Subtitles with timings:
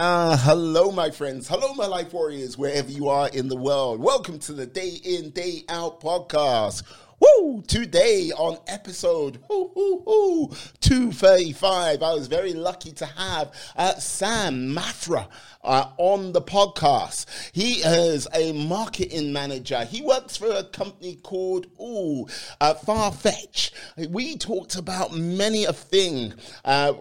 [0.00, 1.48] Uh, hello, my friends.
[1.48, 3.98] Hello, my life warriors, wherever you are in the world.
[3.98, 6.84] Welcome to the Day In, Day Out podcast.
[7.18, 7.27] Woo!
[7.38, 10.48] Today on episode woo, woo, woo,
[10.80, 15.28] 235, I was very lucky to have uh, Sam Mafra
[15.62, 17.26] uh, on the podcast.
[17.52, 19.84] He is a marketing manager.
[19.84, 22.26] He works for a company called ooh,
[22.60, 23.70] uh, Farfetch.
[24.10, 26.34] We talked about many a thing
[26.64, 26.94] uh,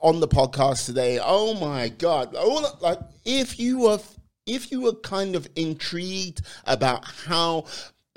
[0.00, 1.20] on the podcast today.
[1.22, 2.34] Oh my God.
[2.36, 4.00] Oh, like, if you are
[4.46, 7.64] if you were kind of intrigued about how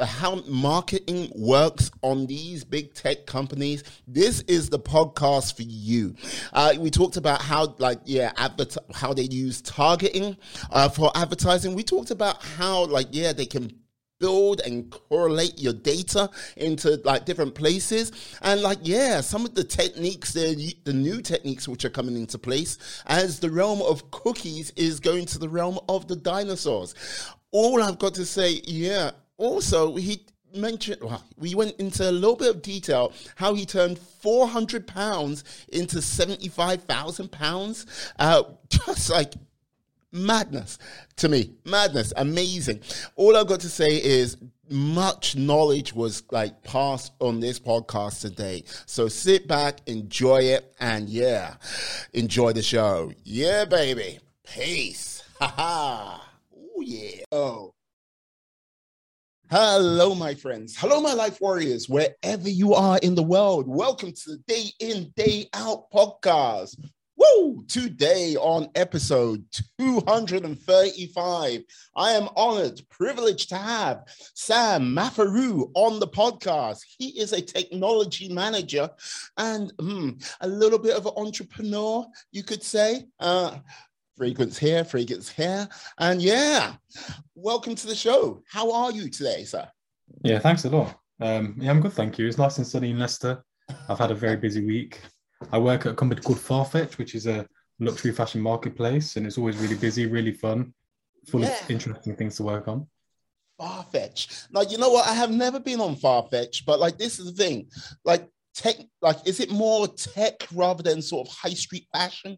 [0.06, 6.16] how marketing works on these big tech companies, this is the podcast for you.
[6.54, 8.32] Uh, we talked about how, like, yeah,
[8.94, 10.38] how they use targeting
[10.70, 11.74] uh, for advertising.
[11.74, 13.72] We talked about how, like, yeah, they can
[14.20, 19.64] build and correlate your data into like different places and like yeah some of the
[19.64, 24.72] techniques the, the new techniques which are coming into place as the realm of cookies
[24.72, 26.96] is going to the realm of the dinosaurs
[27.52, 32.35] all i've got to say yeah also, he mentioned well, we went into a little
[32.35, 37.85] bit of detail how he turned 400 pounds into 75,000 pounds.
[38.18, 39.34] Uh, just like
[40.12, 40.77] madness
[41.18, 42.82] to me, madness, amazing.
[43.15, 44.38] All I've got to say is
[44.70, 48.63] much knowledge was like passed on this podcast today.
[48.85, 51.55] So sit back, enjoy it, and yeah,
[52.13, 53.12] enjoy the show.
[53.24, 54.20] Yeah, baby.
[54.43, 55.24] Peace.
[55.40, 56.30] Ha ha.
[56.55, 57.24] Oh, yeah.
[57.32, 57.74] Oh.
[59.49, 60.76] Hello, my friends.
[60.77, 63.65] Hello, my life warriors, wherever you are in the world.
[63.65, 66.75] Welcome to the Day In, Day Out podcast.
[67.16, 67.63] Woo!
[67.69, 69.45] Today on episode
[69.79, 71.62] 235,
[71.95, 74.03] I am honored, privileged to have
[74.35, 76.81] Sam Mafaru on the podcast.
[76.97, 78.90] He is a technology manager
[79.38, 80.09] and hmm,
[80.41, 83.06] a little bit of an entrepreneur, you could say.
[83.18, 83.59] Uh,
[84.18, 85.69] fragrance here, fragrance here.
[86.00, 86.73] And yeah,
[87.35, 88.41] welcome to the show.
[88.50, 89.68] How are you today, sir?
[90.24, 91.00] Yeah, thanks a lot.
[91.22, 92.28] Um, yeah, I'm good, thank you.
[92.28, 93.44] It's nice and sunny in Leicester.
[93.88, 95.02] I've had a very busy week.
[95.52, 97.47] I work at a company called Farfetch, which is a
[97.80, 100.74] luxury fashion marketplace, and it's always really busy, really fun,
[101.28, 101.50] full yeah.
[101.62, 102.88] of interesting things to work on.
[103.62, 104.47] Farfetch.
[104.52, 105.08] Now, you know what?
[105.08, 107.68] I have never been on Farfetch, but like this is the thing.
[108.03, 112.38] Like tech, like is it more tech rather than sort of high street fashion?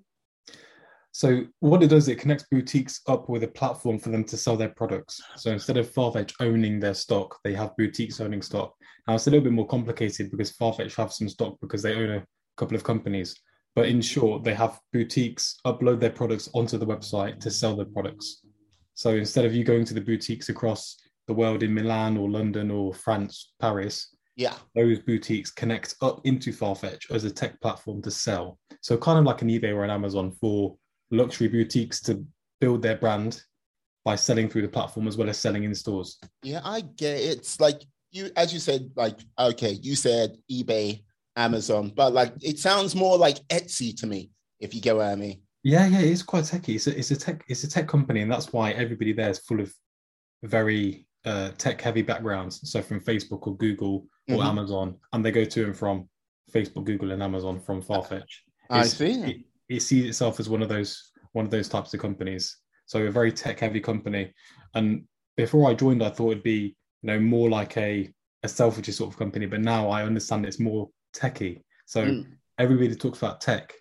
[1.11, 4.55] So what it does, it connects boutiques up with a platform for them to sell
[4.55, 5.21] their products.
[5.37, 8.73] So instead of Farfetch owning their stock, they have boutiques owning stock.
[9.07, 12.11] Now it's a little bit more complicated because Farfetch have some stock because they own
[12.11, 12.25] a
[12.57, 13.35] couple of companies.
[13.75, 17.85] But in short, they have boutiques upload their products onto the website to sell their
[17.85, 18.41] products.
[18.93, 22.69] So instead of you going to the boutiques across the world in Milan or London
[22.71, 28.11] or France, Paris, yeah, those boutiques connect up into Farfetch as a tech platform to
[28.11, 28.57] sell.
[28.81, 30.77] So kind of like an eBay or an Amazon for
[31.11, 32.23] luxury boutiques to
[32.59, 33.41] build their brand
[34.05, 36.19] by selling through the platform as well as selling in stores.
[36.43, 37.37] Yeah, I get it.
[37.37, 37.81] It's like
[38.11, 41.03] you, as you said, like, okay, you said eBay,
[41.35, 45.15] Amazon, but like it sounds more like Etsy to me, if you get what I
[45.15, 45.41] mean.
[45.63, 46.75] Yeah, yeah, it's quite techy.
[46.75, 49.39] It's a, it's a tech, it's a tech company, and that's why everybody there is
[49.39, 49.73] full of
[50.43, 52.69] very uh, tech heavy backgrounds.
[52.69, 54.47] So from Facebook or Google or mm-hmm.
[54.47, 56.09] Amazon, and they go to and from
[56.51, 58.29] Facebook, Google, and Amazon from Farfetch.
[58.69, 59.21] I see.
[59.23, 59.37] It,
[59.69, 62.57] it sees itself as one of those one of those types of companies.
[62.85, 64.33] So a very tech heavy company.
[64.73, 65.03] And
[65.37, 68.11] before I joined, I thought it'd be you know more like a
[68.43, 71.63] a Selfridges sort of company, but now I understand it's more techy.
[71.85, 72.25] So mm.
[72.57, 73.73] everybody talks about tech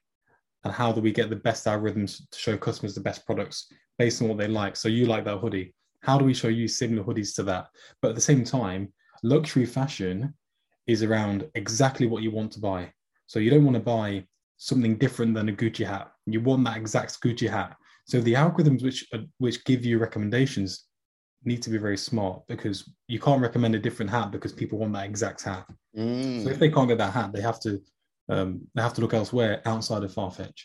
[0.64, 4.20] and how do we get the best algorithms to show customers the best products based
[4.20, 4.76] on what they like.
[4.76, 5.74] So you like that hoodie.
[6.02, 7.68] How do we show you similar hoodies to that?
[8.02, 10.34] But at the same time, luxury fashion
[10.86, 12.92] is around exactly what you want to buy.
[13.26, 14.24] So you don't want to buy
[14.58, 16.10] something different than a Gucci hat.
[16.26, 17.76] You want that exact Gucci hat.
[18.06, 20.84] So the algorithms which uh, which give you recommendations
[21.44, 24.92] need to be very smart because you can't recommend a different hat because people want
[24.94, 25.66] that exact hat.
[25.96, 26.42] Mm.
[26.42, 27.80] So if they can't get that hat, they have to
[28.28, 30.62] um, they have to look elsewhere outside of Farfetch.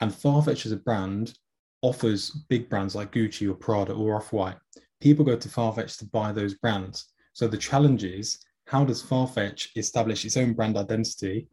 [0.00, 1.34] And Farfetch as a brand
[1.82, 4.56] offers big brands like Gucci or Prada or Off White.
[5.00, 7.12] People go to Farfetch to buy those brands.
[7.34, 11.48] So the challenge is how does Farfetch establish its own brand identity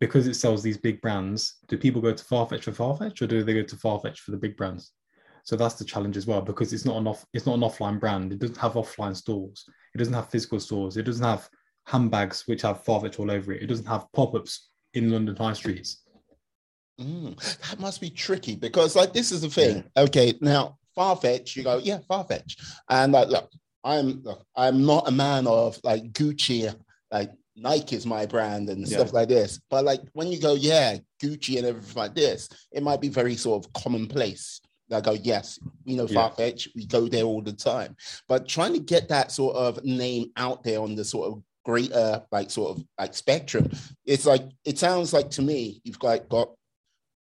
[0.00, 3.42] because it sells these big brands, do people go to Farfetch for Farfetch or do
[3.42, 4.92] they go to Farfetch for the big brands?
[5.44, 8.00] So that's the challenge as well because it's not an off it's not an offline
[8.00, 8.32] brand.
[8.32, 9.64] It doesn't have offline stores.
[9.94, 10.96] It doesn't have physical stores.
[10.96, 11.48] It doesn't have
[11.86, 13.62] handbags which have Farfetch all over it.
[13.62, 16.02] It doesn't have pop-ups in London high streets.
[17.00, 17.36] Mm,
[17.68, 19.84] that must be tricky because like this is the thing.
[19.96, 20.02] Yeah.
[20.02, 22.56] Okay, now Farfetch, you go, yeah, Farfetch.
[22.90, 23.50] And like look,
[23.84, 26.74] I'm look, I'm not a man of like Gucci
[27.12, 28.98] like Nike is my brand and Yeah.
[28.98, 29.58] stuff like this.
[29.70, 33.34] But like when you go, yeah, Gucci and everything like this, it might be very
[33.36, 34.60] sort of commonplace.
[34.92, 36.28] I go, yes, we know Yeah.
[36.30, 37.96] Farfetch, we go there all the time.
[38.28, 42.22] But trying to get that sort of name out there on the sort of greater
[42.30, 43.70] like sort of like spectrum,
[44.04, 46.50] it's like it sounds like to me you've got got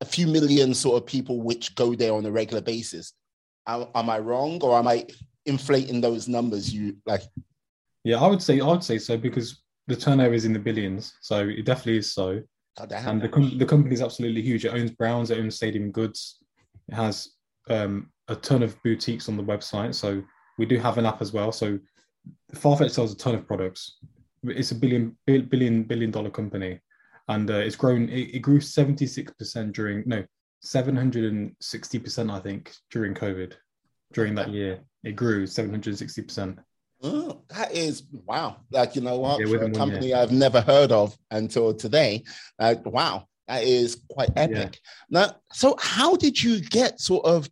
[0.01, 3.13] a few million sort of people which go there on a regular basis.
[3.65, 5.07] Am, am I wrong or am I
[5.45, 6.71] inflating those numbers?
[6.71, 7.23] You like,
[8.03, 11.13] Yeah, I would say I would say so because the turnover is in the billions,
[11.21, 12.41] so it definitely is so.
[12.87, 13.09] Damn.
[13.09, 14.63] And the com- the company is absolutely huge.
[14.63, 16.37] It owns Browns, it owns Stadium Goods,
[16.87, 17.29] it has
[17.69, 19.93] um, a ton of boutiques on the website.
[19.95, 20.23] So
[20.57, 21.51] we do have an app as well.
[21.51, 21.77] So
[22.53, 23.97] Farfetch sells a ton of products.
[24.43, 26.79] It's a billion billion billion dollar company,
[27.27, 28.07] and uh, it's grown.
[28.07, 30.23] It, it grew seventy six percent during no
[30.61, 33.53] seven hundred and sixty percent I think during COVID.
[34.13, 36.59] During that year, it grew seven hundred sixty percent.
[37.01, 38.57] Oh, that is wow.
[38.71, 39.39] Like, you know what?
[39.39, 42.23] Yeah, For a company I've never heard of until today.
[42.59, 44.79] Like, wow, that is quite epic.
[45.09, 47.49] Now, so how did you get sort of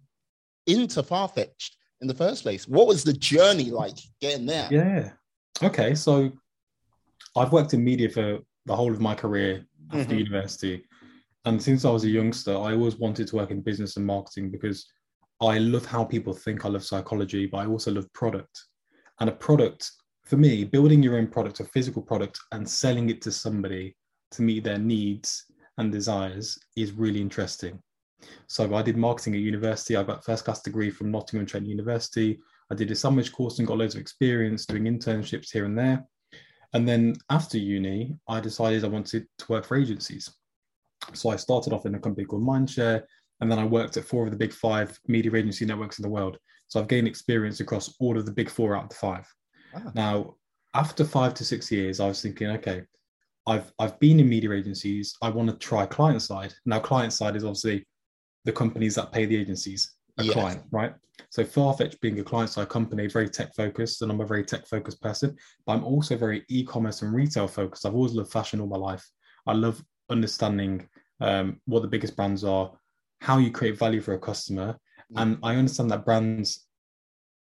[0.65, 1.71] into Farfetch
[2.01, 2.67] in the first place?
[2.67, 4.67] What was the journey like getting there?
[4.69, 5.11] Yeah.
[5.63, 5.95] Okay.
[5.95, 6.31] So
[7.35, 10.19] I've worked in media for the whole of my career after Mhm.
[10.19, 10.83] university.
[11.45, 14.51] And since I was a youngster, I always wanted to work in business and marketing
[14.51, 14.85] because
[15.39, 16.65] I love how people think.
[16.65, 18.65] I love psychology, but I also love product.
[19.19, 19.91] And a product,
[20.23, 23.95] for me, building your own product, a physical product, and selling it to somebody
[24.31, 25.45] to meet their needs
[25.77, 27.79] and desires is really interesting.
[28.47, 29.95] So I did marketing at university.
[29.95, 32.39] I got first class degree from Nottingham Trent University.
[32.71, 36.05] I did a sandwich course and got loads of experience doing internships here and there.
[36.73, 40.29] And then after uni, I decided I wanted to work for agencies.
[41.13, 43.03] So I started off in a company called Mindshare,
[43.39, 46.09] and then I worked at four of the big five media agency networks in the
[46.09, 46.37] world.
[46.67, 49.27] So I've gained experience across all of the big four out of the five.
[49.75, 49.91] Ah.
[49.95, 50.35] Now,
[50.73, 52.83] after five to six years, I was thinking, okay,
[53.47, 55.15] I've I've been in media agencies.
[55.21, 56.53] I want to try client side.
[56.65, 57.85] Now, client side is obviously
[58.45, 60.93] the companies that pay the agencies a client, right?
[61.29, 64.67] So Farfetch being a client side company, very tech focused, and I'm a very tech
[64.67, 65.35] focused person,
[65.65, 67.85] but I'm also very e-commerce and retail focused.
[67.85, 69.05] I've always loved fashion all my life.
[69.45, 70.87] I love understanding
[71.19, 72.71] um, what the biggest brands are,
[73.21, 74.77] how you create value for a customer,
[75.15, 76.67] and I understand that brands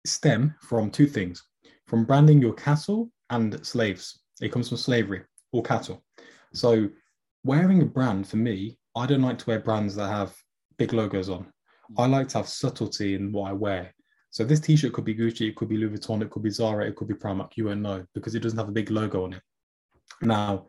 [0.04, 1.42] stem from two things:
[1.86, 4.20] from branding your cattle and slaves.
[4.40, 5.22] It comes from slavery
[5.52, 6.04] or cattle.
[6.52, 6.88] So
[7.44, 10.34] wearing a brand for me, I don't like to wear brands that have
[10.78, 11.46] big logos on.
[11.98, 13.94] I like to have subtlety in what I wear.
[14.30, 16.86] So this t-shirt could be Gucci, it could be Louis Vuitton, it could be Zara,
[16.86, 17.52] it could be Primark.
[17.56, 19.42] You won't know because it doesn't have a big logo on it.
[20.20, 20.66] Now,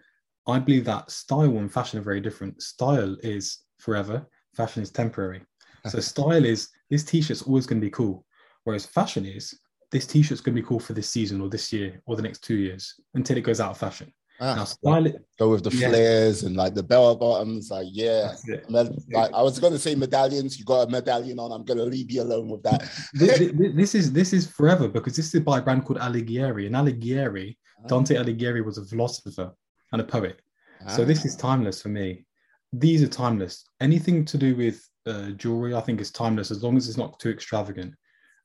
[0.47, 2.61] I believe that style and fashion are very different.
[2.61, 5.41] Style is forever, fashion is temporary.
[5.88, 8.25] So style is this t-shirt's always going to be cool,
[8.63, 9.60] whereas fashion is
[9.92, 12.44] this t-shirt's going to be cool for this season or this year or the next
[12.44, 14.12] two years until it goes out of fashion.
[14.39, 15.07] Ah, Now, style,
[15.39, 15.89] go with the Yeah.
[15.89, 17.72] flares and like the bell bottoms.
[17.72, 18.34] Like, yeah.
[18.69, 20.60] like I was going to say medallions.
[20.60, 21.51] You got a medallion on.
[21.51, 22.84] I'm going to leave you alone with that.
[23.16, 26.00] Thi- thi- thi- this is this is forever because this is by a brand called
[26.00, 27.57] Alighieri, and Alighieri,
[27.88, 29.51] Dante Alighieri was a philosopher
[29.92, 30.39] and a poet.
[30.88, 32.26] So this is timeless for me.
[32.73, 33.63] These are timeless.
[33.81, 37.19] Anything to do with uh, jewelry, I think, is timeless as long as it's not
[37.19, 37.93] too extravagant.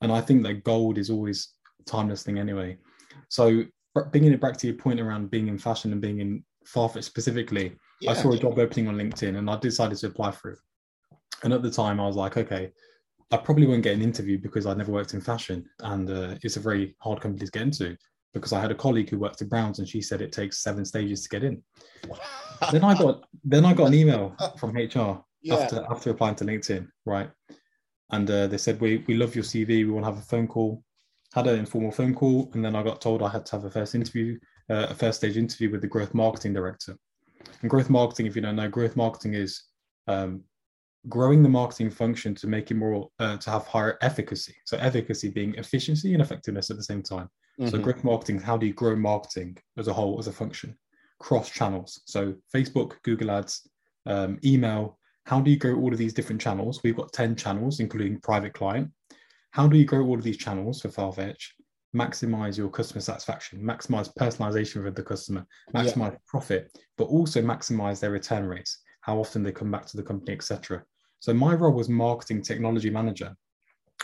[0.01, 1.49] And I think that gold is always
[1.81, 2.77] a timeless thing anyway.
[3.29, 3.63] So
[4.11, 7.75] bringing it back to your point around being in fashion and being in Farfetch specifically,
[8.01, 8.11] Yeah.
[8.11, 10.59] I saw a job opening on LinkedIn and I decided to apply for it.
[11.43, 12.71] And at the time, I was like, okay,
[13.31, 16.55] I probably won't get an interview because I never worked in fashion, and uh, it's
[16.55, 17.97] a very hard company to get into.
[18.33, 20.85] Because I had a colleague who worked at Browns, and she said it takes seven
[20.85, 21.63] stages to get in.
[22.71, 25.55] Then I got then I got an email from HR Yeah.
[25.55, 27.29] after after applying to LinkedIn, right?
[28.11, 30.47] And uh, they said we we love your CV, we want to have a phone
[30.47, 30.81] call.
[31.33, 33.69] Had an informal phone call, and then I got told I had to have a
[33.69, 36.95] first interview, uh, a first stage interview with the growth marketing director.
[37.61, 39.63] And growth marketing, if you don't know, growth marketing is
[40.07, 40.43] um,
[41.09, 44.55] growing the marketing function to make it more uh, to have higher efficacy.
[44.65, 47.29] So efficacy being efficiency and effectiveness at the same time.
[47.59, 47.83] So Mhm.
[47.83, 50.77] growth marketing, how do you grow marketing as a whole, as a function,
[51.19, 52.01] cross channels?
[52.05, 53.69] So Facebook, Google Ads,
[54.05, 54.99] um, email.
[55.25, 56.81] How do you grow all of these different channels?
[56.83, 58.91] We've got 10 channels, including private client.
[59.51, 61.51] How do you grow all of these channels for Farfetch?
[61.95, 65.83] Maximize your customer satisfaction, maximize personalization with the customer, Yeah.
[65.83, 70.03] maximize profit, but also maximize their return rates, how often they come back to the
[70.03, 70.83] company, etc.
[71.19, 73.35] So my role was marketing technology manager.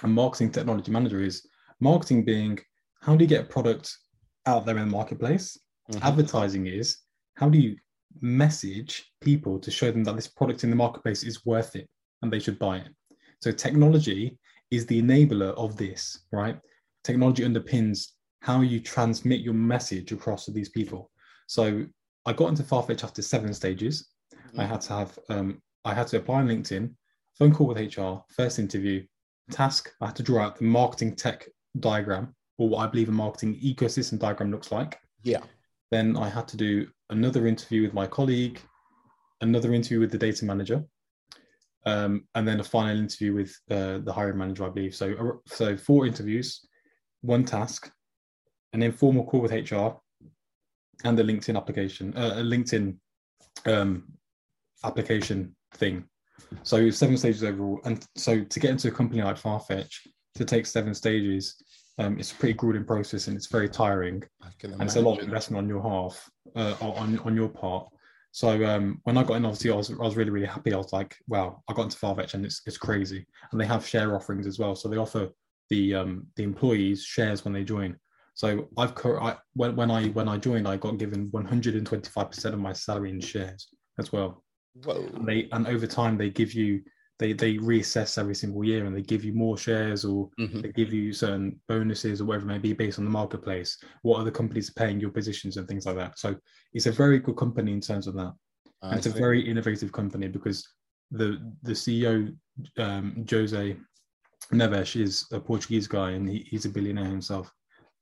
[0.04, 1.46] And marketing technology manager is
[1.80, 2.60] marketing being
[3.02, 3.96] how do you get a product
[4.46, 5.58] out there in the marketplace?
[5.92, 6.02] Mhm.
[6.02, 6.98] Advertising is
[7.36, 7.78] how do you
[8.22, 11.88] message people to show them that this product in the marketplace is worth it
[12.22, 12.90] and they should buy it.
[13.42, 14.38] So technology
[14.72, 16.60] is the enabler of this, right?
[17.04, 18.10] Technology underpins
[18.42, 21.12] how you transmit your message across to these people.
[21.48, 21.86] So
[22.26, 24.10] I got into Farfetch after seven stages.
[24.58, 26.94] I had to have um, I had to apply on LinkedIn,
[27.38, 29.06] phone call with HR, first interview,
[29.52, 29.92] task.
[30.02, 31.48] I had to draw out the marketing tech
[31.80, 35.00] diagram or what I believe a marketing ecosystem diagram looks like.
[35.24, 35.40] Yeah.
[35.90, 38.62] Then I had to do another interview with my colleague,
[39.42, 40.84] another interview with the data manager,
[41.86, 44.94] um, and then a final interview with uh, the hiring manager, I believe.
[44.94, 46.60] So, so four interviews,
[47.22, 47.90] one task,
[48.74, 49.98] an informal call with HR,
[51.06, 52.98] and the LinkedIn application, uh, a LinkedIn
[53.66, 54.04] um,
[54.84, 56.04] application thing.
[56.64, 60.66] So seven stages overall, and so to get into a company like Farfetch, to take
[60.66, 61.56] seven stages,
[62.00, 64.24] um, it's a pretty grueling process and it's very tiring.
[64.64, 67.88] And it's a lot of investment on your half, uh, on on your part.
[68.32, 70.74] So um, when I got in, obviously, I was, I was really, really happy.
[70.74, 73.26] I was like, wow, I got into Farfetch and it's, it's crazy.
[73.52, 74.76] And they have share offerings as well.
[74.76, 75.30] So they offer
[75.70, 77.98] the um, the employees shares when they join.
[78.34, 82.74] So I've I, when, when I when I joined, I got given 125% of my
[82.74, 84.44] salary in shares as well.
[84.84, 85.10] Whoa.
[85.16, 86.82] And they and over time they give you
[87.20, 90.62] they they reassess every single year and they give you more shares or Mhm.
[90.64, 94.20] they give you certain bonuses or whatever it may be based on the marketplace what
[94.20, 96.18] other companies are paying your positions and things like that.
[96.18, 96.36] So
[96.74, 98.34] it's a very good company in terms of that.
[98.82, 100.68] I and it's a very innovative company because
[101.12, 101.30] the
[101.64, 102.36] the ceo
[102.78, 103.76] um, jose
[104.54, 107.52] neves is a portuguese guy and he, he's a billionaire himself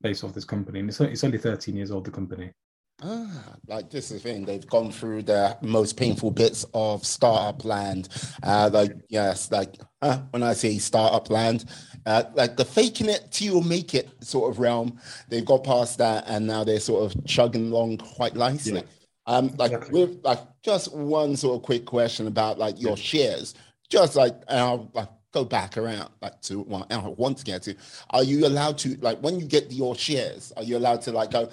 [0.00, 0.78] based off this company.
[0.78, 2.52] And it's, it's only 13 years old the company
[3.00, 4.44] Ah, like this is the thing.
[4.44, 8.08] They've gone through the most painful bits of startup land.
[8.42, 11.66] Uh, like yes, like uh, when I say startup land,
[12.06, 14.98] uh, like the faking it till you make it sort of realm.
[15.28, 18.80] They've got past that, and now they're sort of chugging along quite nicely.
[18.80, 18.86] Yeah.
[19.26, 19.92] Um, like Exactly.
[19.92, 23.54] with like just one sort of quick question about like your shares.
[23.90, 27.62] Just like and I'll like go back around like to what I want to get
[27.64, 27.76] to.
[28.10, 30.52] Are you allowed to like when you get your shares?
[30.56, 31.48] Are you allowed to like go?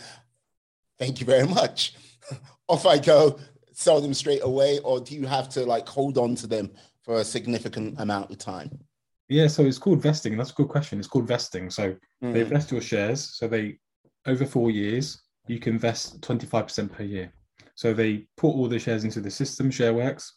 [1.00, 1.94] Thank you very much.
[2.68, 3.40] Off I go,
[3.74, 6.72] sell them straight away, or do you have to like hold on to them
[7.04, 8.80] for a significant amount of time?
[9.28, 10.38] yeah so it's called vesting.
[10.38, 11.00] That's a good question.
[11.00, 11.70] It's called vesting.
[11.72, 12.48] So they Mm.
[12.50, 13.22] vest your shares.
[13.38, 13.80] So they
[14.28, 17.32] over four years you can vest 25% per year.
[17.76, 20.32] So they put all the shares into the system shareworks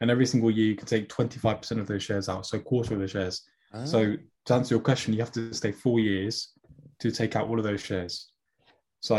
[0.00, 3.00] and every single year you can take 25% of those shares out so quarter of
[3.00, 3.42] the shares.
[3.74, 6.52] Ah, so to answer your question you have to stay four years
[7.00, 8.30] to take out all of those shares.
[9.00, 9.16] So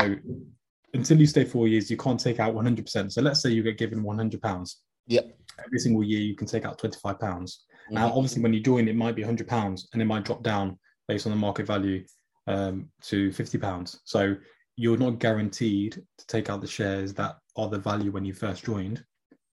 [0.96, 3.78] until you stay four years you can't take out 100% so let's say you get
[3.78, 5.38] given 100 pounds Yep.
[5.64, 8.16] every single year you can take out 25 pounds now, Mhm.
[8.16, 10.76] obviously, when you join, it might be hundred pounds, and it might drop down
[11.06, 12.04] based on the market value
[12.48, 14.00] um, to fifty pounds.
[14.04, 14.34] So
[14.74, 18.64] you're not guaranteed to take out the shares that are the value when you first
[18.64, 19.04] joined,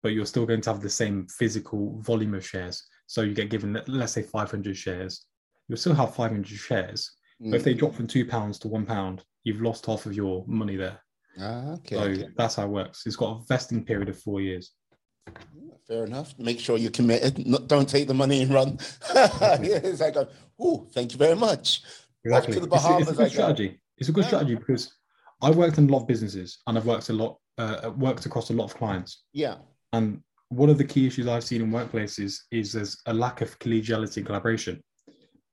[0.03, 2.85] but you're still going to have the same physical volume of shares.
[3.07, 5.27] So you get given, let- let's say, five hundred shares.
[5.69, 8.87] You'll still have five hundred shares, but if they drop from two pounds to one
[8.87, 10.99] pound, you've lost half of your money there.
[11.41, 12.29] Ah, okay, So okay.
[12.37, 13.03] that's how it works.
[13.07, 14.73] It's got a vesting period of four years.
[15.87, 16.35] Fair enough.
[16.39, 17.47] Make sure you're committed.
[17.47, 18.79] Not, don't take the money and run.
[19.11, 20.17] it's like,
[20.61, 21.83] oh, thank you very much.
[22.25, 23.09] Back to the Bahamas.
[23.09, 23.19] It's a- It's, Bahamas.
[23.19, 23.81] good strategy.
[23.99, 24.29] It's a good Yeah.
[24.29, 24.93] strategy because
[25.43, 28.51] I worked in a lot of businesses and I've worked a lot, uh, worked across
[28.51, 29.23] a lot of clients.
[29.33, 29.57] Yeah.
[29.93, 33.59] And one of the key issues I've seen in workplaces is there's a lack of
[33.59, 34.83] collegiality and collaboration.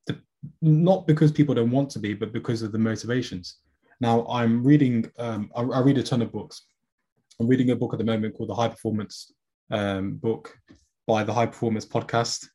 [0.07, 0.19] The,
[0.61, 3.57] not because people don't want to be, but because of the motivations.
[4.03, 6.63] Now, I'm reading, um, I, I read a ton of books.
[7.39, 9.31] I'm reading a book at the moment called the High Performance
[9.71, 10.53] um, book
[11.07, 12.49] by the High Performance Podcast.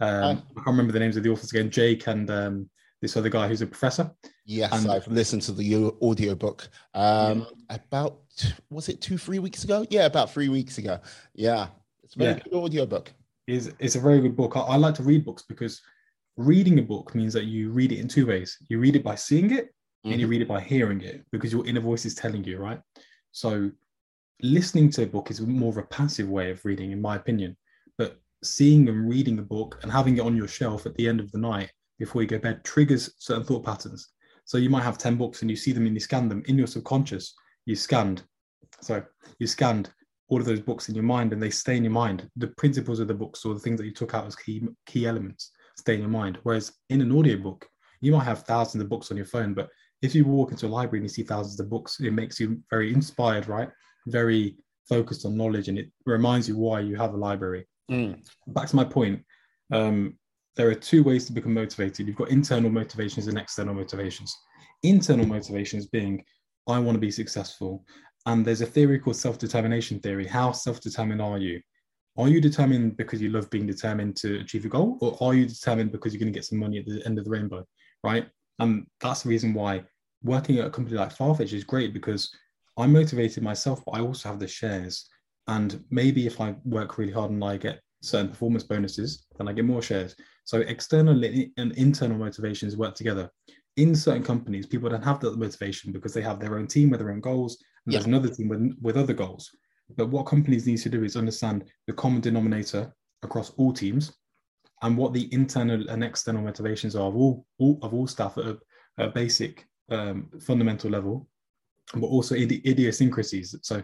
[0.00, 2.68] Um, I can't remember the names of the authors again, Jake and um,
[3.00, 4.10] this other guy who's a professor.
[4.44, 8.18] Yes, And- I've listened to the audio book um, about,
[8.68, 9.86] was it two, three weeks ago?
[9.88, 11.00] Yeah, about three weeks ago.
[11.34, 11.68] Yeah.
[12.04, 12.40] It's a very Yeah.
[12.40, 13.14] good audiobook.
[13.46, 14.58] is is a very good book.
[14.58, 15.80] I, I like to read books because
[16.36, 18.58] reading a book means that you read it in two ways.
[18.68, 20.30] You read it by seeing it, and you Mhm.
[20.30, 22.80] read it by hearing it because your inner voice is telling you, right?
[23.30, 23.70] So
[24.40, 27.56] listening to a book is more of a passive way of reading, in my opinion.
[27.98, 31.20] But seeing and reading a book and having it on your shelf at the end
[31.20, 34.08] of the night before you go to bed triggers certain thought patterns.
[34.44, 36.58] So you might have 10 books and you see them and you scan them in
[36.58, 37.34] your subconscious.
[37.66, 38.24] You scanned,
[38.80, 39.04] so
[39.38, 39.92] you scanned
[40.26, 42.28] all of those books in your mind and they stay in your mind.
[42.36, 45.06] The principles of the books or the things that you took out as key key
[45.06, 46.38] elements stay in your mind.
[46.42, 47.68] Whereas in an audiobook,
[48.00, 49.70] you might have thousands of books on your phone, but
[50.02, 52.60] if you walk into a library and you see thousands of books, it makes you
[52.70, 53.70] very inspired, right?
[54.08, 54.56] Very
[54.88, 57.66] focused on knowledge and it reminds you why you have a library.
[57.90, 58.18] Mm.
[58.48, 59.22] Back to my point,
[59.72, 60.18] um,
[60.56, 62.06] there are two ways to become motivated.
[62.06, 64.36] You've got internal motivations and external motivations.
[64.82, 66.22] Internal motivations being,
[66.68, 67.84] I want to be successful.
[68.26, 70.26] And there's a theory called self determination theory.
[70.26, 71.60] How self determined are you?
[72.18, 75.46] Are you determined because you love being determined to achieve a goal, or are you
[75.46, 77.64] determined because you're going to get some money at the end of the rainbow?
[78.04, 78.28] Right.
[78.58, 79.84] And that's the reason why
[80.24, 82.34] working at a company like Farfetch is great because
[82.78, 85.08] I'm motivated myself, but I also have the shares.
[85.48, 89.52] And maybe if I work really hard and I get certain performance bonuses, then I
[89.52, 90.16] get more shares.
[90.44, 93.30] So external and internal motivations work together.
[93.76, 97.00] In certain companies, people don't have that motivation because they have their own team with
[97.00, 97.98] their own goals, and yeah.
[97.98, 99.50] there's another team with, with other goals.
[99.96, 104.12] But what companies need to do is understand the common denominator across all teams
[104.82, 108.46] and what the internal and external motivations are of all, all of all staff at
[108.46, 108.58] a,
[108.98, 111.28] a basic um, fundamental level,
[111.94, 113.54] but also idi- idiosyncrasies.
[113.62, 113.82] So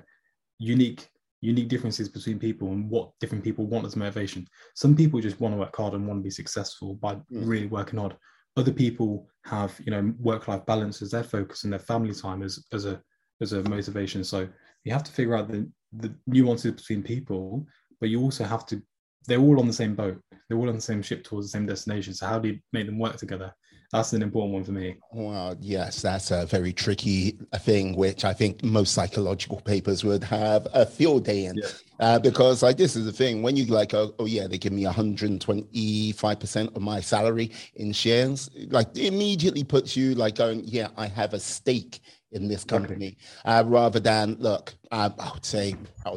[0.58, 1.08] unique
[1.40, 4.44] unique differences between people and what different people want as motivation.
[4.74, 7.22] Some people just want to work hard and want to be successful by mm.
[7.30, 8.16] really working hard.
[8.56, 12.64] Other people have, you know, work-life balance as their focus and their family time as,
[12.72, 13.00] as a
[13.40, 14.24] as a motivation.
[14.24, 14.48] So
[14.84, 17.64] you have to figure out the, the nuances between people,
[18.00, 18.82] but you also have to
[19.26, 20.20] they're all on the same boat.
[20.48, 22.14] They're all on the same ship towards the same destination.
[22.14, 23.54] So how do you make them work together?
[23.92, 24.96] That's an important one for me.
[25.12, 30.68] Well, yes, that's a very tricky thing, which I think most psychological papers would have
[30.74, 31.56] a field day in.
[31.56, 31.68] Yeah.
[32.00, 34.72] Uh, because like this is the thing when you like oh, oh yeah they give
[34.72, 40.86] me 125% of my salary in shares like it immediately puts you like going yeah
[40.96, 41.98] i have a stake
[42.30, 45.74] in this company uh, rather than look uh, i would say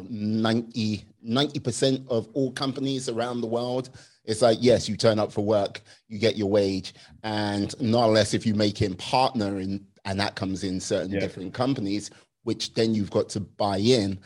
[0.08, 3.90] 90 90% of all companies around the world
[4.24, 8.34] it's like yes you turn up for work you get your wage and not unless
[8.34, 11.20] if you make him partner in and that comes in certain yeah.
[11.20, 12.10] different companies
[12.44, 14.18] which then you've got to buy in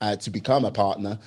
[0.00, 1.18] uh, to become a partner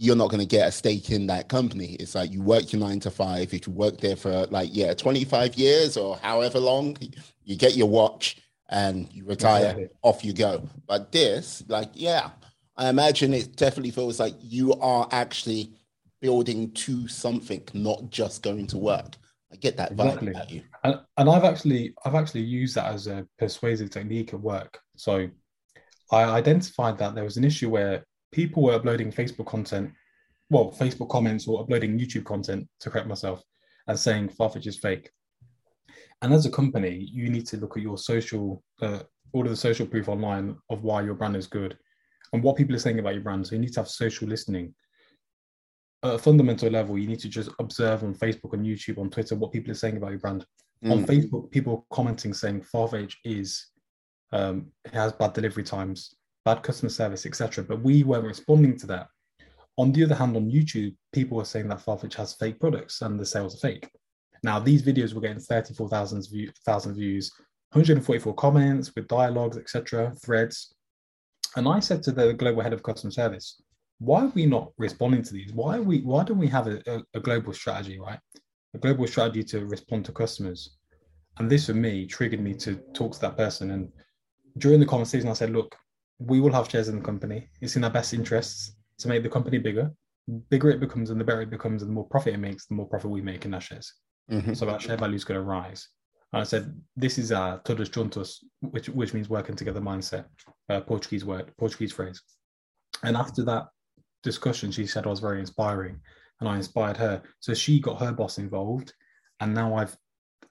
[0.00, 1.96] you're not going to get a stake in that company.
[1.98, 3.52] It's like you work your nine to five.
[3.52, 6.96] If you work there for like, yeah, 25 years or however long,
[7.44, 10.62] you get your watch and you retire, off you go.
[10.86, 12.30] But this, like, yeah,
[12.76, 15.72] I imagine it definitely feels like you are actually
[16.20, 19.16] building to something, not just going to work.
[19.52, 20.64] I get that exactly.
[20.84, 24.78] And, and I've actually I've actually used that as a persuasive technique at work.
[24.96, 25.28] So
[26.12, 29.90] I identified that there was an issue where people were uploading Facebook content,
[30.50, 33.42] well, Facebook comments or uploading YouTube content to correct myself
[33.86, 35.10] and saying Farfetch is fake.
[36.20, 39.00] And as a company, you need to look at your social, uh,
[39.32, 41.76] all of the social proof online of why your brand is good
[42.32, 43.46] and what people are saying about your brand.
[43.46, 44.74] So you need to have social listening.
[46.04, 49.34] At a fundamental level, you need to just observe on Facebook, on YouTube, on Twitter
[49.34, 50.46] what people are saying about your brand.
[50.84, 50.92] Mm.
[50.92, 53.66] On Facebook, people are commenting saying Farfetch is
[54.32, 57.64] um, has bad delivery times, bad customer service, etc.
[57.64, 59.08] But we weren't responding to that.
[59.76, 63.18] On the other hand, on YouTube, people were saying that Farfetch has fake products and
[63.18, 63.88] the sales are fake.
[64.42, 66.50] Now, these videos were getting 34,000 view,
[66.94, 67.32] views,
[67.72, 70.74] 144 comments with dialogues, etc., threads.
[71.56, 73.60] And I said to the global head of customer service,
[73.98, 75.52] why are we not responding to these?
[75.52, 78.18] Why are we why don't we have a, a, a global strategy, right?
[78.74, 80.76] A global strategy to respond to customers.
[81.38, 83.70] And this for me triggered me to talk to that person.
[83.70, 83.90] And
[84.58, 85.76] during the conversation, I said, look,
[86.18, 87.48] we will have shares in the company.
[87.60, 89.92] It's in our best interests to make the company bigger.
[90.50, 92.74] Bigger it becomes and the better it becomes, and the more profit it makes, the
[92.74, 93.94] more profit we make in our shares.
[94.30, 94.54] Mm-hmm.
[94.54, 95.88] So our share value is going to rise.
[96.32, 100.26] And I said, this is a todos juntos, which which means working together mindset,
[100.68, 102.20] uh, Portuguese word, Portuguese phrase.
[103.02, 103.68] And after that
[104.22, 106.00] discussion, she said I was very inspiring,
[106.40, 107.22] and I inspired her.
[107.40, 108.92] So she got her boss involved,
[109.40, 109.96] and now I've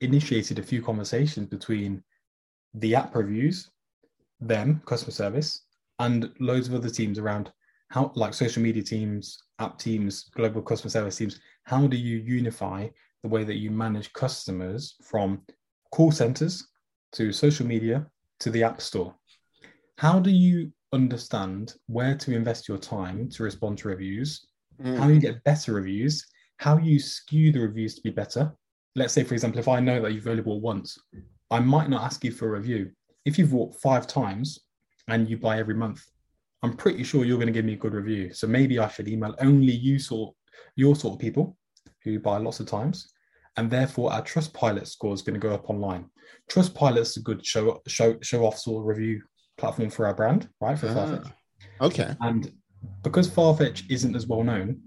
[0.02, 2.04] initiated a few conversations between
[2.74, 3.70] the app reviews,
[4.40, 5.64] them, customer service,
[6.00, 7.52] and loads of other teams around
[7.90, 11.40] how, like social media teams, app teams, global customer service teams.
[11.64, 12.88] How do you unify
[13.24, 15.42] the way that you manage customers from
[15.92, 16.68] call centers
[17.14, 18.06] to social media
[18.40, 19.16] to the app store.
[19.98, 24.48] How do you understand where to invest your time to respond to reviews?
[24.82, 24.98] Mm.
[24.98, 26.26] How you get better reviews?
[26.58, 28.54] How you skew the reviews to be better?
[28.96, 30.98] Let's say, for example, if I know that you've only bought once,
[31.52, 32.92] I might not ask you for a review.
[33.26, 34.60] If you've bought five times
[35.08, 36.04] and you buy every month,
[36.64, 38.34] I'm pretty sure you're going to give me a good review.
[38.34, 40.36] So maybe I should email only you sort
[40.76, 41.56] your sort of people
[42.04, 43.12] who buy lots of times
[43.58, 46.06] and therefore our Trustpilot score is going to go up online.
[46.50, 49.22] Trustpilot is a good show show show off sort of review
[49.58, 50.78] platform for our brand, right?
[50.78, 51.34] For ah, Farfetch.
[51.82, 52.16] Okay.
[52.22, 52.52] And
[53.04, 54.82] because Farfetch isn't as well known,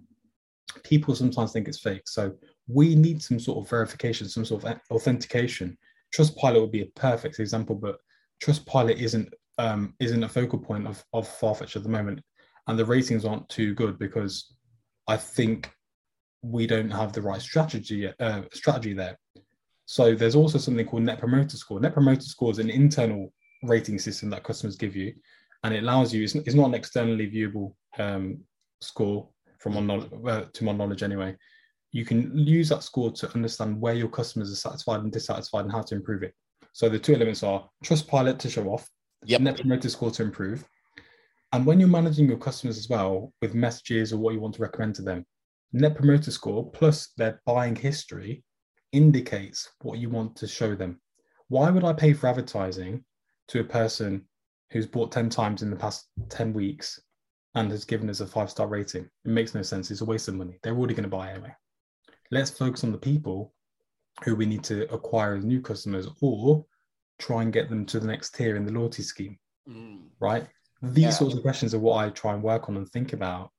[0.85, 2.03] people sometimes think it's fake.
[2.07, 2.33] So
[2.69, 5.77] we need some sort of verification, some sort of authentication.
[6.15, 7.99] Trustpilot would be a perfect example, but
[8.43, 12.21] Trustpilot isn't um, isn't a focal point of, of Farfetch at the moment,
[12.67, 14.55] and the ratings aren't too good because
[15.07, 15.71] I think
[16.43, 19.19] we don't have the right strategy uh, strategy there.
[19.85, 21.81] So there's also something called Net Promoter Score.
[21.81, 25.15] Net Promoter Score is an internal rating system that customers give you,
[25.65, 26.23] and it allows you.
[26.25, 28.39] It's, it's not an externally viewable um,
[28.81, 31.37] score from my knowledge, uh, to my knowledge anyway.
[31.93, 35.73] You can use that score to understand where your customers are satisfied and dissatisfied and
[35.73, 36.35] how to improve it.
[36.73, 38.89] So the two elements are Trustpilot to show off,
[39.25, 39.41] yep.
[39.41, 40.65] Net Promoter Score to improve,
[41.53, 44.63] And when you're managing your customers as well with messages or what you want to
[44.63, 45.27] recommend to them,
[45.73, 48.45] net promoter score plus their buying history
[48.93, 51.01] indicates what you want to show them.
[51.49, 53.05] Why would I pay for advertising
[53.51, 54.25] to a person
[54.71, 57.01] who's bought 10 times in the past 10 weeks
[57.55, 59.09] and has given us a five star rating?
[59.25, 59.91] It makes no sense.
[59.91, 60.59] It's a waste of money.
[60.63, 61.55] They're already going to buy anyway.
[62.31, 63.53] Let's focus on the people
[64.25, 66.65] who we need to acquire as new customers or
[67.19, 69.39] try and get them to the next tier in the loyalty scheme.
[69.69, 70.03] Mm.
[70.21, 70.47] Right?
[70.83, 71.11] These yeah.
[71.11, 73.51] sorts of questions are what I try and work on and think about.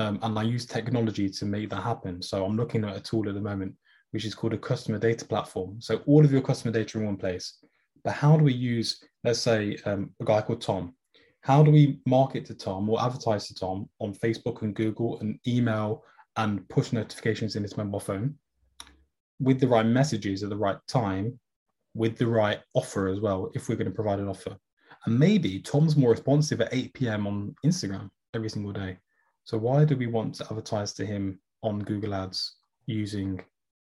[0.00, 2.22] Um, and I use technology to make that happen.
[2.22, 3.74] So I'm looking at a tool at the moment,
[4.10, 5.80] which is called a customer data platform.
[5.80, 7.58] So all of your customer data in one place.
[8.04, 10.94] But how do we use, let's say, um, a guy called Tom?
[11.42, 15.38] How do we market to Tom or advertise to Tom on Facebook and Google and
[15.46, 16.04] email
[16.36, 18.34] and push notifications in his mobile phone
[19.40, 21.38] with the right messages at the right time,
[21.94, 24.56] with the right offer as well, if we're going to provide an offer?
[25.06, 27.26] And maybe Tom's more responsive at 8 p.m.
[27.26, 28.98] on Instagram every single day.
[29.44, 32.56] So why do we want to advertise to him on Google Ads
[32.86, 33.40] using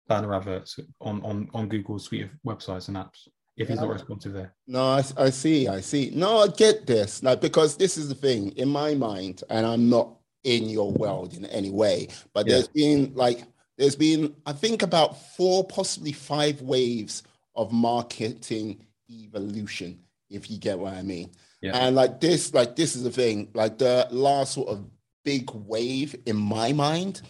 [0.09, 3.27] banner adverts on, on, on Google's suite of websites and apps
[3.57, 4.53] if he's not responsive there?
[4.67, 6.11] No, I, I see, I see.
[6.15, 7.23] No, I get this.
[7.23, 10.11] Like because this is the thing in my mind, and I'm not
[10.45, 12.55] in your world in any way, but yeah.
[12.55, 13.45] there's been like
[13.79, 17.23] there's been I think about four, possibly five waves
[17.55, 21.31] of marketing evolution if you get what I mean.
[21.61, 21.77] Yeah.
[21.77, 24.85] And like this, like this is the thing, like the last sort of
[25.25, 27.23] big wave in my mind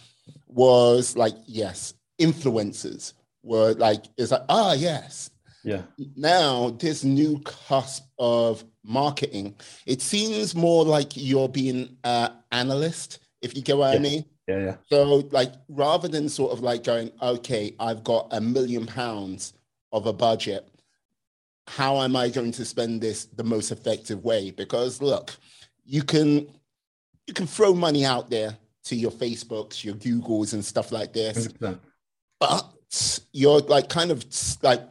[0.47, 3.13] was like, yes, influencers
[3.43, 5.31] were like, it's like, ah, yes.
[5.67, 5.81] Yeah.
[6.15, 13.55] Now, this new cusp of marketing, it seems more like you're being an analyst, if
[13.55, 13.99] you get what yeah.
[13.99, 14.25] I mean.
[14.47, 14.75] Yeah, yeah.
[14.89, 19.53] So, like, rather than sort of like going, okay, I've got a million pounds
[19.91, 20.69] of a budget
[21.67, 24.51] how am I going to spend this the most effective way?
[24.51, 25.35] Because look,
[25.85, 26.47] you can
[27.27, 31.49] you can throw money out there to your Facebooks, your Googles, and stuff like this,
[31.49, 31.79] 100%.
[32.39, 34.25] but you're like kind of
[34.63, 34.87] like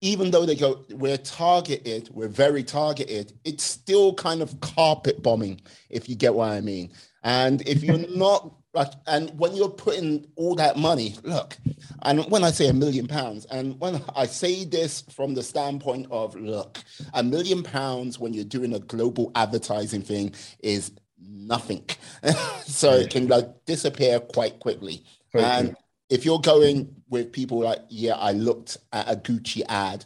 [0.00, 3.32] even though they go we're targeted, we're very targeted.
[3.44, 5.60] It's still kind of carpet bombing,
[5.90, 6.92] if you get what I mean.
[7.22, 11.56] And if you're not like, and when you're putting all that money, look,
[12.02, 16.06] and when I say a million pounds, and when I say this from the standpoint
[16.10, 16.78] of, look,
[17.12, 21.84] a million pounds when you're doing a global advertising thing is nothing.
[22.64, 25.04] so it can like disappear quite quickly.
[25.32, 25.76] Very and.
[26.10, 30.04] If you're going with people like, yeah, I looked at a Gucci ad,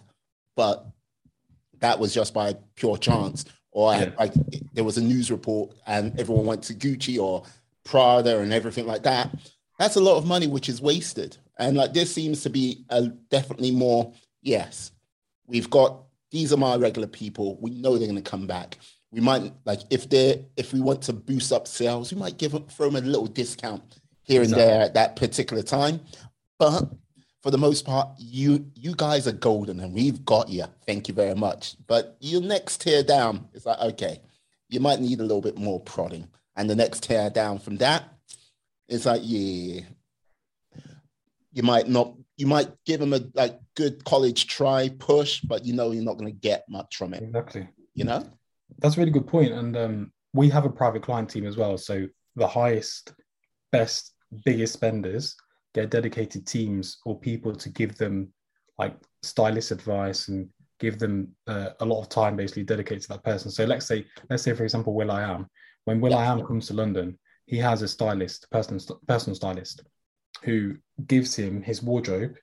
[0.54, 0.86] but
[1.80, 4.10] that was just by pure chance, or yeah.
[4.18, 4.34] I, like
[4.72, 7.42] there was a news report and everyone went to Gucci or
[7.84, 9.30] Prada and everything like that.
[9.78, 11.36] That's a lot of money which is wasted.
[11.58, 14.12] And like this seems to be a definitely more,
[14.42, 14.92] yes,
[15.46, 17.58] we've got these are my regular people.
[17.60, 18.78] We know they're going to come back.
[19.10, 22.52] We might like if they're if we want to boost up sales, we might give
[22.52, 23.82] them throw them a little discount
[24.24, 24.62] here exactly.
[24.62, 26.00] and there at that particular time.
[26.58, 26.88] But
[27.42, 30.64] for the most part, you you guys are golden and we've got you.
[30.86, 31.76] Thank you very much.
[31.86, 34.20] But your next tier down, it's like okay,
[34.68, 38.04] you might need a little bit more prodding and the next tear down from that,
[38.88, 39.80] it's like, yeah,
[41.52, 45.72] you might not, you might give them a like good college try push, but you
[45.72, 47.22] know you're not going to get much from it.
[47.22, 47.68] Exactly.
[47.94, 48.24] You know,
[48.78, 49.52] that's a really good point.
[49.52, 51.78] And um, we have a private client team as well.
[51.78, 52.06] So
[52.36, 53.12] the highest,
[53.72, 54.13] best,
[54.44, 55.34] biggest spenders
[55.74, 58.32] get dedicated teams or people to give them
[58.78, 60.48] like stylist advice and
[60.80, 63.50] give them uh, a lot of time basically dedicated to that person.
[63.50, 65.48] So let's say, let's say for example, Will I Am
[65.84, 69.82] when Will I Am comes to London, he has a stylist, personal personal stylist,
[70.42, 72.34] who gives him his wardrobe.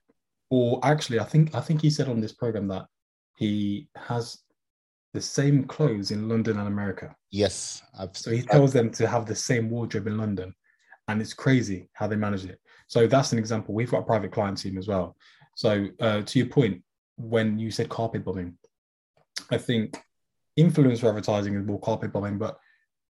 [0.50, 2.86] Or actually, I think I think he said on this program that
[3.36, 4.38] he has
[5.14, 7.14] the same clothes in London and America.
[7.30, 10.54] Yes, I've, so he tells I've, them to have the same wardrobe in London,
[11.08, 12.58] and it's crazy how they manage it.
[12.86, 13.74] So that's an example.
[13.74, 15.16] We've got a private client team as well.
[15.56, 16.82] So uh, to your point,
[17.16, 18.56] when you said carpet bombing,
[19.50, 19.98] I think
[20.58, 22.58] influencer advertising is more carpet bombing, but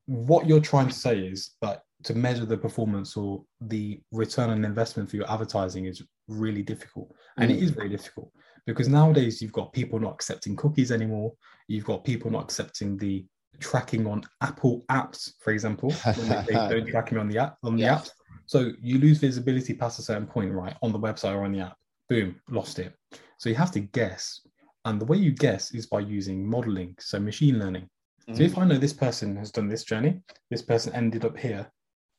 [0.05, 4.65] what you're trying to say is that to measure the performance or the return on
[4.65, 7.13] investment for your advertising is really difficult.
[7.37, 7.55] And mm.
[7.55, 8.31] it is very difficult
[8.65, 11.33] because nowadays you've got people not accepting cookies anymore.
[11.67, 13.25] You've got people not accepting the
[13.59, 17.75] tracking on Apple apps, for example, they, they, don't track me on the app on
[17.75, 18.01] the yeah.
[18.45, 21.59] So you lose visibility past a certain point, right, on the website or on the
[21.59, 21.77] app.
[22.09, 22.95] Boom, lost it.
[23.37, 24.41] So you have to guess.
[24.85, 27.83] And the way you guess is by using modeling, so machine learning.
[27.83, 28.35] Mm-hmm.
[28.35, 31.69] So if I know this person has done this journey, this person ended up here,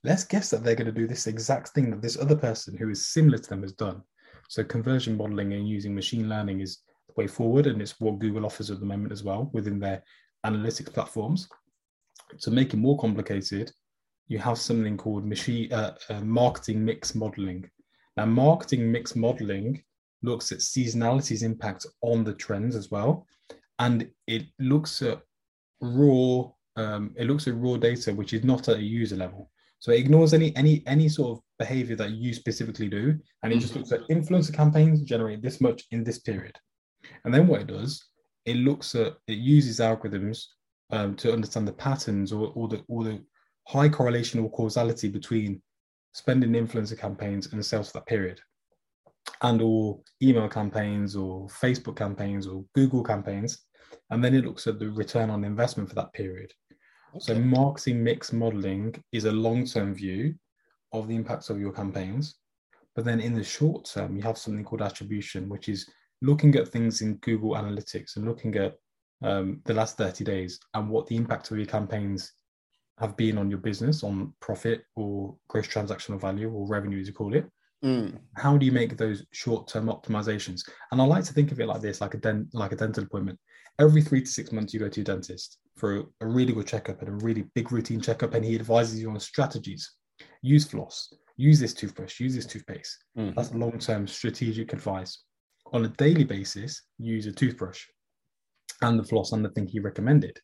[0.04, 2.90] let's guess that they're going to do this exact thing that this other person who
[2.90, 4.02] is similar to them has done.
[4.48, 8.46] So conversion modeling and using machine learning is the way forward, and it's what Google
[8.46, 10.02] offers at the moment as well within their
[10.46, 11.48] analytics platforms.
[12.40, 13.72] To make it more complicated,
[14.28, 17.68] you have something called machine uh, uh, marketing mix modeling.
[18.16, 19.82] Now, marketing mix modeling
[20.22, 23.26] looks at seasonality's impact on the trends as well,
[23.78, 25.20] and it looks at
[25.80, 26.44] raw
[26.76, 29.50] um, it looks at raw data which is not at a user level.
[29.80, 33.58] So it ignores any any any sort of behavior that you specifically do, and it
[33.58, 36.56] just looks at influencer campaigns generate this much in this period.
[37.24, 38.04] And then what it does,
[38.44, 40.44] it looks at it uses algorithms
[40.90, 43.22] um, to understand the patterns or, or the or the
[43.68, 45.62] high correlation or causality between
[46.12, 48.40] spending influencer campaigns and sales for that period.
[49.42, 53.64] And or email campaigns or facebook campaigns or google campaigns.
[54.10, 56.52] And then it looks at the return on investment for that period.
[57.16, 57.18] Okay.
[57.20, 60.34] so marketing mix modeling is a long-term view
[60.92, 62.36] of the impacts of your campaigns.
[62.94, 65.88] But then in the short term you have something called attribution which is
[66.22, 68.76] looking at things in google analytics and looking at
[69.22, 72.32] um, the last 30 days and what the impact of your campaigns
[72.98, 77.12] have been on your business on profit or gross transactional value or revenue as you
[77.12, 77.46] call it
[77.84, 78.18] mm.
[78.36, 80.62] how do you make those short-term optimizations?
[80.92, 83.04] And i like to think of it like this like a dent like a dental
[83.04, 83.38] appointment.
[83.78, 87.00] Every three to six months you go to your dentist for a really good checkup
[87.00, 89.90] and a really big routine checkup and he advises you on strategies.
[90.42, 92.98] Use floss use this toothbrush use this toothpaste.
[93.16, 93.34] Mm.
[93.34, 95.22] that's long-term strategic advice
[95.72, 97.84] on a daily basis use a toothbrush
[98.82, 100.38] and the floss and the thing he recommended.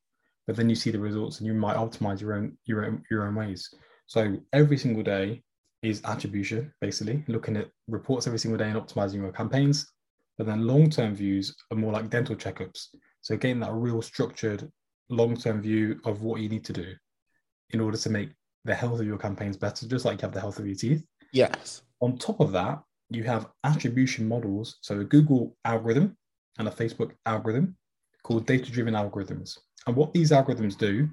[0.47, 3.27] But then you see the results and you might optimize your own your own your
[3.27, 3.69] own ways.
[4.07, 5.43] So every single day
[5.83, 9.93] is attribution basically looking at reports every single day and optimizing your campaigns.
[10.39, 12.89] But then long-term views are more like dental checkups.
[13.23, 14.71] So getting that real structured
[15.09, 16.93] long-term view of what you need to do
[17.71, 18.31] in order to make
[18.65, 21.05] the health of your campaigns better just like you have the health of your teeth.
[21.33, 21.83] Yes.
[22.01, 26.16] On top of that you have attribution models so a google algorithm
[26.59, 27.77] and a facebook algorithm
[28.23, 31.09] called data driven algorithms and what these algorithms do,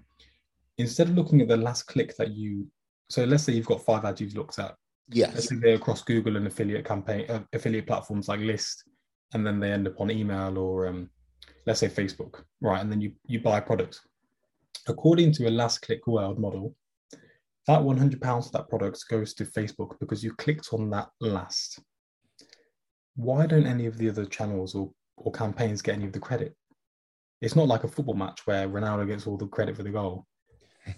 [0.77, 2.67] instead of looking at the last click that you,
[3.09, 4.75] so let's say you've got five ads you've looked at.
[5.09, 5.33] Yes.
[5.33, 8.83] Let's say they're across Google and affiliate campaign, uh, affiliate platforms like Lyst,
[9.33, 11.09] and then they end up on email or um,
[11.67, 12.81] let's say Facebook, right?
[12.81, 14.01] And then you you buy products.
[14.87, 16.75] According to a last click world model,
[17.67, 21.79] that 100 pounds for that product goes to Facebook because you clicked on that last.
[23.15, 26.55] Why don't any of the other channels or, or campaigns get any of the credit?
[27.41, 30.25] It's not like a football match where Ronaldo gets all the credit for the goal.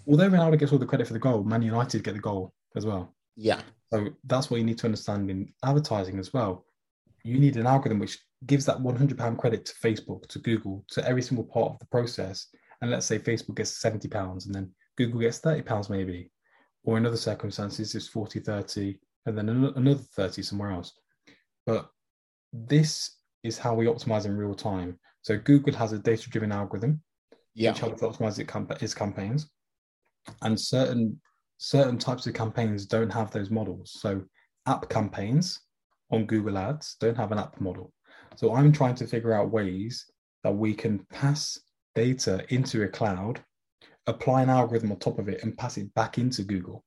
[0.08, 2.84] Although Ronaldo gets all the credit for the goal, Man United get the goal as
[2.84, 3.14] well.
[3.36, 3.60] Yeah.
[3.92, 6.64] So that's what you need to understand in advertising as well.
[7.22, 11.06] You need an algorithm which gives that 100 pound credit to Facebook, to Google, to
[11.06, 12.48] every single part of the process.
[12.80, 16.30] And let's say Facebook gets 70 pounds and then Google gets 30 pounds maybe.
[16.86, 20.94] Or in other circumstances, it's 40, 30, and then another 30 somewhere else.
[21.66, 21.90] But
[22.52, 24.98] this is how we optimize in real time.
[25.20, 27.02] So Google has a data-driven algorithm,
[27.54, 27.72] yeah.
[27.72, 28.38] which helps optimize
[28.82, 29.50] its campaigns,
[30.42, 31.20] and certain
[31.58, 33.96] certain types of campaigns don't have those models.
[34.00, 34.22] So
[34.66, 35.60] app campaigns
[36.10, 37.92] on Google Ads don't have an app model.
[38.36, 40.04] So I'm trying to figure out ways
[40.44, 41.58] that we can pass
[41.94, 43.42] data into a cloud,
[44.06, 46.84] apply an algorithm on top of it, and pass it back into Google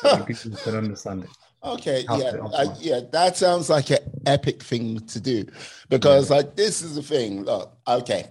[0.00, 1.30] so Google can understand it.
[1.64, 5.44] Okay, yeah, I, yeah, that sounds like an epic thing to do
[5.88, 7.42] because, like, this is the thing.
[7.42, 8.28] Look, okay,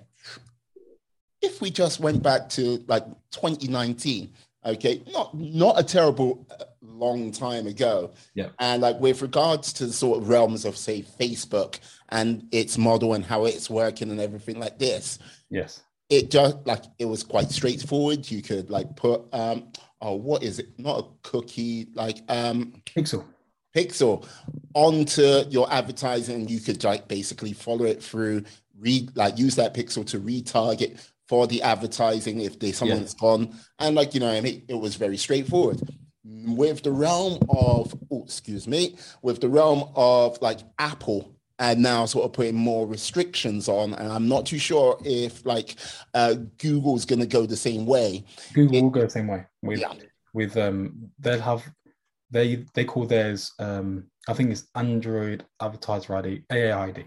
[1.42, 4.32] if we just went back to like 2019,
[4.66, 9.88] okay, not not a terrible uh, long time ago, yeah, and like with regards to
[9.88, 14.22] the sort of realms of say Facebook and its model and how it's working and
[14.22, 18.30] everything like this, yes, it just like it was quite straightforward.
[18.30, 20.68] You could like put um oh, what is it?
[20.78, 23.26] Not a cookie, like um pixel.
[23.76, 24.28] Pixel
[24.74, 26.48] onto your advertising.
[26.48, 28.44] You could like basically follow it through,
[28.80, 33.20] read like use that pixel to retarget for the advertising if they someone's yeah.
[33.20, 33.56] gone.
[33.80, 35.82] And like, you know, I mean, it was very straightforward.
[36.24, 42.06] With the realm of, oh, excuse me, with the realm of like Apple and now
[42.06, 43.94] sort of putting more restrictions on.
[43.94, 45.76] And I'm not too sure if like
[46.14, 48.26] uh, Google's going to go the same way.
[48.54, 49.94] Google it, will go the same way with yeah.
[50.34, 51.64] with um they'll have
[52.30, 57.06] they they call theirs um I think it's Android Advertiser ID AAID.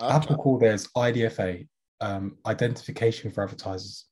[0.00, 0.14] Okay.
[0.14, 1.66] Apple call theirs IDFA
[2.00, 4.06] um, identification for advertisers.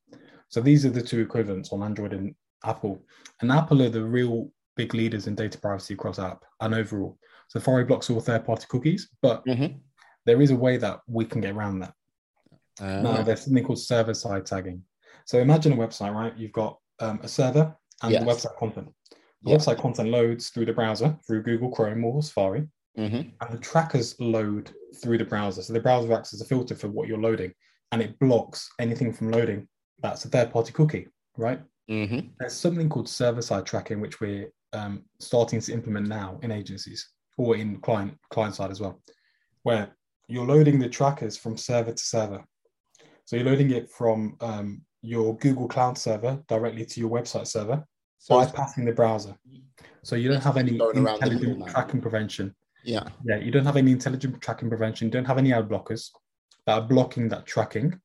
[0.49, 2.35] So these are the two equivalents on Android and
[2.65, 3.03] Apple.
[3.41, 7.19] And Apple are the real big leaders in data privacy across app and overall.
[7.49, 9.79] Safari blocks all third-party cookies, but mm-hmm.
[10.25, 11.95] there is a way that we can get around that.
[12.81, 14.83] Uh, now, there's something called server-side tagging.
[15.25, 16.37] So imagine a website, right?
[16.37, 18.23] You've got um, a server and yes.
[18.23, 18.93] the website content.
[19.43, 22.67] The website content loads through the browser, through Google Chrome or Safari,
[22.99, 23.29] mm-hmm.
[23.41, 25.63] and the trackers load through the browser.
[25.63, 27.53] So the browser acts as a filter for what you're loading,
[27.93, 29.69] and it blocks anything from loading.
[30.03, 31.61] That's a third-party cookie, right?
[31.89, 32.29] Mm-hmm.
[32.41, 37.57] There's something called server-side tracking, which we're um, starting to implement now in agencies or
[37.57, 39.01] in client client side as well,
[39.63, 39.91] where
[40.29, 42.45] you're loading the trackers from server to server.
[43.25, 47.85] So you're loading it from um, your Google Cloud server directly to your website server,
[48.19, 49.37] So bypassing the browser.
[50.03, 52.55] So you don't have any Going around the intelligent tracking prevention.
[52.85, 55.07] yeah, Yeah, you don't have any intelligent tracking prevention.
[55.09, 56.11] You don't have any ad blockers
[56.67, 58.01] that are blocking that tracking.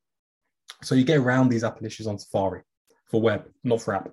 [0.83, 2.61] So you get around these Apple issues on Safari
[3.05, 4.09] for web, not for app.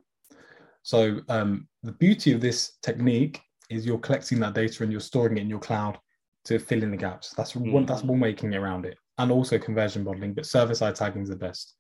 [0.82, 5.36] So um, the beauty of this technique is you're collecting that data and you're storing
[5.38, 5.98] it in your cloud
[6.44, 7.34] to fill in the gaps.
[7.36, 7.64] That's one.
[7.66, 7.86] Mm-hmm.
[7.86, 10.34] That's one way you can get around it, and also conversion modeling.
[10.34, 11.74] But server-side tagging is the best.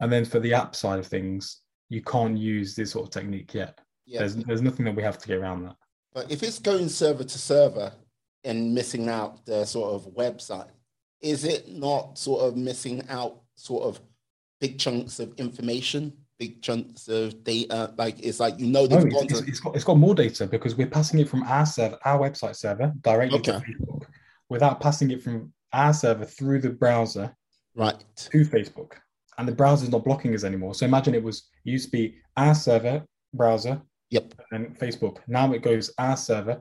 [0.00, 3.54] And then for the app side of things, you can't use this sort of technique
[3.54, 3.78] yet.
[4.06, 4.20] yeah.
[4.20, 5.76] There's there's nothing that we have to get around that.
[6.12, 7.92] But if it's going server to server
[8.42, 10.70] and missing out the sort of website,
[11.20, 14.00] is it not sort of missing out sort of
[14.60, 17.94] big chunks of information, big chunks of data?
[17.96, 20.14] Like it's like you know they've it's, gone it's- to it's got, it's got more
[20.16, 24.02] data because we're passing it from our server, our website server directly to Facebook
[24.48, 27.32] without passing it from our server through the browser
[27.76, 28.02] right.
[28.16, 28.92] to Facebook.
[29.38, 30.74] And the browser's not blocking us anymore.
[30.74, 34.34] So imagine it was it used to be our server, browser, Yep.
[34.50, 35.18] and Facebook.
[35.28, 36.60] Now it goes our server,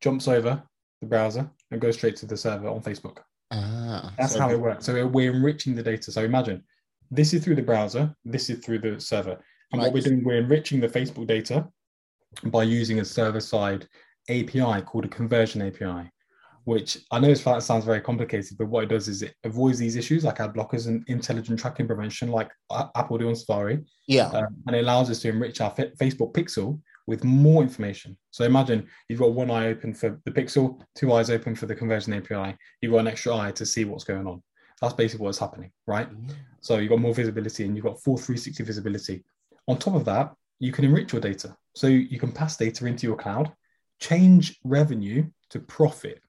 [0.00, 0.62] jumps over
[1.02, 3.18] the browser, and goes straight to the server on Facebook.
[3.50, 4.86] Ah, That's so- how it works.
[4.86, 6.10] So we're enriching the data.
[6.12, 6.64] So imagine
[7.10, 9.38] this is through the browser, this is through the server.
[9.72, 11.68] And what we're doing, we're enriching the Facebook data
[12.44, 13.86] by using a server side
[14.28, 16.10] API called a conversion API,
[16.64, 19.96] which I know that sounds very complicated, but what it does is it avoids these
[19.96, 23.84] issues like ad blockers and intelligent tracking prevention, like Apple do on Safari.
[24.06, 24.28] Yeah.
[24.28, 28.16] Um, and it allows us to enrich our fa- Facebook pixel with more information.
[28.30, 31.74] So imagine you've got one eye open for the pixel, two eyes open for the
[31.74, 32.54] conversion API.
[32.82, 34.42] You've got an extra eye to see what's going on.
[34.80, 36.08] That's basically what's happening, right?
[36.60, 39.24] So you've got more visibility and you've got full 360 visibility.
[39.66, 41.56] On top of that, you can enrich your data.
[41.74, 43.52] So you can pass data into your cloud,
[44.00, 46.20] change revenue to profit,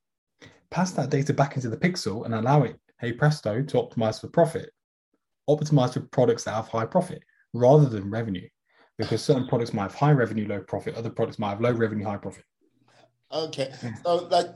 [0.69, 4.27] pass that data back into the pixel and allow it, hey presto, to optimize for
[4.27, 4.71] profit,
[5.49, 8.47] optimize for products that have high profit rather than revenue.
[8.97, 12.05] Because certain products might have high revenue, low profit, other products might have low revenue,
[12.05, 12.43] high profit.
[13.31, 13.71] Okay.
[14.03, 14.47] So like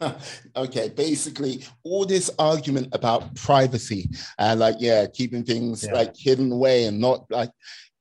[0.56, 5.94] okay, basically all this argument about privacy and like yeah, keeping things Yeah.
[5.94, 7.50] like hidden away and not like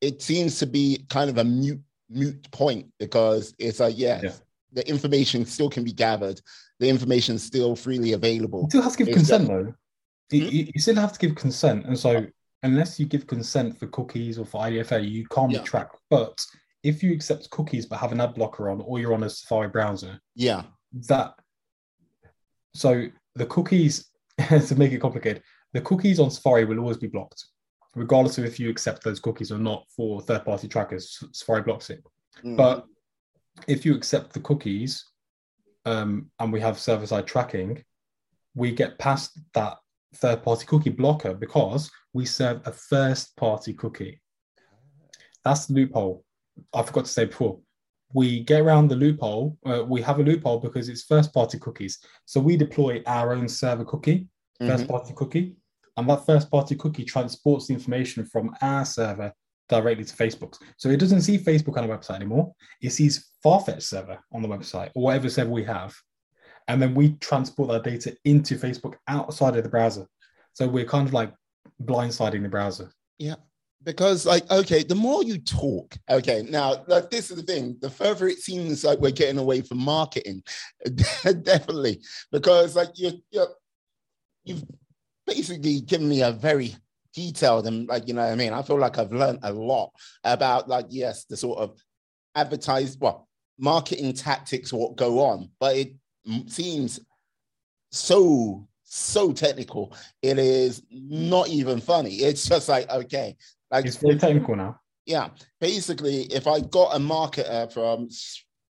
[0.01, 4.31] it seems to be kind of a mute mute point because it's like yeah, Yeah.
[4.73, 6.41] the information still can be gathered,
[6.79, 8.62] the information is still freely available.
[8.63, 9.73] You still have to give Is consent that- though.
[10.31, 10.55] You, Hmm?
[10.55, 11.86] you- you still have to give consent.
[11.86, 12.25] And so
[12.63, 15.59] unless you give consent for cookies or for IDFA, you can't Yeah.
[15.59, 15.97] be tracked.
[16.09, 16.43] But
[16.83, 19.69] if you accept cookies but have an ad blocker on or you're on a Safari
[19.69, 20.63] browser, Yeah.
[21.07, 21.36] that
[22.73, 24.09] so the cookies
[24.67, 25.41] to make it complicated
[25.73, 27.45] the cookies on safari will always be blocked
[27.95, 31.23] regardless of if you accept those cookies or not for third-party trackers.
[31.31, 32.03] Safari blocks it.
[32.43, 32.57] Mhm.
[32.57, 32.86] but
[33.67, 35.05] if you accept the cookies
[35.86, 37.83] um, and we have server-side tracking
[38.55, 39.77] we get past that
[40.15, 44.21] third-party cookie blocker because we serve a first-party cookie.
[45.43, 46.23] That's the loophole.
[46.73, 47.59] I forgot to say before
[48.13, 49.58] we get around the loophole.
[49.65, 51.99] Uh, we have a loophole because it's first party cookies.
[52.26, 54.28] So we deploy our own server cookie,
[54.60, 54.89] first Mhm.
[54.89, 55.56] party cookie,
[55.97, 59.34] and that first party cookie transports the information from our server
[59.69, 60.60] directly to Facebook's.
[60.78, 62.54] So it doesn't see Facebook on the website anymore.
[62.82, 65.95] It sees Farfetch server on the website or whatever server we have.
[66.67, 70.08] And then we transport that data into Facebook outside of the browser.
[70.54, 71.34] So we're kind of like
[71.84, 72.91] blindsiding the browser.
[73.84, 77.78] Because like okay the more you talk okay now like this is the thing.
[77.82, 80.43] The further it seems like we're getting away from marketing
[81.24, 82.02] definitely.
[82.32, 83.48] Because like you're, you're
[84.43, 84.63] you've
[85.26, 86.76] basically given me a very
[87.13, 88.54] detailed and like you know what i mean?
[88.54, 89.91] I feel like i've learned a lot
[90.24, 91.78] about like yes the sort of
[92.36, 93.28] advertise well
[93.60, 95.93] marketing tactics what go on but it
[96.48, 97.00] seems
[97.91, 99.96] so so technical.
[100.22, 102.17] It is not even funny.
[102.17, 103.36] It's just like okay
[103.73, 104.79] like It's very technical now.
[105.05, 108.07] yeah basically if i got a marketer from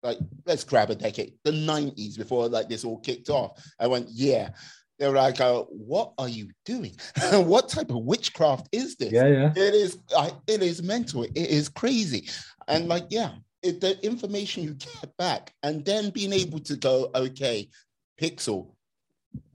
[0.02, 4.08] like let's grab a decade the 90s before like this all kicked off i went
[4.10, 4.50] yeah.
[4.98, 6.94] They were like uh, what are you doing?
[7.52, 9.10] What type of witchcraft is this?
[9.10, 9.50] Yeah, yeah.
[9.56, 11.24] it is I, it is mental.
[11.24, 12.28] It is crazy.
[12.68, 13.32] And like yeah
[13.64, 17.68] it, the information you get back and then being able to go okay
[18.20, 18.60] pixel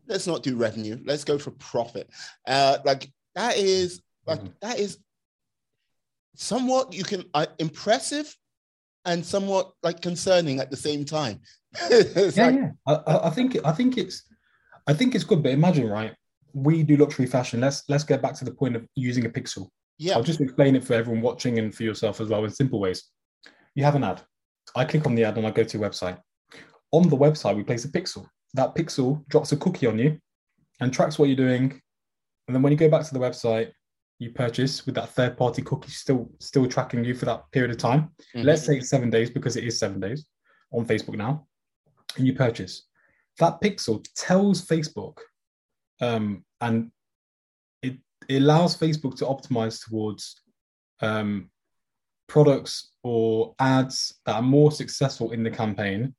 [0.09, 0.97] let's not do revenue.
[1.05, 2.09] Let's go for profit.
[2.45, 3.03] Uh like
[3.35, 4.53] that is like Mhm.
[4.63, 4.97] that is
[6.38, 8.33] somewhat you can uh, impressive
[9.05, 11.39] and somewhat like concerning at the same time
[11.91, 12.71] yeah, like- yeah.
[12.88, 14.23] I, I- think I think it's
[14.89, 15.43] I think it's good.
[15.43, 16.13] But imagine, right?
[16.53, 17.59] We do luxury fashion.
[17.59, 19.67] Let's let's get back to the point of using a pixel.
[19.97, 20.15] Yeah.
[20.15, 23.03] I'll just explain it for everyone watching and for yourself as well in simple ways.
[23.75, 24.21] You have an ad.
[24.75, 26.17] I click on the ad and I go to your website.
[26.91, 28.27] On the website, we place a pixel.
[28.53, 30.19] That pixel drops a cookie on you
[30.79, 31.81] and tracks what you're doing.
[32.47, 33.71] And then when you go back to the website,
[34.20, 37.78] you purchase with that third party cookie still still tracking you for that period of
[37.78, 38.11] time.
[38.36, 38.43] Mhm.
[38.45, 40.26] Let's say it's seven days because it is seven days
[40.72, 41.47] on Facebook now,
[42.15, 42.88] and you purchase.
[43.39, 45.20] That pixel tells Facebook,
[46.01, 46.91] um, and
[47.84, 47.97] it,
[48.28, 50.41] it allows Facebook to optimize towards
[51.01, 51.51] um,
[52.28, 56.15] products or ads that are more successful in the campaign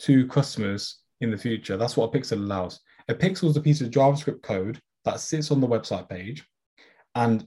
[0.00, 1.76] to customers in the future.
[1.76, 2.80] That's what a pixel allows.
[3.08, 6.46] A pixel is a piece of JavaScript code that sits on the website page.
[7.14, 7.46] And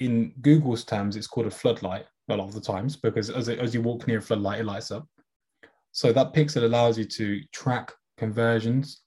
[0.00, 3.58] in Google's terms, it's called a floodlight a lot of the times because as, it,
[3.58, 5.06] as you walk near a floodlight, it lights up.
[5.92, 9.02] So that pixel allows you to track conversions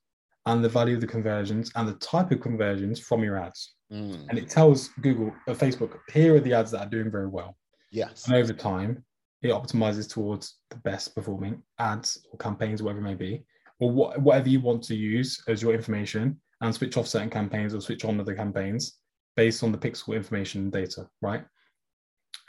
[0.46, 3.74] and the value of the conversions and the type of conversions from your ads.
[3.92, 4.28] Mm.
[4.30, 7.58] And it tells Google, or Facebook, here are the ads that are doing very well.
[7.92, 8.28] Yes.
[8.28, 9.04] And over time,
[9.42, 13.44] it optimizes towards the best performing ads or campaigns, whatever it may be,
[13.80, 17.74] or what, whatever you want to use as your information and switch off certain campaigns
[17.74, 19.00] or switch on other campaigns
[19.36, 21.44] based on the pixel information and data, right?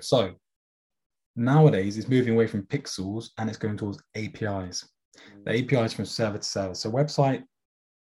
[0.00, 0.34] So
[1.34, 4.88] nowadays it's moving away from pixels and it's going towards APIs.
[5.44, 5.72] The mm.
[5.72, 6.74] APIs from server to server.
[6.74, 7.42] So website,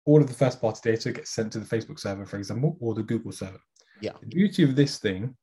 [0.04, 2.94] all of the first party data gets sent to the Facebook server, for example, or
[2.94, 3.60] the Google server.
[4.00, 4.12] Yeah.
[4.20, 5.36] The beauty of this thing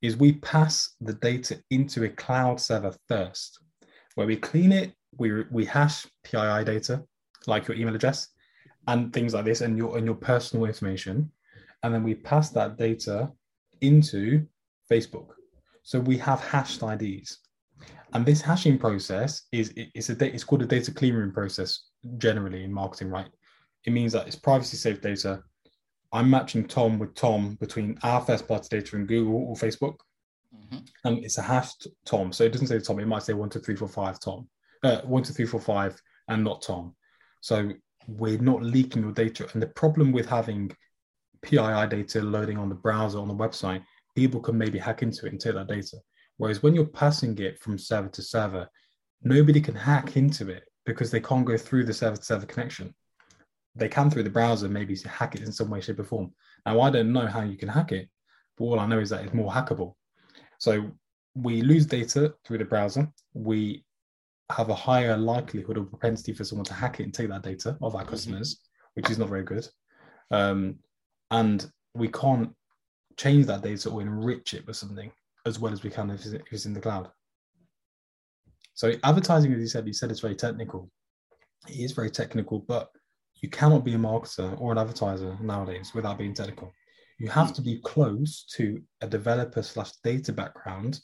[0.00, 3.60] is we pass the data into a cloud server first,
[4.14, 7.02] where we clean it, we, we hash PII data,
[7.46, 8.28] like your email address
[8.88, 11.30] and things like this, and your and your personal information,
[11.82, 13.30] and then we pass that data
[13.80, 14.46] into
[14.90, 15.28] Facebook.
[15.82, 17.38] So we have hashed IDs,
[18.12, 21.86] and this hashing process is it's a it's called a data clearing process
[22.18, 23.28] generally in marketing, right?
[23.84, 25.42] It means that it's privacy safe data.
[26.12, 29.96] I'm matching Tom with Tom between our first party data in Google or Facebook,
[30.54, 30.86] Mhm.
[31.04, 32.32] and it's a hashed Tom.
[32.32, 34.48] So it doesn't say Tom, it might say one, two, three, four, five Tom.
[34.84, 36.94] Uh, one, two, three, four, five, and not Tom.
[37.40, 37.72] So
[38.06, 39.48] we're not leaking your data.
[39.52, 40.70] And the problem with having
[41.42, 43.82] PII data loading on the browser on the website,
[44.14, 45.98] people can maybe hack into it and take that data.
[46.36, 48.68] Whereas when you're passing it from server to server,
[49.22, 52.94] nobody can hack into it because they can't go through the server to server connection.
[53.74, 56.32] They can through the browser, maybe hack it in some way, shape, or form.
[56.66, 58.08] Now, I don't know how you can hack it,
[58.56, 59.94] but all I know is that it's more hackable.
[60.58, 60.90] So
[61.34, 63.10] we lose data through the browser.
[63.32, 63.84] We
[64.50, 67.76] have a higher likelihood or propensity for someone to hack it and take that data
[67.80, 68.60] of our customers,
[68.94, 69.66] which is not very good.
[70.30, 70.76] Um,
[71.32, 72.50] and we can't
[73.16, 75.10] change that data or enrich it with something
[75.44, 77.10] as well as we can if it's, in the cloud.
[78.74, 80.88] So advertising, as you said, you said it's very technical.
[81.68, 82.90] It is very technical, but
[83.40, 86.72] you cannot be a marketer or an advertiser nowadays without being technical.
[87.18, 91.00] You have to be close to a developer slash data background,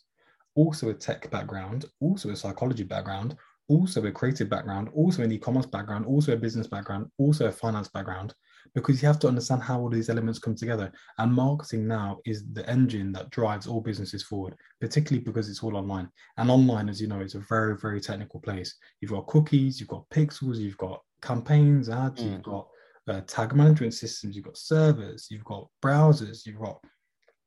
[0.54, 3.36] also a tech background, also a psychology background,
[3.68, 7.88] also a creative background, also an e-commerce background, also a business background, also a finance
[7.88, 8.34] background,
[8.74, 10.90] because you have to understand how all these elements come together.
[11.18, 15.76] And marketing now is the engine that drives all businesses forward, particularly because it's all
[15.76, 16.08] online.
[16.38, 18.74] And online, as you know, is a very, very technical place.
[19.00, 22.32] You've got cookies, you've got pixels, you've got campaigns, ads, Mm.
[22.32, 22.68] you've got
[23.08, 26.78] uh, tag management systems, you've got servers, you've got browsers, you've got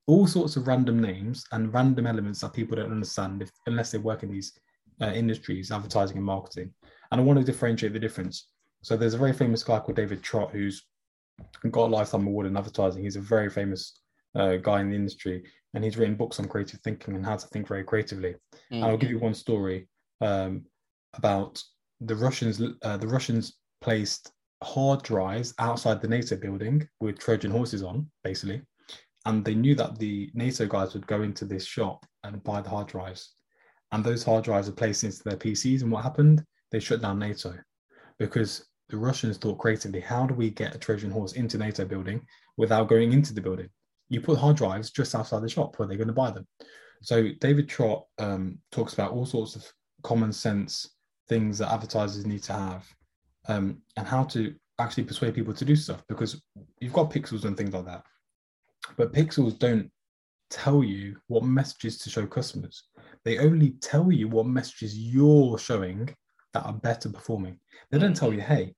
[0.07, 3.97] all sorts of random names and random elements that people don't understand if, unless they
[3.99, 4.53] work in these
[5.01, 6.73] uh, industries, advertising and marketing.
[7.11, 8.47] And I want to differentiate the difference.
[8.83, 10.85] So there's a very famous guy called David Trott who's
[11.69, 13.03] got a lifetime award in advertising.
[13.03, 13.99] He's a very famous
[14.35, 15.43] uh, guy in the industry,
[15.73, 18.35] and he's written books on creative thinking and how to think very creatively.
[18.77, 19.87] And I'll give you one story
[20.21, 20.65] um,
[21.15, 21.61] about
[21.99, 22.61] the Russians.
[22.81, 24.31] Uh, the Russians placed
[24.63, 28.61] hard drives outside the NATO building with Trojan horses on, basically,
[29.25, 32.69] and they knew that the NATO guys would go into this shop and buy the
[32.69, 33.33] hard drives,
[33.91, 35.81] and those hard drives were placed into their PCs.
[35.81, 36.43] And what happened?
[36.71, 37.53] They shut down NATO
[38.19, 42.25] because the Russians thought creatively, how do we get a Trojan horse into NATO building
[42.57, 43.69] without going into the building?
[44.09, 46.47] You put hard drives just outside the shop where they're going to buy them.
[47.01, 49.65] So David Trott um, talks about all sorts of
[50.03, 50.95] common sense
[51.27, 52.85] things that advertisers need to have
[53.47, 56.41] um, and how to actually persuade people to do stuff because
[56.79, 58.03] you've got pixels and things like that.
[58.97, 59.89] But pixels don't
[60.49, 62.83] tell you what messages to show customers.
[63.23, 66.13] They only tell you what messages you're showing
[66.53, 67.59] that are better performing.
[67.91, 68.53] They don't tell you, mm-hmm.
[68.53, 68.75] hey,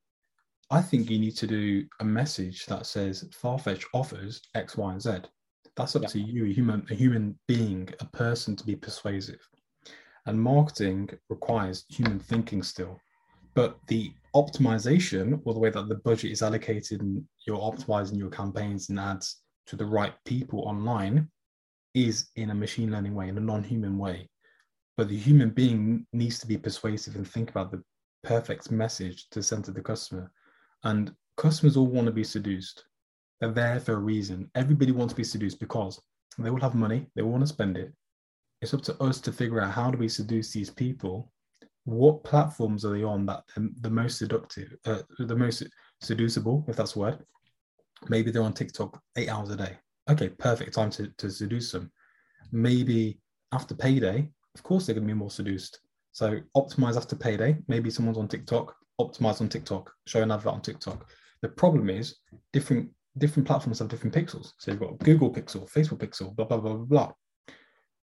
[0.69, 5.01] I think you need to do a message that says Farfetch offers X, Y, and
[5.01, 5.11] Z.
[5.75, 6.09] That's up Yeah.
[6.09, 9.41] to you, a human, a human being, a person to be persuasive.
[10.25, 12.99] And marketing requires human thinking still.
[13.55, 18.29] But the optimization, or the way that the budget is allocated and you're optimizing your
[18.29, 21.29] campaigns and ads to the right people online,
[21.93, 24.27] is in a machine learning way, in a non-human way.
[24.97, 27.83] But the human being needs to be persuasive and think about the
[28.23, 30.31] perfect message to send to the customer.
[30.83, 32.85] And customers all want to be seduced.
[33.39, 34.49] They're there for a reason.
[34.55, 35.99] Everybody wants to be seduced because
[36.37, 37.93] they will have money, they all want to spend it.
[38.61, 41.31] It's up to us to figure out how do we seduce these people.
[41.85, 43.43] What platforms are they on that
[43.81, 45.63] the most seductive, uh, the most
[46.01, 47.25] seducible, if that's a word?
[48.07, 49.77] Maybe they're on TikTok eight hours a day.
[50.09, 51.91] Okay, perfect time to, to seduce them.
[52.51, 53.19] Maybe
[53.51, 55.79] after payday, of course they're going to be more seduced.
[56.11, 57.57] So optimize after payday.
[57.67, 61.09] Maybe someone's on TikTok, optimize on TikTok, show an advert on TikTok.
[61.41, 62.17] The problem is
[62.51, 64.53] different different platforms have different pixels.
[64.57, 67.11] So you've got Google Pixel, Facebook Pixel, blah blah blah blah blah.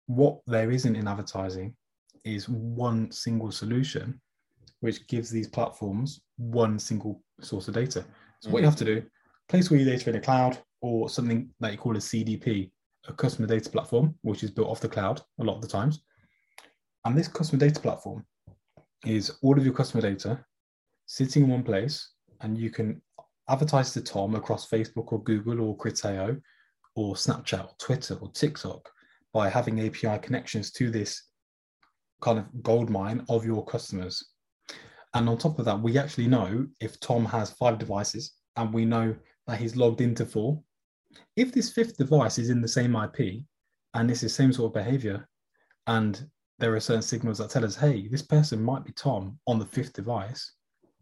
[0.07, 1.75] What there isn't in advertising
[2.23, 4.19] is one single solution,
[4.79, 8.05] which gives these platforms one single source of data.
[8.41, 8.51] So mm-hmm.
[8.51, 9.03] what you have to do,
[9.49, 12.71] place all your data in a cloud or something that you call a CDP,
[13.07, 16.03] a customer data platform, which is built off the cloud a lot of the times.
[17.07, 18.25] And this customer data platform
[19.05, 20.43] is all of your customer data
[21.05, 23.01] sitting in one place, and you can
[23.47, 26.41] advertise to Tom across Facebook or Google or Criteo
[26.97, 28.89] or Snapchat or Twitter or TikTok
[29.31, 31.23] by having API connections to this
[32.19, 34.33] kind of gold mine of your customers.
[35.13, 38.83] And on top of that, we actually know if Tom has five devices and we
[38.83, 39.15] know
[39.47, 40.61] that he's logged into four.
[41.37, 43.43] If this fifth device is in the same IP
[43.93, 45.25] and it's the same sort of behavior,
[45.87, 46.29] and
[46.59, 49.65] there are certain signals that tell us, hey, this person might be Tom on the
[49.65, 50.53] fifth device,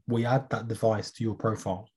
[0.08, 1.90] we add that device to your profile.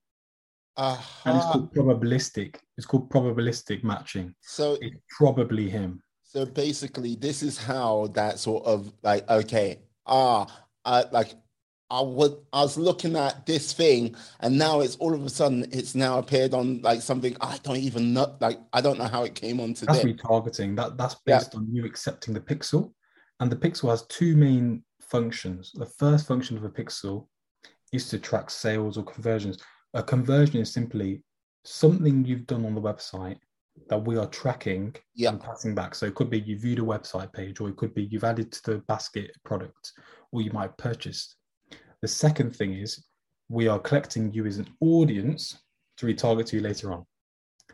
[0.77, 1.31] Uh-huh.
[1.31, 2.57] And it's called probabilistic.
[2.77, 4.35] It's called probabilistic matching.
[4.41, 6.03] So it's probably him.
[6.23, 10.47] So basically, this is how that sort of like okay, ah,
[10.85, 11.35] uh, like
[11.91, 15.67] I would I was looking at this thing and now it's all of a sudden
[15.73, 19.25] it's now appeared on like something I don't even know like I don't know how
[19.25, 21.61] it came onto that's retargeting that that's based yeah.
[21.61, 22.93] on you accepting the pixel
[23.41, 27.26] and the pixel has two main functions the first function of a pixel
[27.93, 29.59] is to track sales or conversions
[29.95, 31.22] a conversion is simply
[31.64, 33.39] something you've done on the website
[33.89, 35.34] that we are tracking yep.
[35.34, 35.95] and passing back.
[35.95, 38.53] So it could be you viewed a website page, or it could be you've added
[38.53, 39.93] to the basket product,
[40.32, 41.36] or you might have purchased.
[42.03, 43.05] The second thing is
[43.49, 45.59] we are collecting you as an audience
[45.97, 47.05] to retarget to you later on.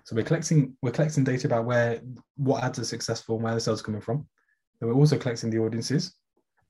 [0.04, 2.00] So we're collecting we're collecting data about where
[2.36, 4.26] what ads are successful and where the sales are coming from.
[4.80, 6.14] Then we're also collecting the audiences,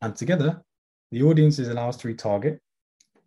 [0.02, 0.62] and together
[1.10, 2.58] the audiences allow us to retarget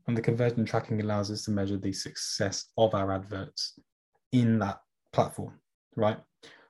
[0.07, 3.79] and the conversion tracking allows us to measure the success of our adverts
[4.31, 4.79] in that
[5.13, 5.53] platform,
[5.95, 6.17] right?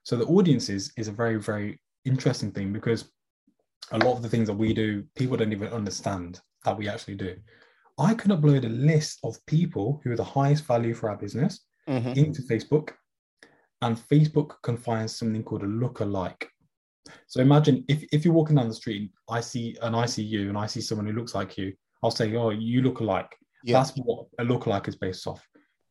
[0.03, 3.11] So the audiences is a very, very interesting thing because
[3.91, 7.15] a lot of the things that we do, people don't even understand that we actually
[7.15, 7.35] do.
[7.99, 11.61] I can upload a list of people who are the highest value for our business
[11.87, 12.09] mm-hmm.
[12.09, 12.91] into Facebook,
[13.81, 16.45] and Facebook can find something called a lookalike.
[17.27, 20.49] So imagine if, if you're walking down the street, I see and I see you
[20.49, 23.35] and I see someone who looks like you, I'll say, oh, you look alike.
[23.63, 23.79] Yeah.
[23.79, 25.45] That's what a lookalike is based off.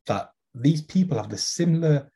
[0.07, 2.09] That these people have the similar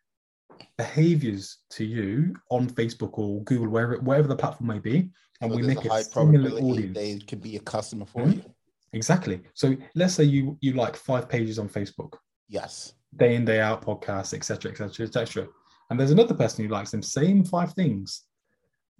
[0.77, 5.09] behaviors to you on Facebook or Google, wherever wherever the platform may be,
[5.41, 6.95] and so we make a, high similar audience.
[6.95, 8.39] They could be a customer for mm-hmm.
[8.39, 8.55] you.
[8.93, 9.41] Exactly.
[9.53, 12.13] So let's say you you like five pages on Facebook.
[12.47, 12.93] Yes.
[13.17, 15.47] Day in day out podcasts, etc., etc., etc.
[15.89, 18.23] And there's another person who likes them same five things.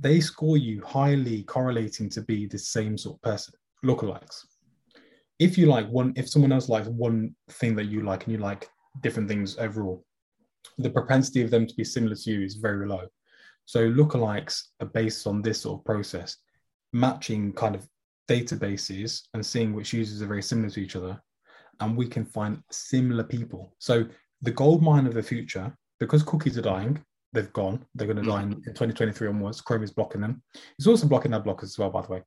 [0.02, 3.54] They score you highly correlating to be the same sort of person,
[3.86, 4.44] lookalikes
[5.42, 8.38] if you like one, if someone else likes one thing that you like and you
[8.38, 8.70] like
[9.02, 10.06] different things overall,
[10.78, 13.08] the propensity of them to be similar to you is very low.
[13.66, 16.38] So lookalikes are based on this sort of process,
[16.94, 17.88] matching kind of
[18.30, 21.20] databases and seeing which users are very similar to each other.
[21.80, 23.74] And we can find similar people.
[23.80, 24.06] So
[24.44, 27.04] the gold mine of the future, because cookies are dying,
[27.34, 27.86] they've gone.
[27.96, 29.62] They're going to die in, in 2023 onwards.
[29.62, 30.42] Chrome is blocking them.
[30.78, 32.22] It's also blocking ad blockers as well, by the way.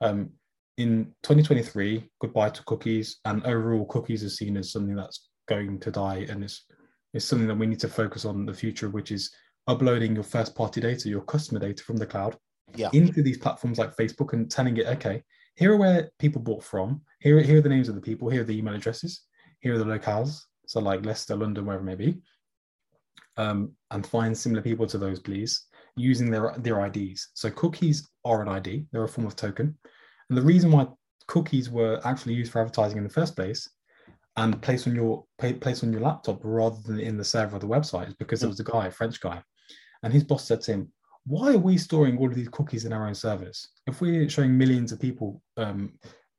[0.00, 0.30] Um,
[0.76, 5.90] in 2023, goodbye to cookies, and overall, cookies are seen as something that's going to
[5.90, 6.64] die, and it's
[7.12, 9.30] it's something that we need to focus on in the future, which is
[9.68, 12.36] uploading your first party data, your customer data from the cloud,
[12.74, 12.90] yeah.
[12.92, 15.22] into these platforms like Facebook, and telling it, okay,
[15.54, 18.40] here are where people bought from, here here are the names of the people, here
[18.40, 19.22] are the email addresses,
[19.60, 22.20] here are the locales, so like Leicester, London, wherever it may be,
[23.36, 25.66] um, and find similar people to those, please,
[25.96, 27.28] using their their IDs.
[27.34, 29.76] So cookies are an ID; they're a form of token.
[30.28, 30.86] And the reason why
[31.26, 33.68] cookies were actually used for advertising in the first place
[34.36, 37.68] and placed on your placed on your laptop rather than in the server of the
[37.68, 39.42] website is because there was a guy, a French guy,
[40.02, 40.92] and his boss said to him,
[41.24, 43.68] "Why are we storing all of these cookies in our own servers?
[43.86, 45.98] If we're showing millions of people, um,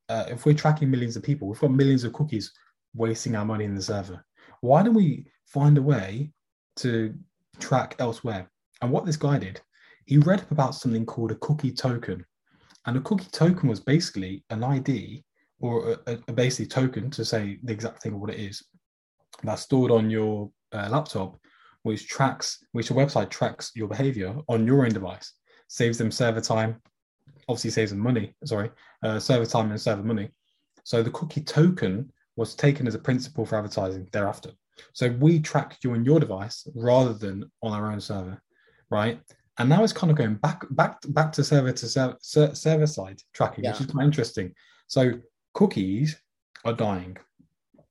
[0.10, 2.52] uh, if we're tracking millions of people, we've got millions of cookies
[2.94, 4.24] wasting our money in the server.
[4.62, 6.32] Why don't we find a way
[6.78, 7.14] to
[7.60, 8.50] track elsewhere?"
[8.82, 9.62] And what this guy did
[10.06, 12.24] he read up about something called a cookie token.
[12.86, 15.24] And a cookie token was basically an ID
[15.60, 18.64] or a, a basically token to say the exact thing of what it is
[19.44, 21.38] that's stored on your uh, laptop,
[21.84, 25.34] which tracks, which a website tracks your behavior on your own device,
[25.68, 26.82] saves them server time,
[27.50, 28.70] obviously saves them money, sorry,
[29.04, 30.30] uh, server time and server money.
[30.84, 34.52] So the cookie token was taken as a principle for advertising thereafter.
[34.94, 38.42] So we track you on your device rather than on our own server,
[38.90, 39.20] right?
[39.58, 42.18] And now it's kind of going back back back to server to server,
[42.54, 43.72] server side tracking, yeah.
[43.72, 44.54] which is quite interesting.
[44.88, 45.14] So
[45.54, 46.20] cookies
[46.66, 47.18] are dying.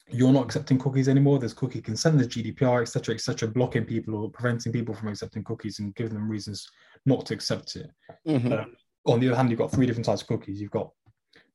[0.08, 1.38] You're not accepting cookies anymore.
[1.38, 5.78] There's cookie consent, there's GDPR, etc., etc., blocking people or preventing people from accepting cookies
[5.78, 6.68] and giving them reasons
[7.06, 7.90] not to accept it.
[8.28, 8.52] Mm-hmm.
[8.52, 8.64] Uh,
[9.06, 10.60] on the other hand, you've got three different types of cookies.
[10.60, 10.90] You've got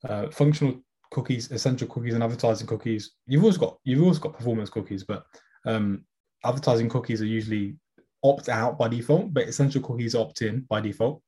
[0.07, 0.81] uh, functional
[1.11, 3.11] cookies, essential cookies, and advertising cookies.
[3.27, 5.25] You've also got you've also got performance cookies, but
[5.65, 6.05] um,
[6.43, 7.75] advertising cookies are usually
[8.23, 11.21] opt out by default, but essential cookies opt in by default.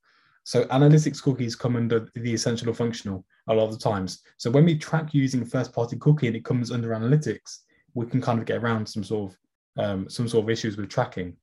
[0.44, 4.22] So analytics cookies come under the essential or functional a lot of the times.
[4.38, 7.58] So when we track using first party cookie and it comes under analytics,
[7.94, 9.38] we can kind of get around some sort of
[9.84, 11.36] um, some sort of issues with tracking.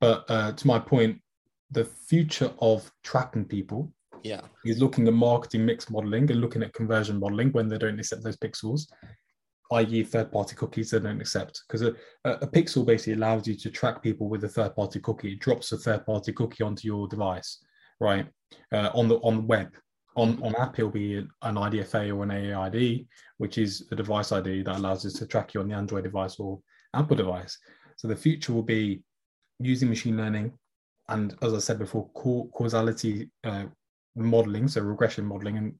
[0.00, 1.20] But uh, to my point,
[1.70, 4.42] the future of tracking people yeah.
[4.64, 8.22] He's looking at marketing mix modeling and looking at conversion modeling when they don't accept
[8.22, 8.86] those pixels,
[9.72, 11.62] i.e., third party cookies they don't accept.
[11.66, 11.94] Because a,
[12.24, 15.32] a, pixel basically allows you to track people with a third party cookie.
[15.32, 17.64] It drops a third party cookie onto your device,
[18.00, 18.26] right?
[18.72, 19.74] Uh, on the on the web.
[20.16, 23.06] On, on app, it'll be an IDFA or an AAID,
[23.36, 26.36] which is a device ID that allows us to track you on the Android device
[26.40, 26.58] or
[26.94, 27.58] Apple device.
[27.96, 29.02] So the future will be
[29.58, 30.54] using machine learning
[31.08, 33.64] and, as I said before, causality uh,
[34.16, 35.74] modeling, so regression modeling, and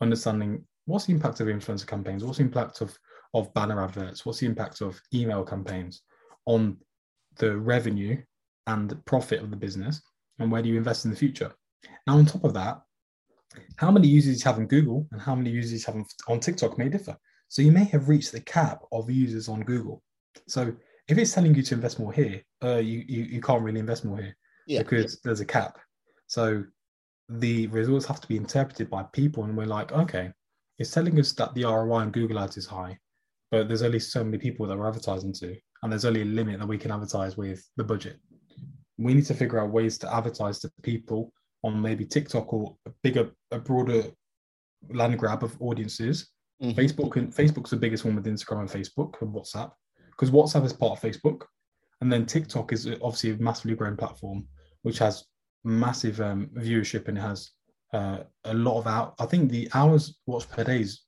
[0.00, 2.96] understanding what's the impact of influencer campaigns, what's the impact of
[3.34, 6.02] of banner adverts, what's the impact of email campaigns
[6.46, 6.76] on
[7.36, 8.20] the revenue
[8.66, 10.02] and profit of the business,
[10.38, 11.52] and where do you invest in the future?
[12.06, 12.80] Now, on top of that,
[13.76, 16.78] how many users you have on Google and how many users you have on TikTok
[16.78, 17.16] may differ.
[17.48, 20.02] So you may have reached the cap of users on Google.
[20.46, 20.72] So
[21.08, 24.04] if it's telling you to invest more here, uh, you, you you can't really invest
[24.04, 24.36] more here
[24.66, 24.82] yeah.
[24.82, 25.78] because there's a cap.
[26.28, 26.64] So
[27.38, 30.32] the results have to be interpreted by people, and we're like, okay,
[30.78, 32.98] it's telling us that the ROI on Google Ads is high,
[33.50, 36.58] but there's only so many people that we're advertising to, and there's only a limit
[36.58, 38.18] that we can advertise with the budget.
[38.98, 42.90] We need to figure out ways to advertise to people on maybe TikTok or a
[43.02, 44.04] bigger, a broader
[44.90, 46.28] land grab of audiences.
[46.62, 46.78] Mm-hmm.
[46.78, 49.72] Facebook and Facebook's the biggest one with Instagram and Facebook and WhatsApp
[50.10, 51.44] because WhatsApp is part of Facebook,
[52.00, 54.46] and then TikTok is obviously a massively growing platform
[54.82, 55.24] which has
[55.64, 57.50] massive um, viewership and it has
[57.92, 59.14] uh, a lot of out.
[59.18, 61.02] I think the hours watched per day is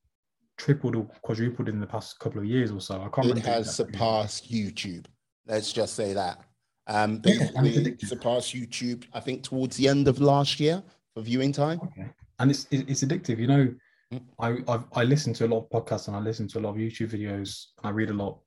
[0.59, 2.97] tripled or quadrupled in the past couple of years or so.
[2.97, 3.29] I can't.
[3.29, 3.39] Remember.
[3.39, 5.07] It has surpassed YouTube.
[5.47, 6.39] Let's just say that.
[6.87, 9.05] Um, basically, yeah, surpassed YouTube.
[9.13, 10.83] I think towards the end of last year
[11.15, 11.81] for viewing time.
[11.83, 12.09] Okay.
[12.39, 13.39] And it's it's addictive.
[13.39, 13.75] You know,
[14.13, 14.23] mm.
[14.41, 16.71] I I've, I listen to a lot of podcasts and I listen to a lot
[16.71, 17.67] of YouTube videos.
[17.79, 18.41] and I read a lot,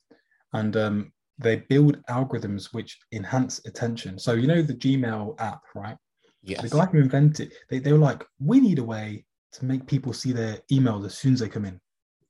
[0.53, 4.17] and um, they build algorithms which enhance attention.
[4.17, 5.97] So you know the Gmail app, right?
[6.43, 6.61] Yes.
[6.61, 10.13] The guy who invented they, they were like, we need a way to make people
[10.13, 11.79] see their emails as soon as they come in.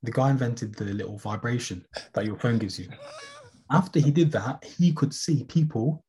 [0.02, 1.84] The guy invented the little vibration
[2.14, 2.88] that your phone gives you.
[3.70, 6.04] After he did that, he could see people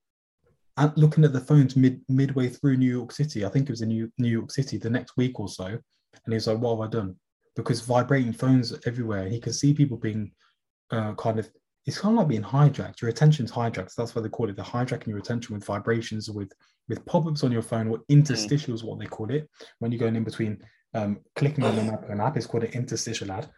[0.78, 3.46] at, looking at the phones mid midway through New York City.
[3.46, 5.66] I think it was in New, New York City the next week or so.
[5.66, 5.82] And
[6.28, 7.16] he was like, what have I done?
[7.56, 9.28] Because vibrating phones everywhere.
[9.28, 10.32] He could see people being
[10.92, 11.50] uh, kind of
[11.88, 13.02] it's kind of like being hijacked.
[13.02, 13.92] Your attention's hijacked.
[13.92, 14.58] So that's why they call it.
[14.58, 16.52] the hijacking your attention with vibrations, with
[16.90, 19.50] with pop-ups on your phone, or interstitials, what they call it.
[19.80, 20.60] When you're going in between
[20.94, 23.50] um, clicking on an app, an app is called an interstitial ad.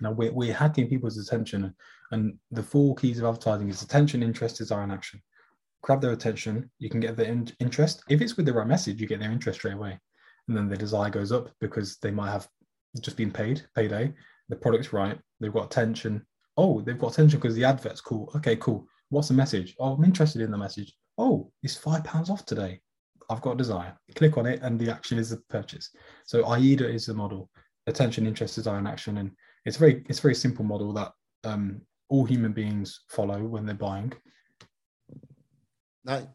[0.00, 1.74] Now we're, we're hacking people's attention,
[2.10, 5.22] and the four keys of advertising is attention, interest, desire, and action.
[5.82, 8.02] Grab their attention, you can get their in- interest.
[8.08, 9.98] If it's with the right message, you get their interest straight away,
[10.48, 12.48] and then the desire goes up because they might have
[13.00, 14.12] just been paid payday.
[14.48, 16.24] The product's right, they've got attention,
[16.56, 18.30] Oh, they've got attention because the advert's cool.
[18.36, 18.86] Okay, cool.
[19.08, 19.74] What's the message?
[19.78, 20.94] Oh, I'm interested in the message.
[21.18, 22.80] Oh, it's five pounds off today.
[23.30, 23.96] I've got a desire.
[24.14, 25.90] Click on it, and the action is the purchase.
[26.26, 27.50] So AIDA is the model:
[27.86, 29.18] attention, interest, desire, and action.
[29.18, 29.30] And
[29.64, 31.12] it's very, it's a very simple model that
[31.44, 34.12] um, all human beings follow when they're buying.
[36.04, 36.28] Now,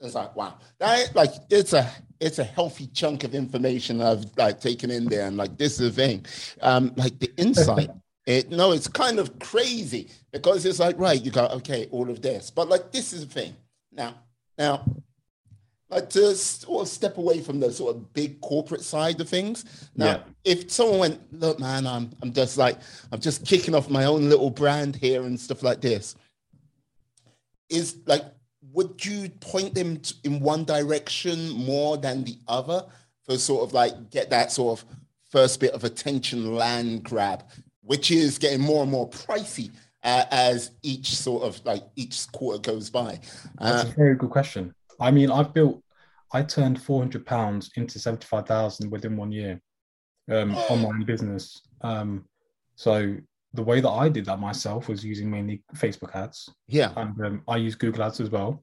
[0.00, 4.60] it's like wow, that like it's a it's a healthy chunk of information I've like
[4.60, 6.24] taken in there, and like this is the thing,
[6.62, 7.90] um, like the insight
[8.26, 12.22] it, no, it's kind of crazy because it's like, right, you got, okay, all of
[12.22, 12.50] this.
[12.50, 13.56] But like, this is the thing.
[13.92, 14.14] Now,
[14.58, 14.84] now,
[15.88, 19.88] like to sort of step away from the sort of big corporate side of things.
[19.96, 20.22] Now, yeah.
[20.44, 22.78] if someone went, look, man, I'm, I'm just like,
[23.10, 26.14] I'm just kicking off my own little brand here and stuff like this.
[27.68, 28.24] Is like,
[28.72, 32.86] would you point them to, in one direction more than the other
[33.24, 34.86] for sort of like get that sort of
[35.30, 37.44] first bit of attention land grab,
[37.90, 39.68] which is getting more and more pricey
[40.04, 43.18] uh, as each sort of like each quarter goes by?
[43.58, 44.72] Uh, That's a very good question.
[45.00, 45.82] I mean, I've built,
[46.32, 49.60] I turned 400 pounds into 75,000 within one year
[50.30, 51.62] um, online business.
[51.80, 52.26] Um,
[52.76, 53.16] so
[53.54, 56.48] the way that I did that myself was using mainly Facebook ads.
[56.68, 56.92] Yeah.
[56.96, 58.62] And um, I use Google ads as well.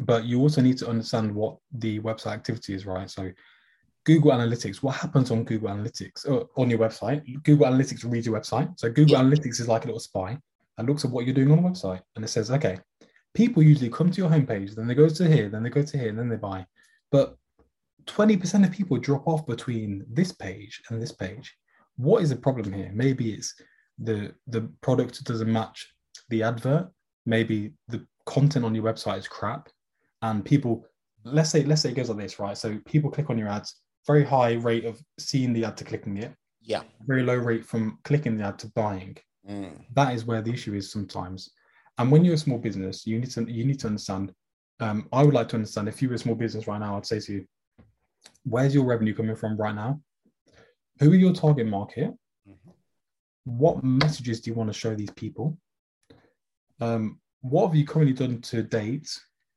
[0.00, 3.08] But you also need to understand what the website activity is, right?
[3.08, 3.30] So
[4.04, 7.42] Google Analytics, what happens on Google Analytics or uh, on your website?
[7.42, 8.78] Google Analytics reads your website.
[8.78, 9.22] So Google yeah.
[9.22, 10.38] Analytics is like a little spy
[10.76, 12.00] and looks at what you're doing on the website.
[12.16, 12.78] And it says, okay,
[13.34, 15.98] people usually come to your homepage, then they go to here, then they go to
[15.98, 16.66] here, and then they buy.
[17.10, 17.36] But
[18.06, 21.54] 20% of people drop off between this page and this page.
[21.96, 22.90] What is the problem here?
[22.92, 23.54] Maybe it's
[23.98, 25.86] the the product doesn't match
[26.28, 26.90] the advert.
[27.24, 29.68] Maybe the content on your website is crap,
[30.22, 30.84] and people
[31.24, 32.58] let's say let's say it goes like this, right?
[32.58, 33.76] So people click on your ads,
[34.06, 36.34] very high rate of seeing the ad to clicking it.
[36.60, 36.82] Yeah.
[37.06, 39.16] Very low rate from clicking the ad to buying.
[39.48, 39.84] Mm.
[39.94, 41.50] That is where the issue is sometimes.
[41.98, 44.32] And when you're a small business, you need to you need to understand.
[44.80, 47.06] Um, I would like to understand if you were a small business right now, I'd
[47.06, 47.46] say to you,
[48.42, 50.00] where's your revenue coming from right now?
[51.00, 52.10] Who are your target market?
[52.48, 52.70] Mm-hmm.
[53.44, 55.56] What messages do you want to show these people?
[56.80, 59.08] Um, what have you currently done to date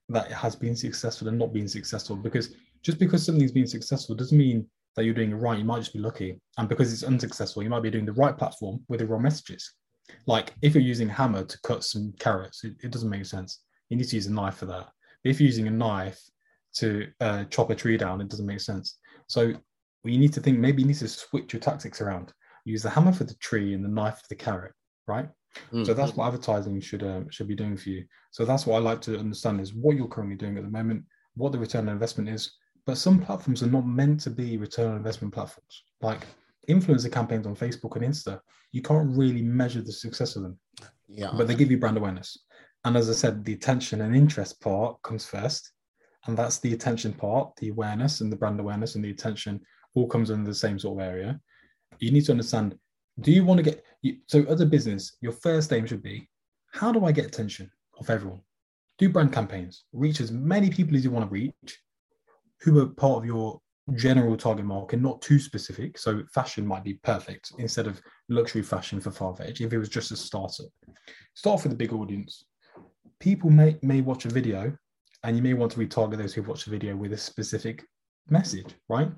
[0.09, 2.15] that has been successful and not been successful?
[2.15, 2.53] Because
[2.83, 5.59] just because something's been successful doesn't mean that you're doing it right.
[5.59, 6.39] You might just be lucky.
[6.57, 9.73] And because it's unsuccessful, you might be doing the right platform with the wrong messages.
[10.25, 13.61] Like if you're using a hammer to cut some carrots, it, it doesn't make sense.
[13.89, 14.87] You need to use a knife for that.
[15.23, 16.19] But if you're using a knife
[16.75, 18.97] to uh, chop a tree down, it doesn't make sense.
[19.27, 19.53] So
[20.03, 22.33] you need to think maybe you need to switch your tactics around.
[22.65, 24.73] Use the hammer for the tree and the knife for the carrot,
[25.07, 25.29] right?
[25.55, 25.85] Mm-hmm.
[25.85, 28.05] So that's what advertising should uh, should be doing for you.
[28.31, 31.05] So that's what I like to understand is what you're currently doing at the moment,
[31.35, 32.51] what the return on investment is.
[32.87, 35.83] But some platforms are not meant to be return on investment platforms.
[36.01, 36.21] Like
[36.69, 38.39] influencer campaigns on Facebook and Insta,
[38.71, 40.57] you can't really measure the success of them.
[41.09, 41.31] Yeah.
[41.35, 42.45] But they give you brand awareness.
[42.85, 45.73] And as I said, the attention and interest part comes first.
[46.25, 49.59] And that's the attention part, the awareness and the brand awareness and the attention
[49.93, 51.41] all comes under the same sort of area.
[51.99, 52.77] You need to understand
[53.19, 53.83] do you want to get
[54.27, 56.29] so as a business, your first aim should be
[56.71, 57.69] how do I get attention
[57.99, 58.41] of everyone?
[58.97, 61.81] Do brand campaigns, reach as many people as you want to reach
[62.61, 63.59] who are part of your
[63.95, 65.97] general target market, not too specific.
[65.97, 70.11] So fashion might be perfect instead of luxury fashion for Farfetch if it was just
[70.11, 70.67] a startup.
[71.35, 72.45] Start with a big audience.
[73.19, 74.75] People may may watch a video
[75.23, 77.83] and you may want to retarget those who watch the video with a specific
[78.29, 79.09] message, right?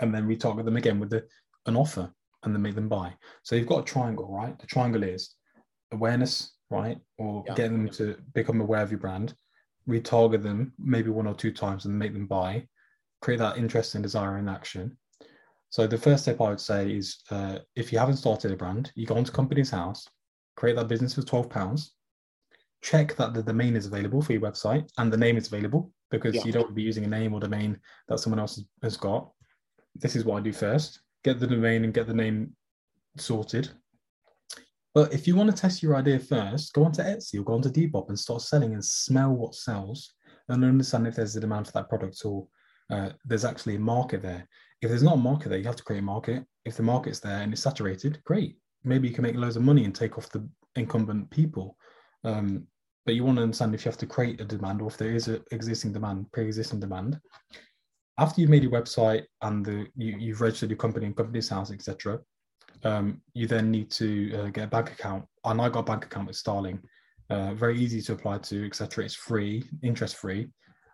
[0.00, 1.24] And then retarget them again with the,
[1.66, 2.10] an offer
[2.42, 3.12] and then make them buy.
[3.42, 4.58] So you've got a triangle, right?
[4.58, 5.34] The triangle is
[5.92, 6.98] awareness, right?
[7.18, 7.54] Or yeah.
[7.54, 9.34] getting them to become aware of your brand,
[9.88, 12.66] retarget them maybe one or two times and make them buy,
[13.20, 14.96] create that interest and desire in action.
[15.70, 18.92] So the first step I would say is uh, if you haven't started a brand,
[18.94, 20.08] you go onto Companies House,
[20.56, 21.94] create that business for twelve pounds,
[22.82, 26.34] check that the domain is available for your website and the name is available because
[26.34, 26.44] yeah.
[26.44, 27.78] you don't be using a name or domain
[28.08, 29.30] that someone else has got.
[29.94, 32.54] This is what I do first: get the domain and get the name
[33.16, 33.70] sorted.
[34.94, 37.70] But if you want to test your idea first, go onto Etsy or go onto
[37.70, 40.14] Depop and start selling and smell what sells
[40.48, 42.48] and understand if there's a demand for that product or
[42.90, 44.48] uh, there's actually a market there.
[44.82, 46.44] If there's not a market there, you have to create a market.
[46.64, 48.56] If the market's there and it's saturated, great.
[48.82, 51.76] Maybe you can make loads of money and take off the incumbent people.
[52.24, 52.66] Um,
[53.06, 55.14] but you want to understand if you have to create a demand or if there
[55.14, 57.20] is an existing demand, pre-existing demand.
[58.18, 61.70] After you've made your website and the you, you've registered your company in Companies House,
[61.70, 62.18] etc.,
[62.84, 65.24] um, you then need to uh, get a bank account.
[65.44, 66.80] And I got a bank account with Starling.
[67.28, 69.04] Uh, very easy to apply to, etc.
[69.04, 70.48] It's free, interest free.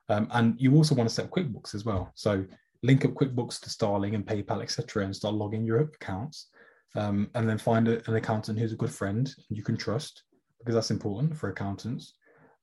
[0.09, 2.13] Um, and you also want to set up QuickBooks as well.
[2.15, 2.45] So
[2.83, 6.49] link up QuickBooks to Starling and PayPal, etc., and start logging your accounts.
[6.95, 10.23] Um, and then find a, an accountant who's a good friend and you can trust
[10.59, 12.15] because that's important for accountants.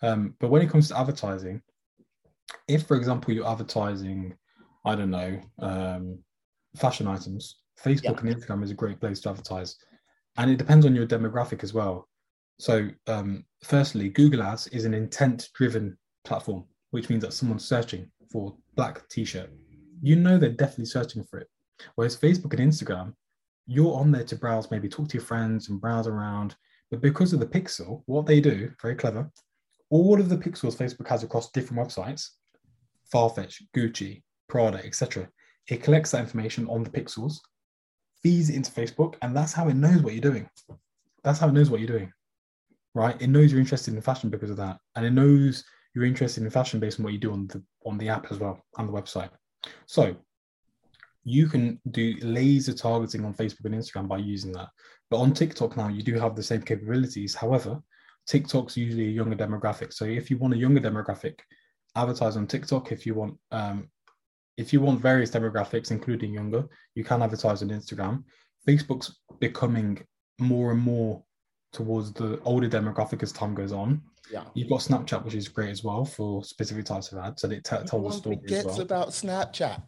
[0.01, 1.61] Um, but when it comes to advertising,
[2.67, 4.35] if, for example, you're advertising,
[4.85, 6.19] I don't know, um,
[6.75, 9.77] fashion items, Facebook and Instagram is a great place to advertise.
[10.37, 12.07] And it depends on your demographic as well.
[12.59, 18.07] So, um, firstly, Google Ads is an intent driven platform which means that someone's searching
[18.31, 19.49] for black t-shirt,
[20.03, 21.47] you know they're definitely searching for it.
[21.95, 23.15] Whereas Facebook and Instagram,
[23.65, 26.55] you're on there to browse, maybe talk to your friends and browse around.
[26.91, 29.27] But because of the pixel, what they do, very clever,
[29.89, 32.29] all of the pixels Facebook has across different websites,
[33.11, 35.27] Farfetch, Gucci, Prada, etc.
[35.69, 37.39] It collects that information on the pixels,
[38.23, 40.49] feeds it into Facebook, and that's how it knows what you're doing.
[41.23, 42.11] That's how it knows what you're doing,
[42.95, 43.21] right?
[43.21, 45.63] It knows you're interested in fashion because of that, and it knows
[45.93, 48.39] you're interested in fashion based on what you do on the on the app as
[48.39, 49.29] well and the website.
[49.85, 50.15] So
[51.23, 54.69] you can do laser targeting on Facebook and Instagram by using that.
[55.09, 57.35] But on TikTok now, you do have the same capabilities.
[57.35, 57.81] However,
[58.27, 59.93] TikTok's usually a younger demographic.
[59.93, 61.39] So if you want a younger demographic,
[61.95, 62.91] advertise on TikTok.
[62.91, 63.89] If you want um,
[64.57, 68.23] if you want various demographics, including younger, you can advertise on Instagram.
[68.67, 70.05] Facebook's becoming
[70.39, 71.23] more and more
[71.71, 74.01] towards the older demographic as time goes on.
[74.31, 74.43] Yeah.
[74.53, 77.63] You've got Snapchat, which is great as well for specific types of ads, and it
[77.63, 78.81] t- tells a story forgets well.
[78.81, 79.81] about Snapchat.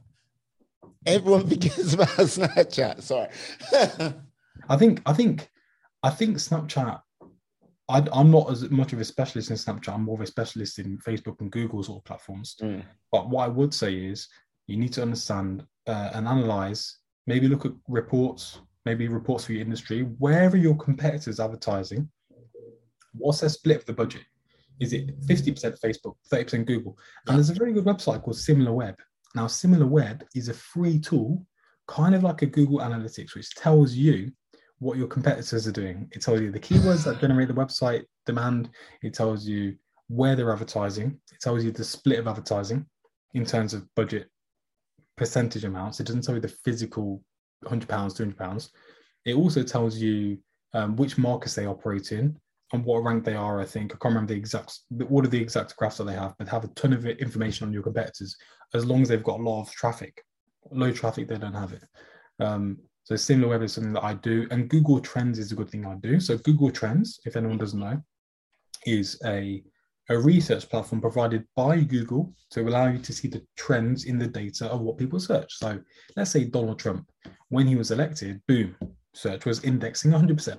[1.06, 3.02] Everyone forgets about Snapchat.
[3.02, 3.30] Sorry.
[4.70, 5.50] I think, I think,
[6.04, 7.00] I think Snapchat.
[7.88, 9.94] I, I'm not as much of a specialist in Snapchat.
[9.94, 12.56] I'm more of a specialist in Facebook and Google sort of platforms.
[12.60, 12.84] Mm.
[13.12, 14.28] But what I would say is,
[14.68, 16.98] you need to understand uh, and analyze.
[17.28, 18.60] Maybe look at reports.
[18.86, 20.02] Maybe reports for your industry.
[20.20, 22.10] Wherever your competitors advertising,
[23.14, 24.24] what's their split of the budget?
[24.80, 26.98] Is it 50% Facebook, 30% Google?
[27.28, 28.96] And there's a very good website called SimilarWeb.
[29.34, 31.46] Now, SimilarWeb is a free tool,
[31.88, 34.32] kind of like a Google Analytics, which tells you
[34.80, 36.08] what your competitors are doing.
[36.12, 38.70] It tells you the keywords that generate the website demand.
[39.02, 39.76] It tells you
[40.08, 41.20] where they're advertising.
[41.32, 42.86] It tells you the split of advertising
[43.34, 44.30] in terms of budget
[45.18, 46.00] percentage amounts.
[46.00, 47.22] It doesn't tell you the physical
[47.66, 48.70] £100, £200.
[49.26, 50.38] It also tells you
[50.74, 52.38] um, which markets they operate in
[52.74, 53.60] and what rank they are.
[53.60, 56.36] I think I can't remember the exact all of the exact graphs that they have,
[56.38, 58.36] but have a ton of information on your competitors
[58.74, 60.22] as long as they've got a lot of traffic.
[60.72, 61.84] Low traffic, they don't have it.
[62.40, 65.86] Um, so SimilarWeb is something that I do, and Google Trends is a good thing
[65.86, 66.20] I do.
[66.20, 68.02] So Google Trends, if anyone doesn't know,
[68.86, 69.64] is a
[70.10, 74.28] a research platform provided by Google to allow you to see the trends in the
[74.28, 75.58] data of what people search.
[75.58, 75.80] So
[76.16, 77.10] let's say Donald Trump,
[77.50, 78.76] when he was elected, boom,
[79.14, 80.58] search was indexing 100%,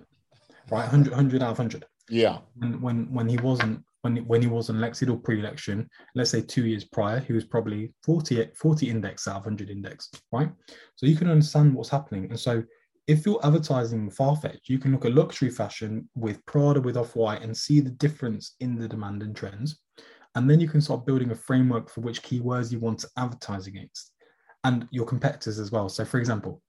[0.70, 0.80] right?
[0.80, 1.86] 100, 100 out of 100.
[2.08, 2.38] Yeah.
[2.62, 6.66] And when when he wasn't when when he wasn't elected or pre-election, let's say two
[6.66, 10.50] years prior, he was probably 40, 40 index out of 100 index, right?
[10.94, 12.26] So you can understand what's happening.
[12.30, 12.62] And so
[13.06, 17.42] if you're advertising Farfetch, you can look at luxury fashion with Prada, with Off White,
[17.42, 19.78] and see the difference in the demand and trends.
[20.34, 23.66] And then you can start building a framework for which keywords you want to advertise
[23.66, 24.12] against
[24.64, 25.88] and your competitors as well.
[25.88, 26.60] So, for example,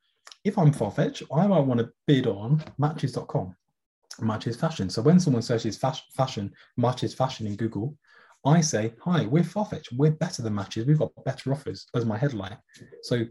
[0.44, 3.56] if I'm Farfetch, I might want to bid on matches.com,
[4.22, 4.90] matches fashion.
[4.90, 7.98] So, when someone searches fashion, fashion matches fashion in Google,
[8.46, 9.88] I say, Hi, we're Farfetch.
[9.98, 10.86] We're better than matches.
[10.86, 12.58] We've got better offers as my headline.
[13.02, 13.26] So,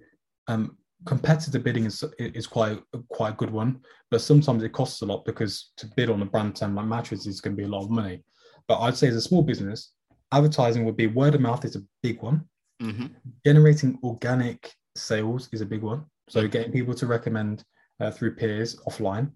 [0.49, 3.80] um, competitor bidding is is quite quite a good one,
[4.11, 7.26] but sometimes it costs a lot because to bid on a brand term like Matches
[7.26, 8.22] is going to be a lot of money.
[8.68, 9.92] But I'd say as a small business,
[10.32, 12.44] advertising would be word of mouth is a big one.
[12.82, 13.07] Mm-hmm.
[13.44, 16.05] Generating organic sales is a big one.
[16.28, 17.64] So getting people to recommend
[18.01, 19.30] uh, through peers offline.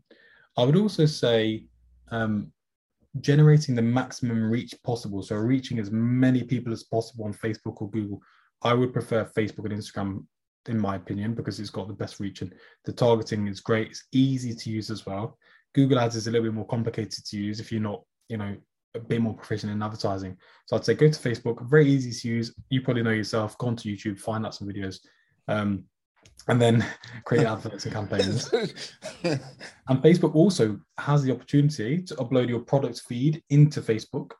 [0.56, 1.64] I would also say
[2.10, 2.52] um,
[3.20, 5.22] generating the maximum reach possible.
[5.22, 8.20] So reaching as many people as possible on Facebook or Google.
[8.62, 10.26] I would prefer Facebook and Instagram
[10.68, 12.54] in my opinion, because it's got the best reach and
[12.84, 13.88] the targeting is great.
[13.88, 15.38] It's easy to use as well.
[15.74, 18.56] Google Ads is a little bit more complicated to use if you're not, you know,
[18.94, 20.36] a bit more proficient in advertising.
[20.66, 22.54] So I'd say go to Facebook, very easy to use.
[22.70, 23.56] You probably know yourself.
[23.58, 24.98] Go onto YouTube, find out some videos,
[25.48, 25.84] um,
[26.48, 26.84] and then
[27.24, 28.52] create adverts and campaigns.
[29.22, 34.32] and Facebook also has the opportunity to upload your product feed into Facebook,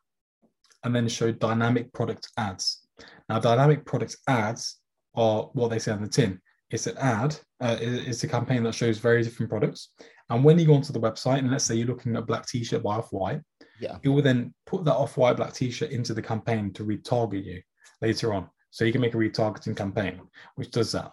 [0.84, 2.86] and then show dynamic product ads.
[3.28, 4.80] Now, dynamic product ads
[5.14, 6.40] are what they say on the tin.
[6.70, 9.90] It's an ad, uh, it's a campaign that shows very different products.
[10.28, 12.46] And when you go onto the website, and let's say you're looking at a black
[12.46, 13.40] t-shirt by Off-White,
[13.80, 13.98] yeah.
[14.04, 17.61] it will then put that Off-White black t-shirt into the campaign to retarget you
[18.00, 18.48] later on.
[18.70, 20.20] So you can make a retargeting campaign,
[20.54, 21.11] which does that.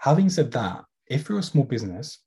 [0.00, 2.18] Having said that, if you're a small business,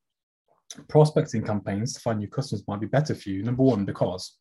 [0.87, 3.43] prospecting campaigns to find new customers might be better for you.
[3.43, 4.37] Number one, because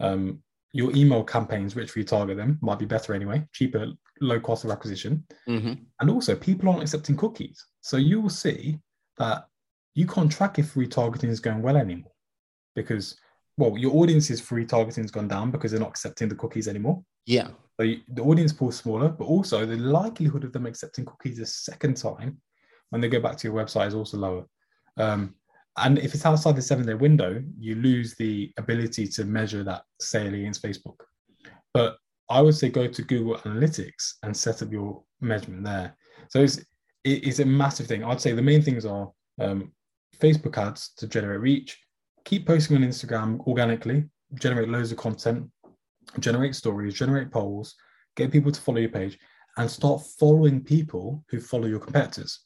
[0.00, 0.42] um,
[0.72, 3.86] your email campaigns, which retarget them, might be better anyway, cheaper,
[4.20, 5.24] low cost of acquisition.
[5.48, 5.74] Mm-hmm.
[6.00, 7.64] And also, people aren't accepting cookies.
[7.80, 8.78] So you will see
[9.18, 9.46] that
[9.94, 12.12] you can't track if retargeting is going well anymore
[12.76, 13.18] because,
[13.56, 17.02] well, your audience's for retargeting has gone down because they're not accepting the cookies anymore.
[17.26, 17.48] Yeah.
[17.78, 21.38] So you, the audience pool is smaller, but also the likelihood of them accepting cookies
[21.40, 22.40] a second time
[22.90, 24.44] when they go back to your website is also lower.
[24.96, 25.34] Um,
[25.76, 29.82] and if it's outside the seven day window, you lose the ability to measure that
[30.00, 30.96] sale against Facebook.
[31.72, 31.96] But
[32.28, 35.96] I would say go to Google Analytics and set up your measurement there.
[36.28, 36.60] So it's
[37.04, 38.04] it's a massive thing.
[38.04, 39.10] I'd say the main things are
[39.40, 39.72] um,
[40.18, 41.78] Facebook ads to generate reach,
[42.24, 44.04] keep posting on Instagram organically,
[44.34, 45.50] generate loads of content,
[46.18, 47.74] generate stories, generate polls,
[48.16, 49.18] get people to follow your page,
[49.56, 52.40] and start following people who follow your competitors.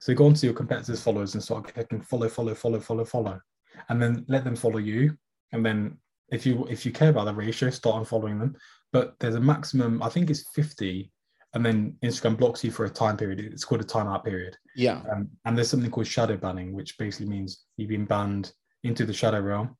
[0.00, 3.40] So go onto your competitors' followers and start clicking follow, follow, follow, follow, follow,
[3.88, 5.16] and then let them follow you.
[5.52, 5.98] And then
[6.30, 8.56] if you if you care about the ratio, start unfollowing them.
[8.92, 10.02] but there's a maximum.
[10.02, 11.10] I think it's 50,
[11.54, 13.40] and then Instagram blocks you for a time period.
[13.40, 14.56] It's called a timeout period.
[14.76, 15.02] Yeah.
[15.10, 18.52] Um, and there's something called shadow banning, which basically means you've been banned
[18.84, 19.76] into the shadow realm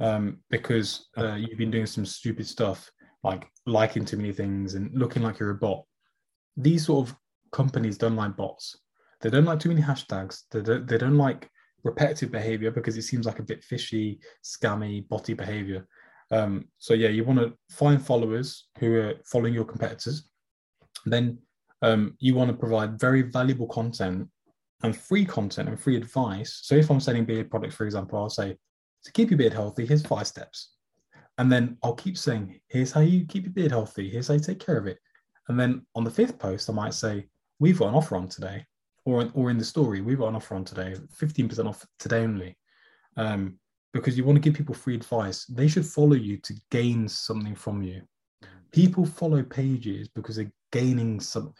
[0.00, 2.90] um, because uh, you've been doing some stupid stuff
[3.22, 5.84] like liking too many things and looking like you're a bot.
[6.56, 7.16] These sort of
[7.52, 8.76] companies don't like bots.
[9.22, 10.42] They don't like too many hashtags.
[10.50, 11.48] They don't, they don't like
[11.84, 15.86] repetitive behavior because it seems like a bit fishy, scammy, botty behavior.
[16.30, 20.28] Um, so yeah, you want to find followers who are following your competitors.
[21.06, 21.38] Then
[21.82, 24.28] um, you want to provide very valuable content
[24.82, 26.60] and free content and free advice.
[26.62, 28.56] So if I'm selling beard products, for example, I'll say
[29.04, 30.74] to keep your beard healthy, here's five steps.
[31.38, 34.40] And then I'll keep saying, here's how you keep your beard healthy, here's how you
[34.40, 34.98] take care of it.
[35.48, 37.26] And then on the fifth post, I might say,
[37.58, 38.64] we've got an offer on today.
[39.04, 42.56] Or, or in the story, we've got an offer on today, 15% off today only.
[43.16, 43.58] Um,
[43.92, 45.44] because you want to give people free advice.
[45.46, 48.02] They should follow you to gain something from you.
[48.72, 51.52] People follow pages because they're gaining something.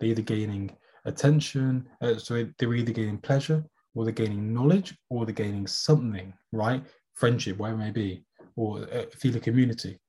[0.00, 0.74] They're either gaining
[1.04, 3.64] attention, uh, so they're either gaining pleasure
[3.94, 6.82] or they're gaining knowledge or they're gaining something, right?
[7.14, 8.24] Friendship, whatever it may be,
[8.56, 10.00] or uh, feel a community.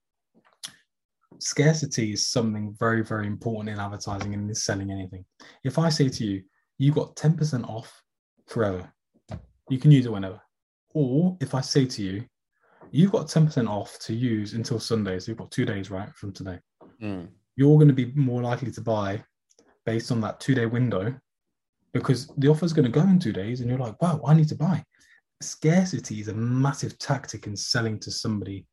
[1.39, 5.25] Scarcity is something very, very important in advertising and in selling anything.
[5.63, 6.43] If I say to you,
[6.77, 8.01] you got 10% off
[8.47, 8.91] forever,
[9.69, 10.41] you can use it whenever.
[10.93, 12.25] Or if I say to you,
[12.91, 16.31] you've got 10% off to use until Sunday, so you've got two days, right, from
[16.31, 16.59] today.
[17.01, 17.27] Mm.
[17.55, 19.23] You're going to be more likely to buy
[19.85, 21.15] based on that two day window
[21.93, 24.33] because the offer is going to go in two days and you're like, wow, I
[24.33, 24.83] need to buy.
[25.41, 28.65] Scarcity is a massive tactic in selling to somebody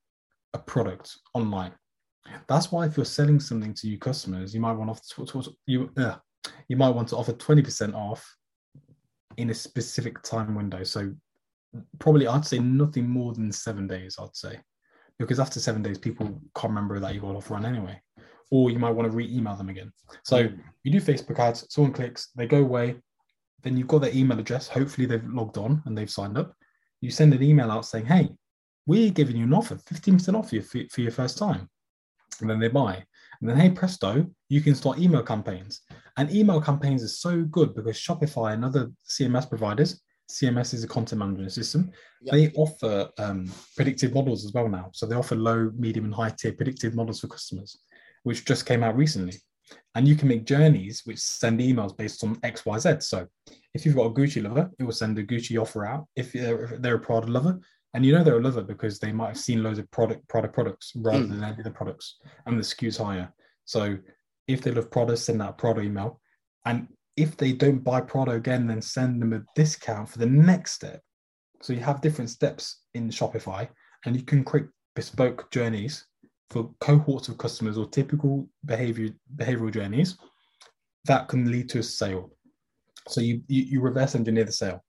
[0.55, 1.73] a product online.
[2.49, 6.17] That's why if you're selling something to your customers, you might want to you uh,
[6.69, 8.37] you might want to offer 20% off
[9.37, 10.83] in a specific time window.
[10.85, 11.13] So
[11.99, 14.61] probably I'd say nothing more than seven days, I'd say.
[15.19, 16.27] Because after seven days, people
[16.57, 18.01] can't remember that you got off run anyway
[18.53, 19.91] or you might want to re-email them again.
[20.25, 20.61] So mm.
[20.85, 22.97] you do Facebook ads, someone clicks, they go away,
[23.63, 24.69] then you've got their email address.
[24.69, 26.55] Hopefully they've logged on and they've signed up.
[27.01, 28.29] You send an email out saying, "Hey,
[28.85, 31.69] we're giving you an offer, 15% off you for, for your first time,"
[32.41, 33.03] and then they buy.
[33.41, 35.81] And then, hey, presto, you can start email campaigns.
[36.17, 40.01] And email campaigns are so good because Shopify and other CMS providers,
[40.31, 41.91] CMS is a content management system,
[42.23, 42.33] yep.
[42.33, 44.91] they offer um, predictive models as well now.
[44.93, 47.79] So they offer low, medium, and high tier predictive models for customers
[48.23, 49.35] which just came out recently.
[49.95, 52.97] And you can make journeys which send emails based on X, Y, Z.
[53.01, 53.27] So
[53.75, 56.07] if you've got a Gucci lover, it will send a Gucci offer out.
[56.17, 57.59] If they're, if they're a Prada lover,
[57.95, 60.55] and you know they're a lover because they might have seen loads of product product
[60.55, 61.31] products rather mm.
[61.31, 63.33] than any of the products, and the SKUs higher.
[63.65, 63.99] So
[64.53, 66.21] if they love Prada, send that Prada email.
[66.65, 70.73] And if they don't buy Prada again, then send them a discount for the next
[70.73, 71.01] step.
[71.61, 73.69] So you have different steps in Shopify,
[74.05, 76.07] and you can create bespoke journeys
[76.51, 80.19] for cohorts of customers or typical behavior behavioral journeys
[81.07, 82.31] that can lead to a sale.
[83.09, 84.85] So you you, you reverse engineer the sale,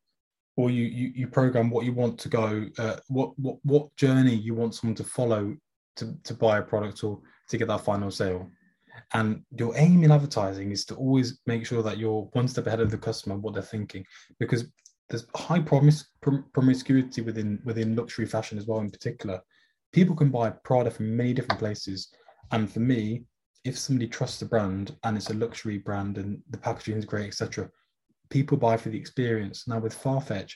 [0.58, 4.36] or you, you you program what you want to go, uh, what what what journey
[4.36, 5.56] you want someone to follow
[5.96, 8.50] to to buy a product or to get that final sale.
[9.14, 12.80] And your aim in advertising is to always make sure that you're one step ahead
[12.80, 14.06] of the customer, what they're thinking,
[14.40, 14.66] because
[15.10, 16.06] there's high promise
[16.54, 19.42] promiscuity within within luxury fashion as well, in particular
[19.94, 22.10] people can buy Prada from many different places.
[22.52, 23.24] And for me,
[23.64, 27.28] if somebody trusts the brand and it's a luxury brand and the packaging is great,
[27.28, 27.70] etc.,
[28.30, 29.68] people buy for the experience.
[29.68, 30.52] Now with Farfetch,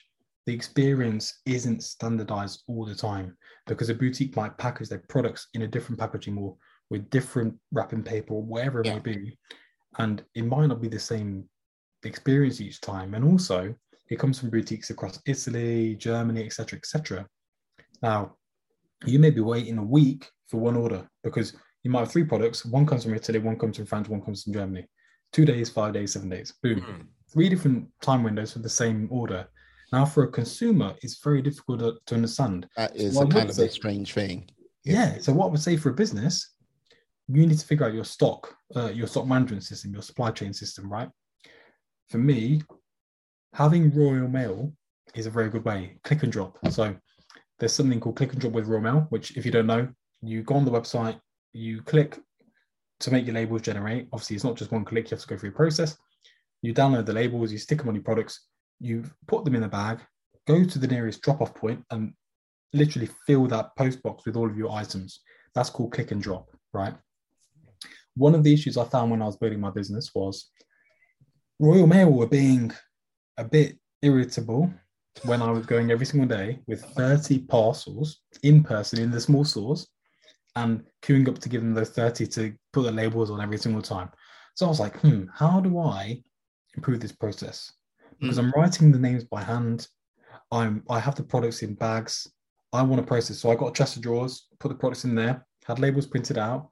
[0.46, 5.62] the experience isn't standardized all the time because a boutique might package their products in
[5.62, 6.58] a different packaging or
[6.90, 8.94] with different wrapping paper or whatever it yeah.
[8.96, 9.38] may be.
[9.98, 11.46] And it might not be the same
[12.04, 13.14] experience each time.
[13.14, 13.74] And also,
[14.10, 17.28] it comes from boutiques across Italy, Germany, etc., etc.
[18.02, 18.36] Now,
[19.06, 22.66] you may be waiting a week for one order because you might have three products.
[22.66, 24.86] One comes from Italy, one comes from France, one comes from Germany.
[25.34, 26.54] Two days, five days, seven days.
[26.64, 26.82] Boom.
[26.82, 27.08] Mm.
[27.32, 29.48] Three different time windows for the same order.
[29.92, 32.68] Now, for a consumer, it's very difficult to, to understand.
[32.76, 34.50] That is so a kind of say, a strange thing.
[34.84, 35.14] Yeah.
[35.14, 35.22] yeah.
[35.22, 36.56] So, what I would say for a business,
[37.28, 40.54] you need to figure out your stock, uh, your stock management system, your supply chain
[40.54, 41.10] system, right?
[42.10, 42.62] For me,
[43.54, 44.74] having Royal Mail
[45.16, 45.98] is a very good way.
[46.04, 46.58] Click and drop.
[46.70, 46.96] So,
[47.60, 49.88] there's something called click and drop with Royal Mail, which if you don't know,
[50.22, 51.20] you go on the website,
[51.54, 52.20] you click
[53.00, 54.08] to make your labels generate.
[54.14, 55.98] Obviously, it's not just one click, you have to go through a process.
[56.62, 58.48] You download the labels, you stick them on your products,
[58.80, 60.00] you put them in a bag,
[60.48, 62.14] go to the nearest drop off point and
[62.74, 65.22] literally fill that post box with all of your items.
[65.54, 66.96] That's called click and drop, right?
[68.18, 70.50] One of the issues I found when I was building my business was
[71.60, 72.72] Royal Mail were being
[73.38, 74.72] a bit irritable
[75.24, 79.44] when I was going every single day with 30 parcels in person in the small
[79.44, 79.88] stores.
[80.56, 83.82] and queuing up to give them those 30 to put the labels on every single
[83.82, 84.10] time.
[84.56, 86.24] So I was like, hmm, how do I
[86.76, 87.72] improve this process?
[88.20, 88.40] Because mm.
[88.40, 89.88] I'm writing the names by hand.
[90.52, 92.28] I'm I have the products in bags.
[92.74, 93.38] I want to process.
[93.38, 96.40] So I got a chest of drawers, put the products in there, had labels printed
[96.40, 96.70] out,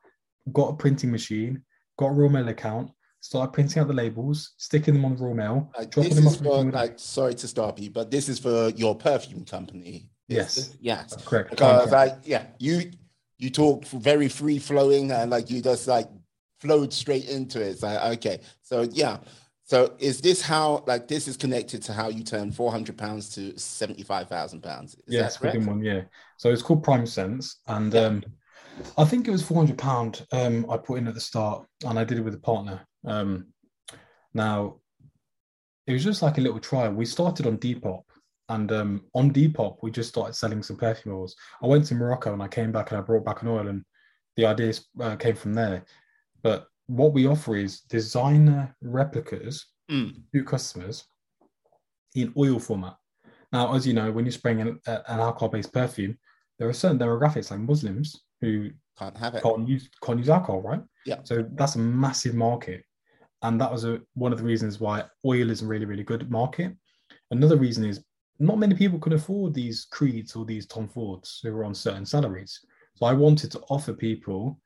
[0.51, 1.63] got a printing machine,
[1.97, 5.71] got a Royal Mail account, started printing out the labels, sticking them on Royal Mail,
[5.77, 6.37] like, dropping them off.
[6.37, 10.09] For, like, sorry to stop you, but this is for your perfume company.
[10.27, 10.55] Yes.
[10.55, 11.11] This, yes.
[11.11, 11.49] That's correct.
[11.51, 12.91] Because like, yeah, you
[13.37, 16.07] you talk very free flowing and like you just like
[16.59, 17.67] flowed straight into it.
[17.67, 18.39] It's like, okay.
[18.61, 19.17] So yeah.
[19.67, 23.29] So is this how like this is connected to how you turn four hundred pounds
[23.35, 24.95] to seventy five thousand pounds?
[25.07, 26.09] Yes, within one year.
[26.37, 28.01] So it's called Prime Sense, and yeah.
[28.01, 28.23] um,
[28.97, 30.25] I think it was four hundred pound.
[30.31, 32.85] Um, I put in at the start, and I did it with a partner.
[33.05, 33.47] Um,
[34.33, 34.79] now,
[35.87, 36.91] it was just like a little trial.
[36.91, 38.03] We started on Depop,
[38.49, 41.35] and um, on Depop, we just started selling some perfume oils.
[41.63, 43.83] I went to Morocco and I came back and I brought back an oil, and
[44.35, 45.85] the ideas uh, came from there.
[46.43, 50.13] But what we offer is designer replicas mm.
[50.33, 51.05] to customers
[52.13, 52.95] in oil format.
[53.51, 56.17] Now, as you know, when you're spraying an, an alcohol-based perfume,
[56.59, 60.61] there are certain demographics like Muslims who can't have it, can't use can't use alcohol,
[60.61, 60.81] right?
[61.05, 61.19] Yeah.
[61.23, 62.83] So that's a massive market.
[63.41, 66.29] And that was a, one of the reasons why oil is a really really good
[66.31, 66.75] market.
[67.31, 68.03] Another reason is
[68.39, 72.05] not many people can afford these creeds or these tom fords who are on certain
[72.05, 72.59] salaries.
[72.95, 74.59] So i wanted to offer people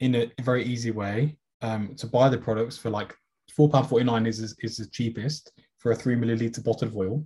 [0.00, 3.14] in a very easy way um, to buy the products for like
[3.56, 7.24] £4.49 is, is, is the cheapest for a three milliliter bottle of oil.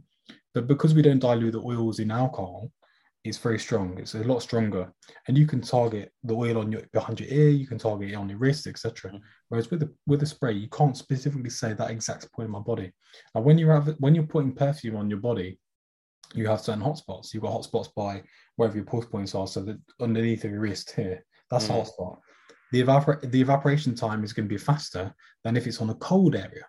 [0.55, 2.71] But because we don't dilute the oils in alcohol
[3.29, 3.99] it's very strong.
[3.99, 4.93] It's a lot stronger,
[5.27, 7.51] and you can target the oil on your behind your ear.
[7.51, 9.11] You can target it on your wrist, etc.
[9.11, 9.19] Mm-hmm.
[9.49, 12.61] Whereas with the with the spray, you can't specifically say that exact point in my
[12.61, 12.93] body.
[13.35, 15.59] And when you're when you're putting perfume on your body,
[16.35, 17.33] you have certain hotspots.
[17.33, 18.23] You've got hotspots by
[18.57, 19.47] wherever your pulse points are.
[19.47, 21.75] So that underneath of your wrist here, that's mm-hmm.
[21.75, 22.19] a hotspot.
[22.73, 25.15] The evapor- the evaporation time is going to be faster
[25.45, 26.67] than if it's on a cold area.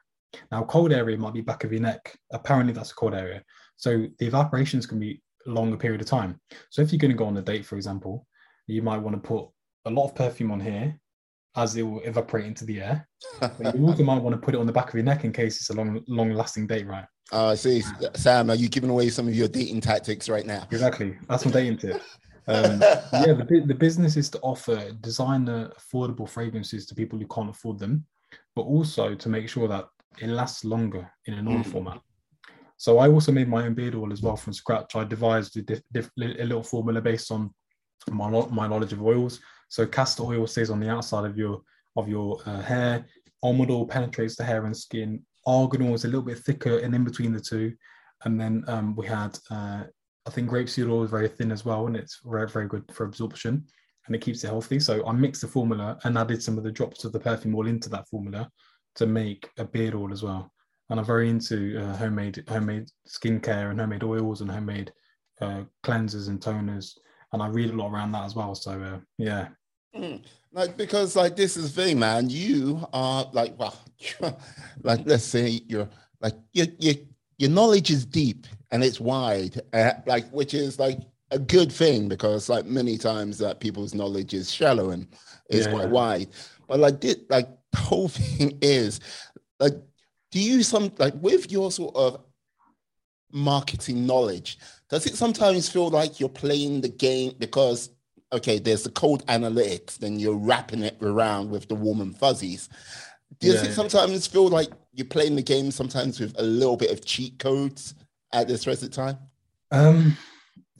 [0.51, 2.15] Now, cold area might be back of your neck.
[2.31, 3.43] Apparently, that's a cold area.
[3.77, 6.39] So the evaporation is going to be longer period of time.
[6.69, 8.27] So if you're going to go on a date, for example,
[8.67, 9.47] you might want to put
[9.85, 10.99] a lot of perfume on here
[11.55, 13.07] as it will evaporate into the air.
[13.39, 15.33] but you also might want to put it on the back of your neck in
[15.33, 17.05] case it's a long, long-lasting date, right?
[17.31, 17.83] I see.
[18.15, 20.67] Sam, are you giving away some of your dating tactics right now?
[20.71, 21.17] Exactly.
[21.27, 22.01] That's some dating tip.
[22.47, 22.81] Um,
[23.13, 27.79] yeah, the, the business is to offer designer affordable fragrances to people who can't afford
[27.79, 28.05] them,
[28.55, 29.85] but also to make sure that
[30.19, 31.65] it lasts longer in an oil mm.
[31.65, 32.01] format.
[32.79, 34.95] So I also made my own beard oil as well from scratch.
[34.95, 37.53] I devised a, diff, diff, a little formula based on
[38.09, 39.41] my my knowledge of oils.
[39.67, 41.61] So castor oil stays on the outside of your
[41.97, 43.05] of your uh, hair.
[43.43, 45.21] Almond oil penetrates the hair and skin.
[45.45, 47.75] Argan oil is a little bit thicker and in between the two.
[48.23, 49.83] And then um, we had uh,
[50.25, 53.03] I think grapeseed oil is very thin as well, and it's very very good for
[53.03, 53.65] absorption
[54.07, 54.79] and it keeps it healthy.
[54.79, 57.67] So I mixed the formula and added some of the drops of the perfume oil
[57.67, 58.49] into that formula
[58.95, 60.49] to make a beard oil as well
[60.89, 64.91] and I'm very into uh, homemade homemade skincare and homemade oils and homemade
[65.41, 66.97] uh, cleansers and toners,
[67.33, 68.55] and I read a lot around that as well.
[68.55, 69.49] So uh, yeah.
[69.95, 70.23] Mm.
[70.51, 72.29] Like because like this is the thing, man.
[72.29, 73.77] You are like well,
[74.83, 75.89] like let's say you're
[76.21, 76.95] like your your
[77.37, 80.99] your knowledge is deep and it's wide, uh, like which is like
[81.31, 85.07] a good thing because like many times that people's knowledge is shallow and
[85.49, 85.89] is yeah, quite yeah.
[85.89, 86.27] wide.
[86.67, 88.99] But like this, like the whole thing is
[89.59, 89.73] like
[90.31, 92.23] do you some like with your sort of
[93.31, 94.57] marketing knowledge
[94.89, 97.91] does it sometimes feel like you're playing the game because
[98.33, 102.69] okay there's the cold analytics then you're wrapping it around with the warm and fuzzies?
[103.39, 106.89] Does yeah, it sometimes feel like you're playing the game sometimes with a little bit
[106.89, 107.93] of cheat codes
[108.33, 109.17] at this present time?
[109.71, 110.17] Um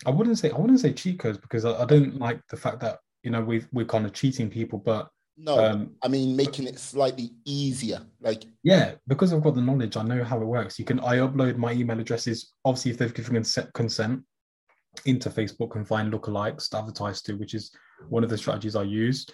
[0.06, 2.80] i wouldn't say i wouldn't say cheat codes because i, I don't like the fact
[2.80, 5.10] that you know we we're kind of cheating people but
[5.42, 8.02] no, um, I mean making it slightly easier.
[8.20, 10.78] Like yeah, because I've got the knowledge, I know how it works.
[10.78, 12.54] You can I upload my email addresses.
[12.66, 13.44] Obviously, if they've given
[13.74, 14.24] consent
[15.06, 17.72] into Facebook and find lookalikes to advertise to, which is
[18.10, 19.26] one of the strategies I use.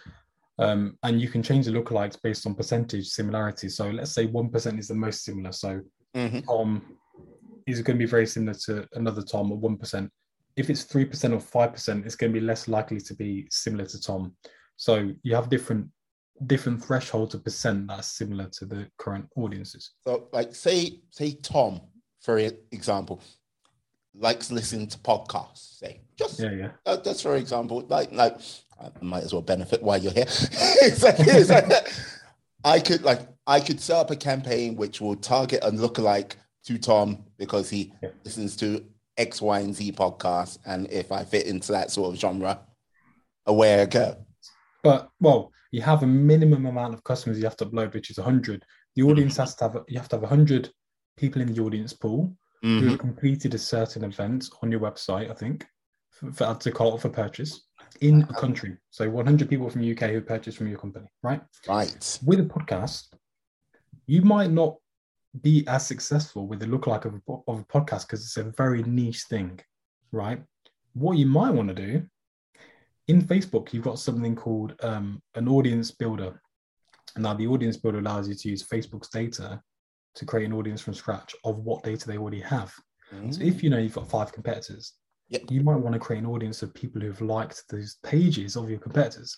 [0.58, 3.70] Um, and you can change the lookalikes based on percentage similarity.
[3.70, 5.52] So let's say one percent is the most similar.
[5.52, 5.82] So
[6.16, 6.40] mm-hmm.
[6.42, 6.82] Tom
[7.68, 10.12] is going to be very similar to another Tom at one percent.
[10.56, 13.48] If it's three percent or five percent, it's going to be less likely to be
[13.50, 14.36] similar to Tom.
[14.78, 15.90] So you have different
[16.46, 19.92] different thresholds of percent that's similar to the current audiences.
[20.06, 21.82] So, like, say, say Tom,
[22.22, 22.38] for
[22.72, 23.22] example,
[24.14, 25.80] likes listening to podcasts.
[25.80, 26.70] Say, just yeah, yeah.
[26.86, 28.38] Uh, just for example, like, like,
[28.80, 30.26] I might as well benefit while you're here.
[30.28, 31.72] it's like, it's like
[32.64, 36.38] I could like I could set up a campaign which will target and look like
[36.66, 38.10] to Tom because he yeah.
[38.24, 38.84] listens to
[39.18, 42.60] X, Y, and Z podcasts, and if I fit into that sort of genre,
[43.46, 44.25] away I go.
[44.86, 48.18] But well, you have a minimum amount of customers you have to upload, which is
[48.18, 48.64] 100.
[48.96, 50.72] The audience has to have you have to have 100
[51.18, 52.22] people in the audience pool
[52.62, 52.90] who Mhm.
[52.90, 55.30] have completed a certain event on your website.
[55.30, 55.66] I think
[56.12, 57.52] for, for to call for purchase
[58.02, 58.72] in a country.
[58.98, 61.42] So 100 people from UK who purchased from your company, right?
[61.68, 62.20] Right.
[62.26, 63.02] with a podcast,
[64.08, 64.76] you might not
[65.42, 67.22] be as successful with the lookalike of a,
[67.52, 69.60] of a podcast because it's a very niche thing,
[70.12, 70.42] right?
[70.94, 71.92] What you might want to do
[73.08, 76.42] in Facebook, you've got something called um, an audience builder.
[77.18, 79.62] Now, the audience builder allows you to use Facebook's data
[80.16, 82.74] to create an audience from scratch of what data they already have.
[83.30, 84.94] So if you know you've got five competitors,
[85.30, 85.44] Yep.
[85.50, 88.80] you might want to create an audience of people who've liked those pages of your
[88.80, 89.38] competitors.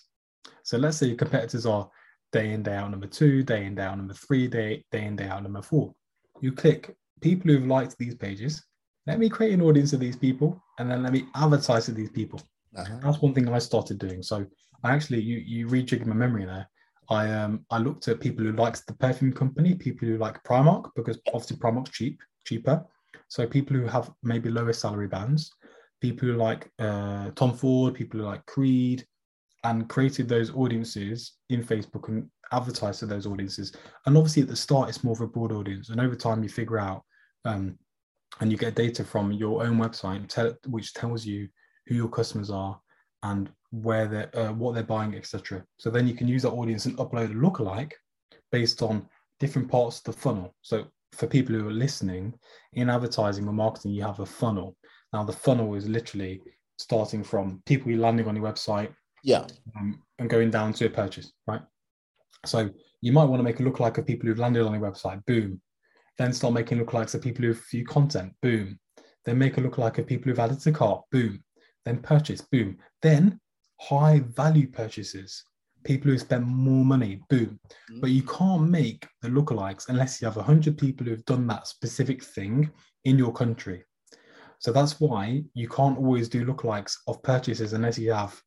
[0.62, 1.88] So let's say your competitors are
[2.32, 5.16] day in, day out number two, day in, day out number three, day, day in,
[5.16, 5.94] day out number four.
[6.40, 8.64] You click people who've liked these pages.
[9.06, 12.10] Let me create an audience of these people and then let me advertise to these
[12.10, 12.40] people.
[12.76, 12.98] Uh-huh.
[13.02, 14.22] That's one thing I started doing.
[14.22, 14.46] So
[14.84, 16.68] I actually you you rejiggered my memory there.
[17.10, 20.90] I um I looked at people who liked the perfume company, people who like Primark
[20.94, 22.84] because obviously Primark's cheap, cheaper.
[23.28, 25.52] So people who have maybe lower salary bands,
[26.00, 29.04] people who like uh, Tom Ford, people who like Creed,
[29.64, 33.72] and created those audiences in Facebook and advertised to those audiences.
[34.06, 36.48] And obviously at the start it's more of a broad audience, and over time you
[36.48, 37.02] figure out
[37.44, 37.78] um,
[38.40, 41.48] and you get data from your own website tell, which tells you
[41.88, 42.78] who your customers are
[43.22, 46.86] and where they're uh, what they're buying etc so then you can use that audience
[46.86, 47.92] and upload a lookalike
[48.52, 49.06] based on
[49.40, 52.32] different parts of the funnel so for people who are listening
[52.74, 54.76] in advertising or marketing you have a funnel
[55.12, 56.40] now the funnel is literally
[56.78, 58.92] starting from people you're landing on your website
[59.24, 59.46] Yeah.
[59.76, 61.60] um, and going down to a purchase, right?
[62.46, 62.70] So
[63.00, 65.60] you might want to make a lookalike of people who've landed on your website, boom.
[66.18, 68.78] Then start making lookalikes of people who've viewed content, boom.
[69.24, 71.42] Then make a lookalike of people who've added to cart, boom.
[71.88, 72.76] Then purchase, boom.
[73.00, 73.40] Then
[73.80, 75.42] high value purchases,
[75.84, 77.58] people who spend more money, boom.
[77.88, 78.00] Hmm.
[78.00, 82.22] But you can't make the lookalikes unless you have 100 people who've done that specific
[82.22, 82.70] thing
[83.06, 83.84] in your country.
[84.58, 88.38] So that's why you can't always do lookalikes of purchases unless you have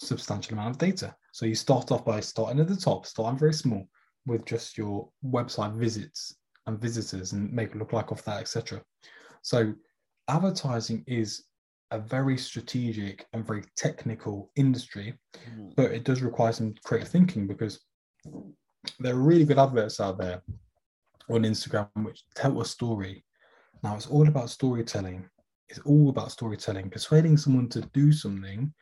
[0.00, 1.14] substantial amount of data.
[1.32, 3.86] So you start off by starting at the top, starting very small
[4.24, 6.34] with just your website visits
[6.66, 8.80] and visitors and make it look like off that, etc.
[9.42, 9.74] So
[10.28, 11.44] advertising is
[11.90, 15.18] a very strategic and very technical industry,
[15.48, 15.74] Mhm.
[15.76, 17.80] but it does require some creative thinking because
[18.98, 20.42] there are really good adverts out there
[21.28, 23.24] on Instagram which tell a story.
[23.82, 25.28] Now it's all about storytelling.
[25.68, 26.90] It's all about storytelling.
[26.90, 28.72] Persuading someone to do something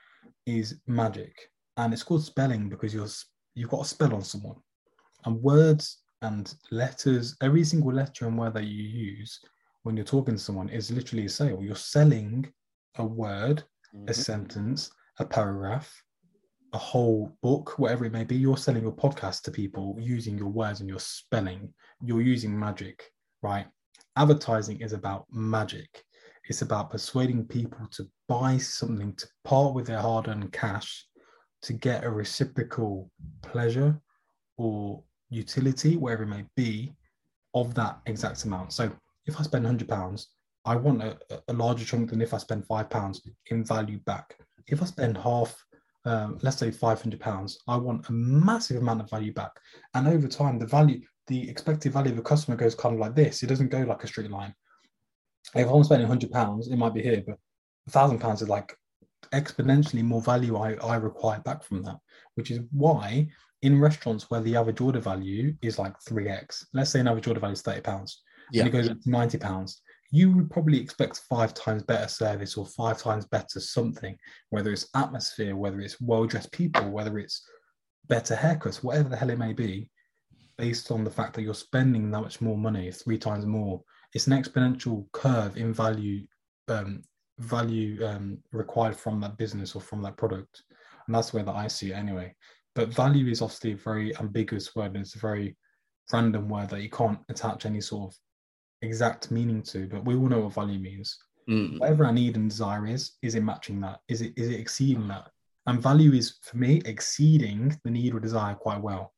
[0.47, 1.35] is magic,
[1.77, 3.09] and it's called spelling because you're
[3.55, 4.61] you've got a spell on someone,
[5.25, 7.37] and words and letters.
[7.41, 9.41] Every single letter and word that you use
[9.83, 11.63] when you're talking to someone is literally a sale.
[11.63, 12.53] You're selling
[12.97, 14.15] a word, a Mhm.
[14.15, 16.03] sentence, a paragraph,
[16.73, 18.37] a whole book, whatever it may be.
[18.37, 21.73] You're selling your podcast to people using your words and your spelling.
[22.03, 23.13] You're using magic,
[23.43, 23.67] right?
[24.17, 26.05] Advertising is about magic.
[26.49, 31.09] It's about persuading people to buy something, to part with their hard earned cash,
[31.63, 33.11] to get a reciprocal
[33.43, 34.01] pleasure
[34.57, 36.95] or utility, wherever it may be,
[37.55, 38.73] of that exact amount.
[38.73, 38.95] So
[39.27, 40.27] if I spend £100,
[40.65, 41.19] I want a,
[41.49, 44.37] a larger chunk than if I spend £5 in value back.
[44.67, 45.55] If I spend half,
[46.07, 49.53] um, let's say £500, I want a massive amount of value back.
[49.95, 53.15] And over time, the value, the expected value of a customer goes kind of like
[53.15, 53.43] this.
[53.43, 54.55] It doesn't go like a straight line.
[55.55, 57.39] If I'm spending hundred pounds, it might be here, but
[57.87, 58.75] a thousand pounds is like
[59.33, 61.99] exponentially more value I, I require back from that,
[62.35, 63.29] which is why
[63.63, 67.41] in restaurants where the average order value is like 3x, let's say an average order
[67.41, 68.23] value is 30 pounds,
[68.53, 68.63] Yeah.
[68.65, 69.81] and it goes up to 90 pounds,
[70.15, 74.17] you would probably expect five times better service or five times better something,
[74.51, 77.45] whether it's atmosphere, whether it's well dressed people, whether it's
[78.09, 79.91] better haircuts, whatever the hell it may be,
[80.57, 83.83] based on the fact that you're spending that much more money, three times more.
[84.15, 86.29] It's an exponential curve in value,
[86.69, 87.03] um,
[87.41, 90.63] value um, required from that business or from that product,
[91.09, 92.33] and that's the way that I see it anyway.
[92.77, 95.57] But value is obviously a very ambiguous word, and it's a very
[96.13, 98.19] random word that you can't attach any sort of
[98.85, 99.87] exact meaning to.
[99.89, 101.79] But we all know what value means Mm.
[101.79, 104.01] whatever I need and desire is, is it matching that?
[104.09, 105.31] Is it is it exceeding that?
[105.67, 109.13] And value is for me exceeding the need or desire quite well.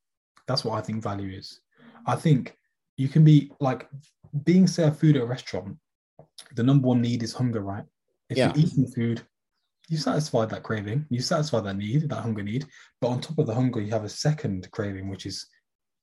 [0.47, 1.61] That's what I think value is.
[2.05, 2.57] I think
[2.97, 3.89] you can be like
[4.43, 5.77] being served food at a restaurant.
[6.55, 7.85] The number one need is hunger, right?
[8.29, 8.47] If Yeah.
[8.47, 9.21] you're eating food,
[9.89, 12.65] you satisfy that craving, you satisfy that need, that hunger need.
[12.99, 15.47] But on top of the hunger, you have a second craving, which is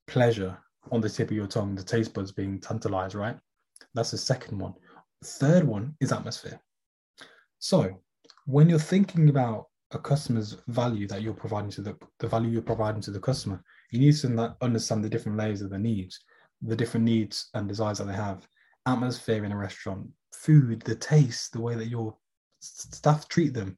[0.06, 0.58] pleasure
[0.90, 3.38] on the tip of your tongue, the taste buds being tantalized, right?
[3.94, 4.74] That's the second one.
[5.24, 6.60] Third one is atmosphere.
[7.58, 8.00] So
[8.46, 12.62] when you're thinking about a customer's value that you're providing to the the value you're
[12.62, 13.62] providing to the customer.
[13.90, 16.20] You need to understand the different layers of the needs,
[16.62, 18.46] the different needs and desires that they have.
[18.86, 22.16] Atmosphere in a restaurant, food, the taste, the way that your
[22.60, 23.76] staff treat them,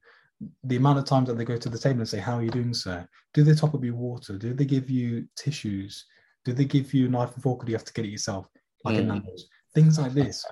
[0.63, 2.49] the amount of times that they go to the table and say, "How are you
[2.49, 4.37] doing, sir?" Do they top up your water?
[4.37, 6.05] Do they give you tissues?
[6.45, 8.09] Do they give you a knife and fork, or do you have to get it
[8.09, 8.49] yourself,
[8.83, 8.99] like mm.
[8.99, 9.47] a Nando's?
[9.73, 10.45] Things like this.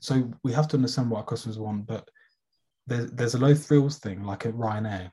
[0.00, 2.08] So we have to understand what our customers want, but
[2.86, 5.10] there's there's a low thrills thing like at Ryanair.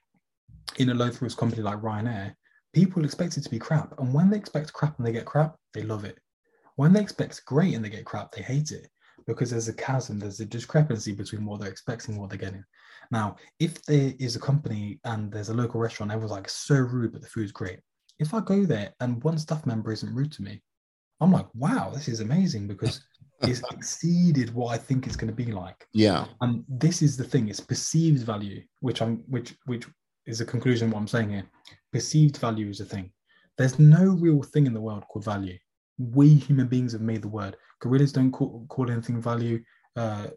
[0.78, 2.34] In a low thrills company like Ryanair,
[2.74, 5.56] people expect it to be crap, and when they expect crap and they get crap,
[5.74, 6.18] they love it.
[6.76, 8.90] When they expect great and they get crap, they hate it
[9.28, 12.64] because there's a chasm, there's a discrepancy between what they're expecting and what they're getting.
[13.12, 17.14] Now, if there is a company and there's a local restaurant, everyone's like so rude,
[17.14, 17.80] but the food's great.
[18.20, 20.62] If I go there and one staff member isn't rude to me,
[21.22, 23.02] I'm like, wow, this is amazing because
[23.42, 25.88] it's exceeded what I think it's going to be like.
[25.94, 26.26] Yeah.
[26.42, 29.86] And this is the thing, it's perceived value, which I'm which which
[30.26, 31.46] is a conclusion what I'm saying here.
[31.92, 33.12] Perceived value is a thing.
[33.58, 35.58] There's no real thing in the world called value.
[35.98, 37.56] We human beings have made the word.
[37.80, 39.64] Gorillas don't call, call anything value.
[39.96, 40.28] Uh,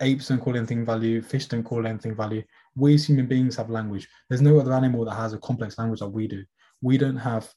[0.00, 1.20] apes don't call anything value.
[1.20, 2.42] Fish don't call anything value.
[2.74, 4.08] We as human beings have language.
[4.28, 6.44] There's no other animal that has a complex language that we do.
[6.80, 7.52] We don't have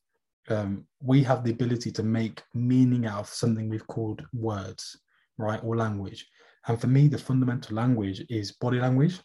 [0.50, 4.98] um, we have the ability to make meaning out of something we've called words,
[5.38, 6.28] right, or language.
[6.68, 9.20] And for me, the fundamental language is body language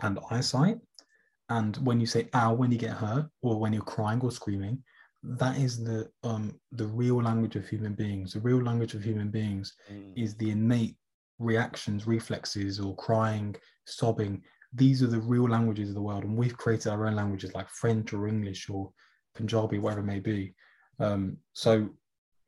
[0.00, 0.78] and eyesight.
[1.50, 4.82] And when you say ow when you get hurt, or when you're crying or screaming,
[5.22, 8.32] that is the um the real language of human beings.
[8.32, 10.12] The real language of human beings mm.
[10.16, 10.96] is the innate
[11.38, 13.56] reactions, reflexes, or crying,
[13.86, 14.42] sobbing.
[14.72, 17.68] These are the real languages of the world, and we've created our own languages like
[17.68, 18.90] French or English or
[19.34, 20.54] Punjabi, wherever it may be.
[20.98, 21.88] Um, so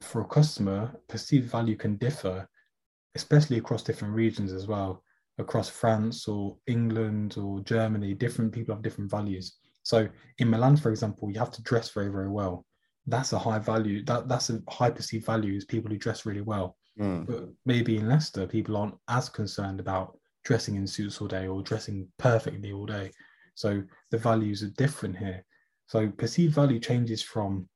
[0.00, 2.48] for a customer, perceived value can differ,
[3.14, 5.02] especially across different regions as well.
[5.38, 9.56] Across France or England or Germany, different people have different values.
[9.82, 10.08] So
[10.38, 12.64] in Milan, for example, you have to dress very, very well.
[13.06, 14.04] That's a high value.
[14.04, 16.76] That that's a high perceived value is people who dress really well.
[16.98, 17.26] Mm.
[17.26, 21.62] But maybe in Leicester, people aren't as concerned about dressing in suits all day or
[21.62, 23.10] dressing perfectly all day.
[23.54, 25.44] So the values are different here.
[25.86, 27.68] So perceived value changes from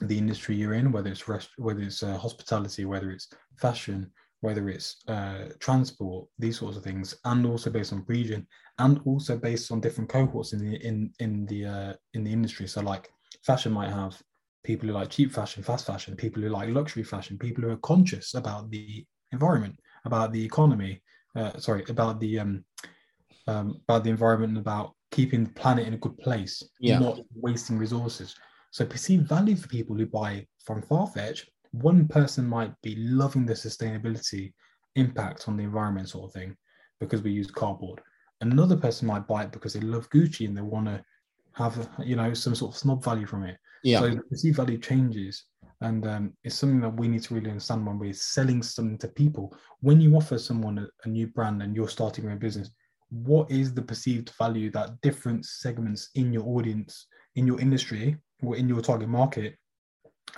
[0.00, 4.10] the industry you're in, whether it's rest, whether it's uh, hospitality, whether it's fashion,
[4.40, 8.46] whether it's uh, transport, these sorts of things, and also based on region,
[8.78, 12.66] and also based on different cohorts in the in in the uh, in the industry.
[12.66, 13.10] So like
[13.44, 14.20] fashion might have
[14.64, 17.76] people who like cheap fashion, fast fashion, people who like luxury fashion, people who are
[17.78, 21.02] conscious about the environment, about the economy,
[21.36, 22.64] uh, sorry, about the um,
[23.46, 26.98] um, about the environment and about keeping the planet in a good place, yeah.
[26.98, 28.34] not wasting resources.
[28.72, 33.52] So perceived value for people who buy from Farfetch, one person might be loving the
[33.52, 34.52] sustainability
[34.96, 36.56] impact on the environment sort of thing
[36.98, 38.00] because we use cardboard.
[38.40, 41.04] Another person might buy it because they love Gucci and they want to
[41.52, 43.58] have you know some sort of snob value from it.
[43.84, 44.00] Yeah.
[44.00, 45.44] So the perceived value changes,
[45.80, 49.08] and um, it's something that we need to really understand when we're selling something to
[49.08, 49.54] people.
[49.80, 52.70] When you offer someone a, a new brand and you're starting your own business,
[53.12, 57.06] what is the perceived value that different segments in your audience,
[57.36, 59.56] in your industry, or in your target market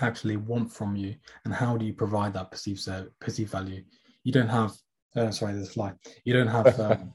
[0.00, 1.14] actually want from you,
[1.44, 2.88] and how do you provide that perceived
[3.20, 3.82] perceived value?
[4.24, 4.72] You don't have
[5.16, 5.92] uh, sorry, there's a fly.
[6.24, 7.12] You don't have um,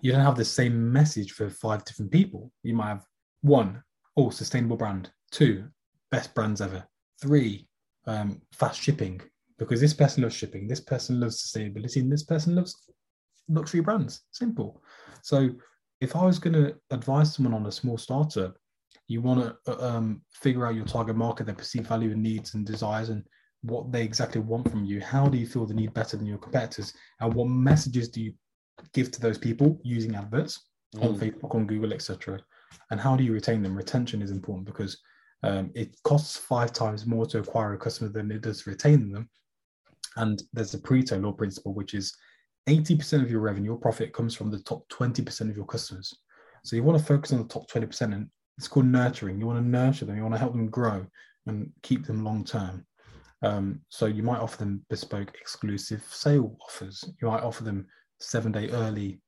[0.00, 2.50] you don't have the same message for five different people.
[2.64, 3.04] You might have
[3.42, 3.82] one,
[4.16, 5.10] oh, sustainable brand.
[5.30, 5.68] Two,
[6.10, 6.84] best brands ever.
[7.22, 7.68] Three,
[8.06, 9.20] um, fast shipping
[9.58, 12.74] because this person loves shipping, this person loves sustainability, and this person loves
[13.48, 14.22] luxury brands.
[14.30, 14.82] Simple.
[15.22, 15.50] So
[16.00, 18.56] if I was going to advise someone on a small startup,
[19.08, 22.54] you want to uh, um, figure out your target market, their perceived value and needs
[22.54, 23.22] and desires, and
[23.62, 25.00] what they exactly want from you.
[25.00, 26.92] How do you feel the need better than your competitors?
[27.20, 28.34] And what messages do you
[28.92, 31.04] give to those people using adverts mm.
[31.04, 32.40] on Facebook, on Google, etc.
[32.90, 33.76] And how do you retain them?
[33.76, 34.98] Retention is important because
[35.42, 39.28] um, it costs five times more to acquire a customer than it does retain them.
[40.16, 42.14] And there's a Pareto law principle, which is
[42.68, 46.12] 80% of your revenue or profit comes from the top 20% of your customers.
[46.64, 48.28] So you want to focus on the top 20%, and
[48.58, 49.38] it's called nurturing.
[49.38, 51.06] You want to nurture them, you want to help them grow
[51.46, 52.84] and keep them long term.
[53.42, 57.04] Um, so you might offer them bespoke exclusive sale offers.
[57.20, 57.86] You might offer them
[58.18, 59.20] seven day early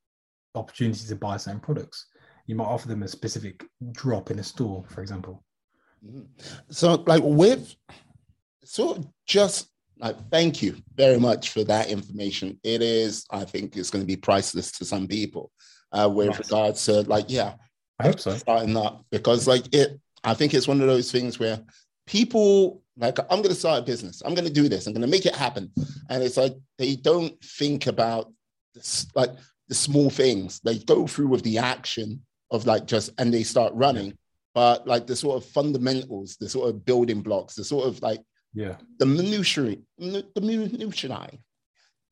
[0.54, 2.06] opportunity to buy certain products.
[2.46, 5.44] You might offer them a specific drop in a store, for example.
[6.04, 6.22] Mm-hmm.
[6.70, 7.74] So, like with
[8.64, 9.68] so just
[10.00, 12.58] like, thank you very much for that information.
[12.62, 15.50] It is, I think, it's going to be priceless to some people
[15.92, 16.38] uh, with nice.
[16.38, 17.54] regards to like, yeah,
[17.98, 18.36] I hope so.
[18.36, 21.60] Starting up because like it, I think it's one of those things where
[22.06, 24.22] people like, I'm going to start a business.
[24.24, 24.86] I'm going to do this.
[24.86, 25.70] I'm going to make it happen,
[26.10, 28.32] and it's like they don't think about
[28.74, 29.30] this, like
[29.68, 30.60] the small things.
[30.60, 34.16] They go through with the action of like just and they start running.
[34.54, 38.20] But like the sort of fundamentals, the sort of building blocks, the sort of like
[38.54, 41.38] yeah, the minutiae, the minutiae,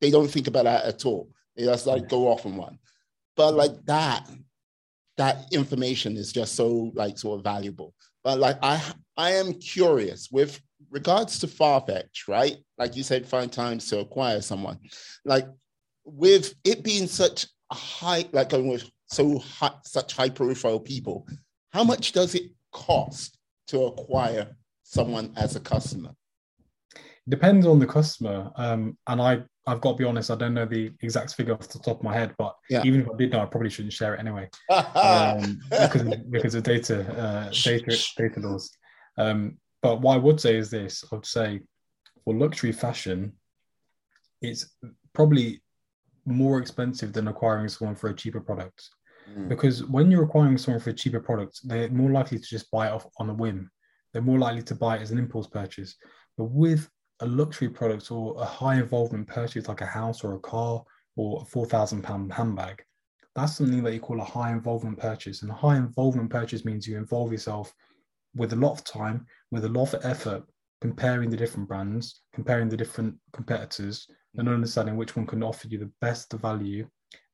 [0.01, 1.29] they don't think about that at all.
[1.55, 2.79] They just like go off on one.
[3.35, 4.27] But like that,
[5.17, 7.93] that information is just so like sort of valuable.
[8.23, 8.81] But like I
[9.15, 10.61] I am curious with
[10.91, 12.57] regards to Farfetch, right?
[12.77, 14.79] Like you said, five times to acquire someone.
[15.25, 15.47] Like
[16.05, 21.27] with it being such a high, like going with so high, such high profile people,
[21.71, 23.37] how much does it cost
[23.67, 26.11] to acquire someone as a customer?
[27.29, 28.51] Depends on the customer.
[28.55, 31.67] Um, and I, I've got to be honest, I don't know the exact figure off
[31.67, 32.83] the top of my head, but yeah.
[32.85, 36.63] even if I did know, I probably shouldn't share it anyway um, because, because of
[36.63, 38.71] data, uh, data, data laws.
[39.17, 41.61] Um, but what I would say is this: I would say
[42.23, 43.33] for luxury fashion,
[44.41, 44.75] it's
[45.13, 45.61] probably
[46.25, 48.89] more expensive than acquiring someone for a cheaper product.
[49.33, 49.49] Mm.
[49.49, 52.87] Because when you're acquiring someone for a cheaper product, they're more likely to just buy
[52.87, 53.69] it off on a whim.
[54.13, 55.95] They're more likely to buy it as an impulse purchase.
[56.37, 56.89] But with
[57.21, 60.83] a luxury product or a high involvement purchase like a house or a car
[61.15, 62.83] or a four thousand pound handbag,
[63.35, 65.41] that's something that you call a high involvement purchase.
[65.41, 67.73] And a high involvement purchase means you involve yourself
[68.35, 70.43] with a lot of time, with a lot of effort,
[70.81, 75.79] comparing the different brands, comparing the different competitors, and understanding which one can offer you
[75.79, 76.87] the best value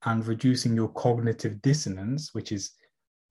[0.05, 2.71] and reducing your cognitive dissonance, which is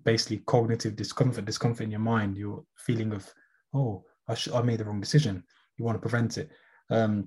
[0.04, 3.32] basically cognitive discomfort, discomfort in your mind, your feeling of,
[3.72, 5.44] oh, I, sh- I made the wrong decision.
[5.82, 6.48] You want to prevent it.
[6.90, 7.26] Um,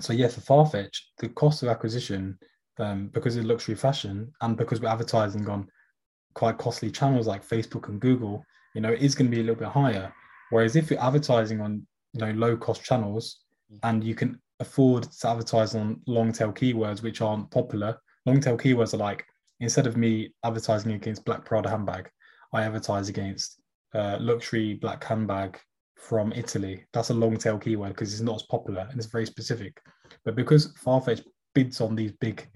[0.00, 2.38] so yeah, for Farfetch, the cost of acquisition,
[2.78, 5.68] um, because of luxury fashion and because we're advertising on
[6.32, 8.42] quite costly channels like Facebook and Google,
[8.74, 10.10] you know, it is going to be a little bit higher.
[10.48, 13.40] Whereas if you're advertising on, you know, low cost channels
[13.82, 18.56] and you can afford to advertise on long tail keywords which aren't popular, long tail
[18.56, 19.26] keywords are like
[19.60, 22.08] instead of me advertising against black Prada handbag,
[22.54, 23.60] I advertise against
[23.94, 25.60] uh, luxury black handbag
[26.08, 26.84] from Italy.
[26.92, 29.80] That's a long tail keyword because it's not as popular and it's very specific.
[30.24, 31.22] But because Farfetch
[31.54, 32.46] bids on these big,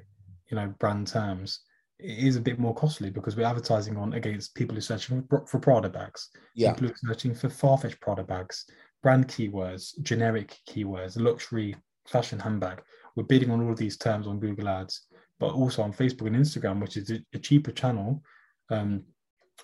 [0.51, 1.61] you know, brand terms,
[1.99, 5.25] it is a bit more costly because we're advertising on against people who are searching
[5.29, 6.73] for, for Prada bags, yeah.
[6.73, 8.67] people who are searching for Farfetch Prada bags,
[9.03, 11.75] brand keywords, generic keywords, luxury
[12.07, 12.83] fashion handbag.
[13.17, 15.07] We're bidding on all of these terms on Google Ads,
[15.41, 18.23] but also on Facebook and Instagram, which is a cheaper channel.
[18.71, 19.05] Um,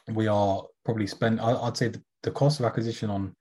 [0.08, 1.40] we are probably spend.
[1.40, 3.36] I'd say the, the cost of acquisition on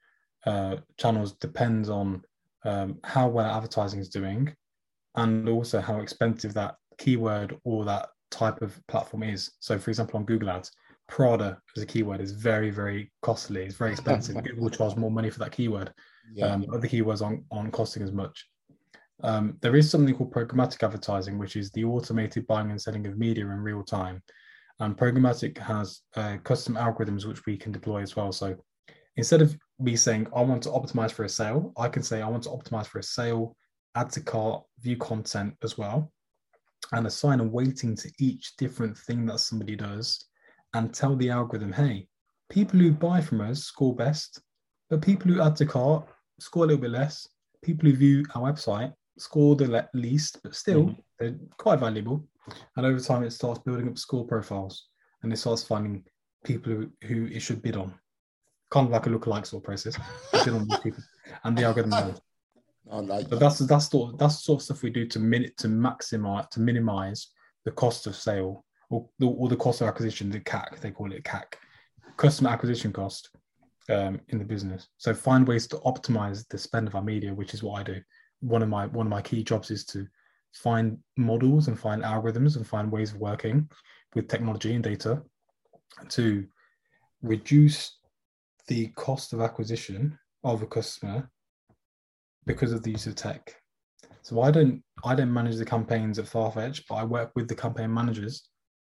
[0.45, 2.21] uh, channels depends on
[2.65, 4.53] um, how well advertising is doing,
[5.15, 9.51] and also how expensive that keyword or that type of platform is.
[9.59, 10.71] So, for example, on Google Ads,
[11.07, 13.63] Prada as a keyword is very, very costly.
[13.63, 14.41] It's very expensive.
[14.43, 15.93] Google charges more money for that keyword.
[16.33, 16.47] Yeah.
[16.47, 18.47] Um, other keywords aren't, aren't costing as much.
[19.21, 23.17] Um, there is something called programmatic advertising, which is the automated buying and selling of
[23.17, 24.21] media in real time.
[24.79, 28.31] And programmatic has uh, custom algorithms which we can deploy as well.
[28.31, 28.55] So
[29.17, 32.29] instead of me saying, I want to optimize for a sale, I can say, I
[32.29, 33.55] want to optimize for a sale,
[33.95, 36.11] add to cart, view content as well,
[36.91, 40.25] and assign a weighting to each different thing that somebody does
[40.73, 42.07] and tell the algorithm, hey,
[42.49, 44.41] people who buy from us score best,
[44.89, 46.07] but people who add to cart
[46.39, 47.27] score a little bit less.
[47.63, 51.01] People who view our website score the least, but still mm-hmm.
[51.19, 52.27] they're quite valuable.
[52.75, 54.87] And over time, it starts building up score profiles,
[55.21, 56.03] and it starts finding
[56.43, 57.93] people who, who it should bid on,
[58.73, 59.97] kind of like a lookalike sort of process.
[60.33, 61.03] on these people,
[61.43, 62.21] and the algorithm knows.
[62.91, 65.55] I like but that's that's sort that's the sort of stuff we do to minute
[65.57, 67.27] to maximize to minimize
[67.63, 71.23] the cost of sale or, or the cost of acquisition, the CAC they call it
[71.23, 71.53] CAC,
[72.17, 73.29] customer acquisition cost
[73.89, 74.89] um, in the business.
[74.97, 78.01] So find ways to optimize the spend of our media, which is what I do
[78.43, 80.05] one of my one of my key jobs is to
[80.53, 83.67] find models and find algorithms and find ways of working
[84.13, 85.21] with technology and data
[86.09, 86.45] to
[87.21, 87.99] reduce
[88.68, 91.30] the cost of acquisition of a customer
[92.45, 93.56] because of the use of tech.
[94.22, 97.56] So I don't I don't manage the campaigns at Farfetch, but I work with the
[97.56, 98.49] campaign managers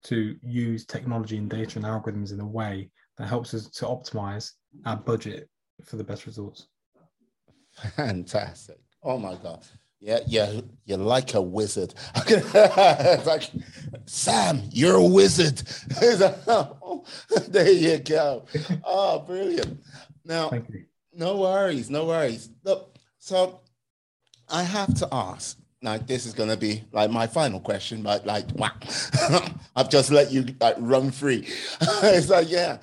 [0.04, 4.52] to use technology and data and algorithms in a way that helps us to optimize
[4.84, 5.48] our budget
[5.84, 6.68] for the best results.
[7.96, 8.78] Fantastic.
[9.02, 9.64] Oh my God.
[10.00, 11.94] Yeah, yeah, you're like a wizard.
[13.26, 13.50] like,
[14.04, 15.56] Sam, you're a wizard.
[17.48, 18.44] there you go.
[18.84, 19.82] Oh, brilliant.
[20.24, 20.50] Now,
[21.14, 22.50] no worries, no worries.
[22.62, 23.60] Look, so
[24.48, 25.58] I have to ask.
[25.82, 28.72] Now, this is going to be like my final question, but like, wow,
[29.76, 31.48] I've just let you like run free.
[31.80, 32.78] it's like, yeah,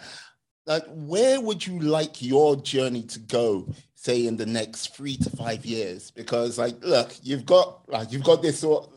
[0.65, 3.67] like, where would you like your journey to go
[4.03, 8.23] say in the next three to five years because like look you've got like you've
[8.23, 8.89] got this sort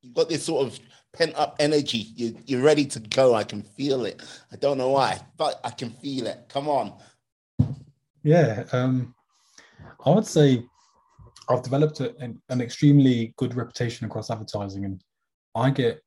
[0.00, 0.78] you've got this sort of
[1.12, 2.06] pent up energy.
[2.14, 3.34] You, you're ready to go.
[3.34, 4.22] I can feel it.
[4.52, 6.44] I don't know why, but I can feel it.
[6.48, 6.92] Come on.
[8.22, 9.14] Yeah, um,
[10.04, 10.62] I would say
[11.48, 15.02] I've developed a, an, an extremely good reputation across advertising, and
[15.56, 16.00] I get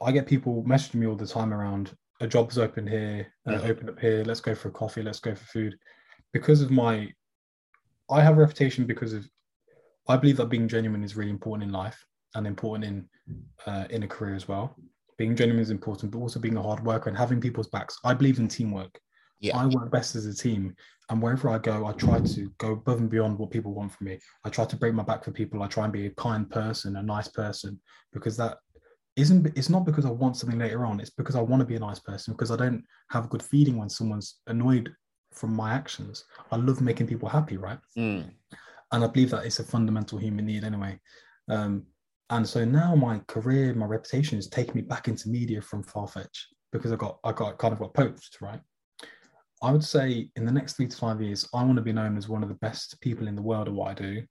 [0.00, 3.68] I get people messaging me all the time around a job's open here, uh, Yeah.
[3.68, 4.24] open up here.
[4.24, 5.02] Let's go for a coffee.
[5.02, 5.76] Let's go for food,
[6.32, 7.12] because of my.
[8.10, 9.28] I have a reputation because of.
[10.06, 12.04] I believe that being genuine is really important in life
[12.34, 13.08] and important in
[13.66, 14.76] uh, in a career as well.
[15.16, 17.98] Being genuine is important, but also being a hard worker and having people's backs.
[18.04, 19.00] I believe in teamwork.
[19.40, 19.56] Yeah.
[19.56, 20.74] I work best as a team,
[21.10, 24.06] and wherever I go, I try to go above and beyond what people want from
[24.06, 24.18] me.
[24.44, 25.62] I try to break my back for people.
[25.62, 27.80] I try and be a kind person, a nice person,
[28.12, 28.58] because that
[29.16, 29.46] isn't.
[29.56, 31.00] It's not because I want something later on.
[31.00, 32.34] It's because I want to be a nice person.
[32.34, 34.92] Because I don't have a good feeling when someone's annoyed
[35.34, 36.24] from my actions.
[36.50, 37.78] I love making people happy, right?
[37.96, 38.30] Mm.
[38.92, 40.98] and I believe that it's a fundamental human need anyway.
[41.48, 41.84] Um,
[42.30, 46.36] and so now my career, my reputation is taking me back into media from Farfetch
[46.72, 48.60] because I got I got kind of got poached, right?
[49.62, 52.16] I would say in the next three to five years, I want to be known
[52.16, 54.22] as one of the best people in the world at what I do.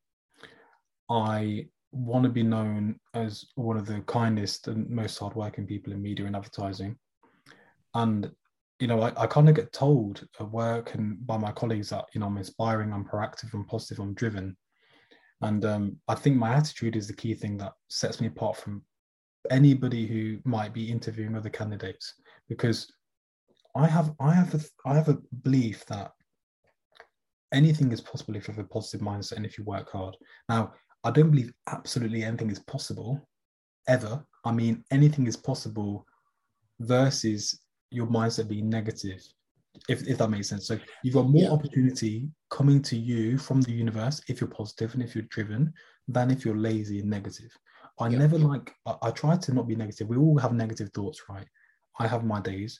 [1.10, 6.02] I want to be known as one of the kindest and most hardworking people in
[6.02, 6.98] media and advertising.
[7.94, 8.32] And
[8.80, 12.06] you know, I, I kind of get told at work and by my colleagues that
[12.14, 14.58] you know I'm inspiring, I'm proactive, I'm positive, I'm driven.
[15.41, 18.84] And um, I think my attitude is the key thing that sets me apart from
[19.52, 22.14] anybody who might be interviewing other candidates
[22.48, 22.91] because
[23.76, 26.12] I have I have a I have a belief that
[27.54, 30.16] anything is possible if you have a positive mindset and if you work hard.
[30.50, 30.74] Now,
[31.04, 33.28] I don't believe absolutely anything is possible
[33.88, 34.26] ever.
[34.45, 36.06] I mean, anything is possible
[36.80, 37.60] versus
[37.94, 39.22] your mindset being negative,
[39.90, 40.68] if, if that makes sense.
[40.68, 41.52] So you've got more Yeah.
[41.52, 45.74] opportunity coming to you from the universe if you're positive and if you're driven
[46.07, 47.52] than if you're lazy and negative.
[47.99, 48.20] I Yeah.
[48.20, 50.07] never like, I, I try to not be negative.
[50.07, 51.48] We all have negative thoughts, right?
[51.99, 52.80] I have my days,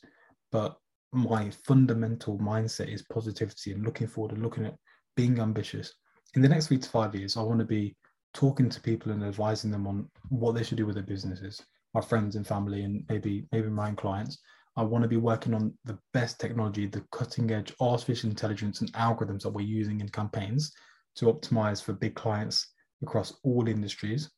[0.52, 0.78] but
[1.12, 4.76] my fundamental mindset is positivity and looking forward and looking at
[5.16, 5.94] being ambitious.
[6.36, 7.96] In the next three to five years, I want to be
[8.34, 11.62] talking to people and advising them on what they should do with their businesses,
[11.94, 14.40] my friends and family, and maybe maybe my own clients.
[14.76, 18.92] I want to be working on the best technology, the cutting edge artificial intelligence and
[18.94, 20.74] algorithms that we're using in campaigns
[21.16, 22.74] to optimize for big clients
[23.04, 24.32] across all industries.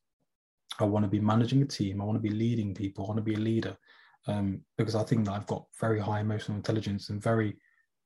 [0.80, 2.02] I want to be managing a team.
[2.02, 3.06] I want to be leading people.
[3.06, 3.78] I want to be a leader
[4.28, 7.58] um, because I think that I've got very high emotional intelligence and very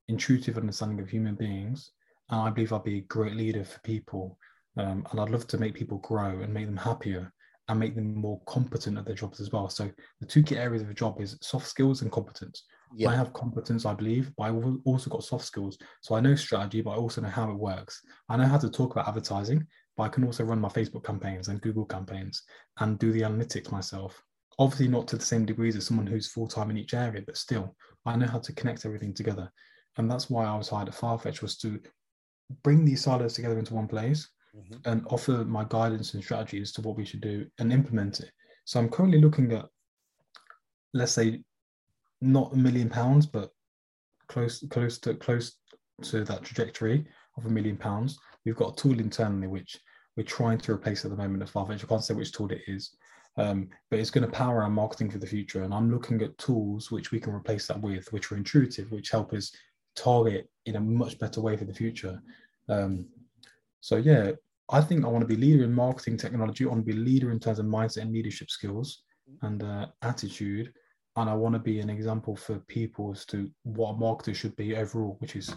[0.07, 1.91] intuitive understanding of human beings.
[2.29, 4.37] And I believe I'll be a great leader for people.
[4.77, 7.33] Um, and I'd love to make people grow and make them happier
[7.69, 9.69] and make them more competent at their jobs as well.
[9.69, 9.89] So
[10.19, 12.63] the two key areas of a job is soft skills and competence.
[13.07, 15.77] I have competence, I believe, but I've also got soft skills.
[16.01, 18.01] So I know strategy, but I also know how it works.
[18.27, 21.47] I know how to talk about advertising, but I can also run my Facebook campaigns
[21.47, 22.41] and Google campaigns
[22.79, 24.19] and do the analytics myself.
[24.57, 27.37] Obviously, not to the same degrees as someone who's full time in each area, but
[27.37, 27.75] still,
[28.05, 29.51] I know how to connect everything together.
[29.97, 31.79] And that's why I was hired at Farfetch was to
[32.63, 34.81] bring these silos together into one place Mhm.
[34.85, 38.31] and offer my guidance and strategies to what we should do and implement it.
[38.65, 39.67] So I'm currently looking at,
[40.93, 41.43] let's say,
[42.21, 43.51] not a million pounds, but
[44.27, 45.57] close, close to close
[46.03, 47.05] to that trajectory
[47.37, 48.17] of a million pounds.
[48.45, 49.79] We've got a tool internally which
[50.15, 51.83] we're trying to replace at the moment at Farfetch.
[51.83, 52.95] I can't say which tool it is,
[53.37, 55.63] um, but it's going to power our marketing for the future.
[55.63, 59.11] And I'm looking at tools which we can replace that with, which are intuitive, which
[59.11, 59.51] help us
[59.95, 62.21] target in a much better way for the future.
[62.67, 63.07] Um,
[63.81, 64.31] so yeah,
[64.71, 66.65] I think I want to be leader in marketing technology.
[66.65, 69.03] I want to be leader in terms of mindset and leadership skills
[69.41, 70.73] and uh, attitude.
[71.15, 74.55] And I want to be an example for people as to what a marketer should
[74.55, 75.53] be overall, which is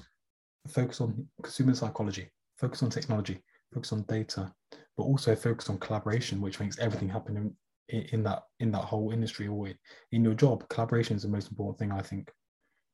[0.68, 3.40] focus on consumer psychology, focus on technology,
[3.72, 4.52] focus on data,
[4.96, 7.54] but also focus on collaboration, which makes everything happen
[7.88, 9.68] in, in, that in that whole industry or
[10.12, 10.66] in your job.
[10.68, 12.30] Collaboration is the most important thing, I think.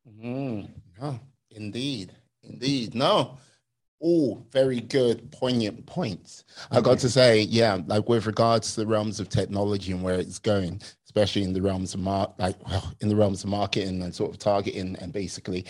[0.08, 2.94] Mm, no, indeed, indeed.
[2.94, 3.38] No.
[4.02, 6.44] Oh, very good, poignant points.
[6.70, 10.20] I got to say, yeah, like with regards to the realms of technology and where
[10.20, 14.00] it's going, especially in the realms of mar- like well, in the realms of marketing
[14.02, 15.64] and sort of targeting, and basically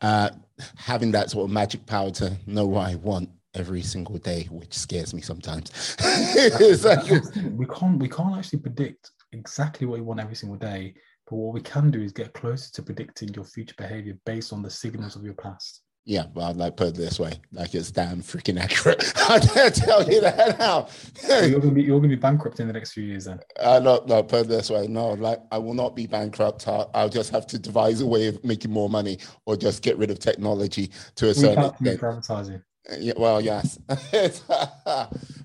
[0.00, 0.30] uh,
[0.76, 4.74] having that sort of magic power to know what I want every single day, which
[4.74, 5.96] scares me sometimes.
[6.84, 7.10] Like-
[7.56, 10.94] we can't we can't actually predict exactly what you want every single day,
[11.28, 14.62] but what we can do is get closer to predicting your future behavior based on
[14.62, 15.82] the signals of your past.
[16.04, 19.12] Yeah, well, I'd like put it this way, like it's damn freaking accurate.
[19.30, 20.86] I can't tell you that now.
[21.14, 23.38] So you're gonna be you're gonna be bankrupt in the next few years then.
[23.60, 24.88] Uh, no, no, put it this way.
[24.88, 26.66] No, like I will not be bankrupt.
[26.66, 29.96] I'll, I'll just have to devise a way of making more money or just get
[29.96, 32.00] rid of technology to a We certain extent.
[32.00, 32.62] for advertising.
[32.98, 33.78] Yeah, well, yes,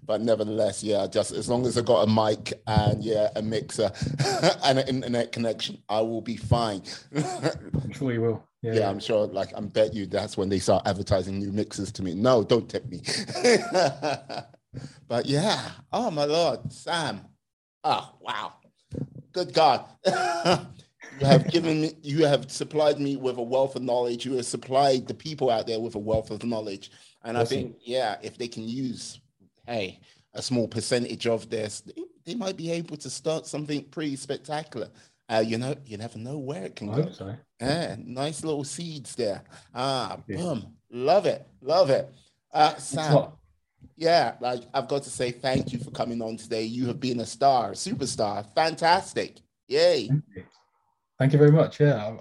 [0.05, 1.05] but nevertheless, yeah.
[1.05, 3.91] Just as long as I got a mic and yeah, a mixer
[4.63, 6.81] and an internet connection, I will be fine.
[7.15, 8.43] I'm sure you will.
[8.67, 9.27] Yeah, yeah, I'm sure.
[9.27, 12.13] Like, I bet you that's when they start advertising new mixes to me.
[12.13, 13.01] No, don't tip me.
[15.07, 17.21] but yeah, oh my lord, Sam.
[17.85, 18.55] Oh wow,
[19.31, 19.85] good God.
[20.05, 24.25] you have given me, you have supplied me with a wealth of knowledge.
[24.25, 26.91] You have supplied the people out there with a wealth of knowledge.
[27.23, 27.41] And awesome.
[27.41, 29.21] I think, yeah, if they can use,
[29.65, 30.01] hey,
[30.33, 31.83] a small percentage of this,
[32.25, 34.89] they might be able to start something pretty spectacular.
[35.29, 37.11] Uh, you know, you never know where it can I go.
[37.11, 37.35] So.
[37.59, 39.43] Yeah, nice little seeds there.
[39.75, 40.37] Ah, yeah.
[40.37, 42.13] boom, love it, love it.
[42.53, 43.27] Uh, Sam,
[43.97, 46.63] yeah, like I've got to say thank you for coming on today.
[46.63, 49.37] You have been a star, superstar, fantastic.
[49.67, 50.07] Yay!
[50.07, 50.43] Thank you,
[51.19, 51.79] thank you very much.
[51.79, 52.17] Yeah,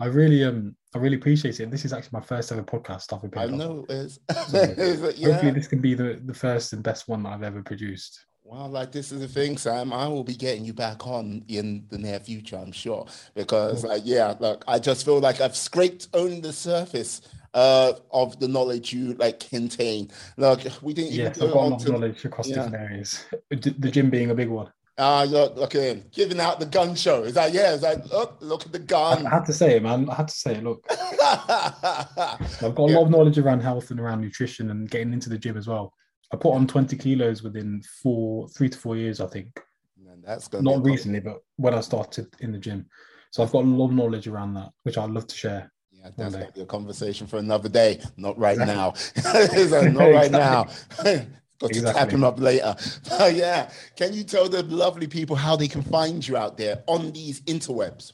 [0.00, 1.70] I, I really um I really appreciate it.
[1.70, 4.20] This is actually my first ever podcast I've I know it is.
[4.48, 4.62] so,
[5.16, 5.32] yeah.
[5.32, 8.26] Hopefully, this can be the, the first and best one that I've ever produced.
[8.52, 9.94] Well, like this is the thing, Sam.
[9.94, 14.02] I will be getting you back on in the near future, I'm sure, because like
[14.04, 17.22] yeah, look, I just feel like I've scraped only the surface
[17.54, 20.10] uh, of the knowledge you like contain.
[20.36, 21.28] Look, we didn't even.
[21.28, 22.56] I've got a lot of knowledge across yeah.
[22.56, 23.24] different areas.
[23.48, 24.70] The gym being a big one.
[24.98, 27.22] Ah, uh, look, look at him giving out the gun show.
[27.22, 27.72] Is that yeah?
[27.72, 28.36] Is that look?
[28.40, 29.26] Look at the gun.
[29.26, 30.10] I had to say it, man.
[30.10, 30.62] I had to say it.
[30.62, 32.98] Look, I've got a yeah.
[32.98, 35.94] lot of knowledge around health and around nutrition and getting into the gym as well.
[36.32, 39.60] I put on twenty kilos within four, three to four years, I think.
[40.02, 42.86] Man, that's not recently, but when I started in the gym.
[43.30, 45.72] So I've got a lot of knowledge around that, which I'd love to share.
[45.90, 48.00] Yeah, that's going to be a conversation for another day.
[48.16, 48.94] Not right now.
[49.24, 50.68] not right now.
[51.62, 52.00] Got to exactly.
[52.00, 52.74] tap him up later.
[53.08, 53.70] But yeah.
[53.96, 57.40] Can you tell the lovely people how they can find you out there on these
[57.42, 58.12] interwebs?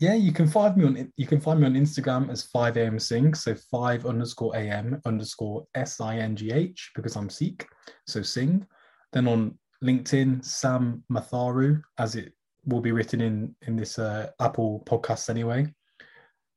[0.00, 3.34] Yeah, you can find me on you can find me on Instagram as 5am Singh,
[3.34, 7.66] so 5 underscore am underscore S-I-N-G-H because I'm Sikh.
[8.06, 8.66] So Singh.
[9.12, 12.32] Then on LinkedIn, Sam Matharu, as it
[12.66, 15.72] will be written in in this uh, Apple podcast anyway.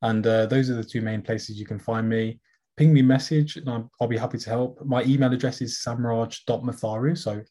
[0.01, 2.39] And uh, those are the two main places you can find me.
[2.75, 4.83] Ping me message and I'll, I'll be happy to help.
[4.85, 7.17] My email address is samraj.matharu.
[7.17, 7.41] So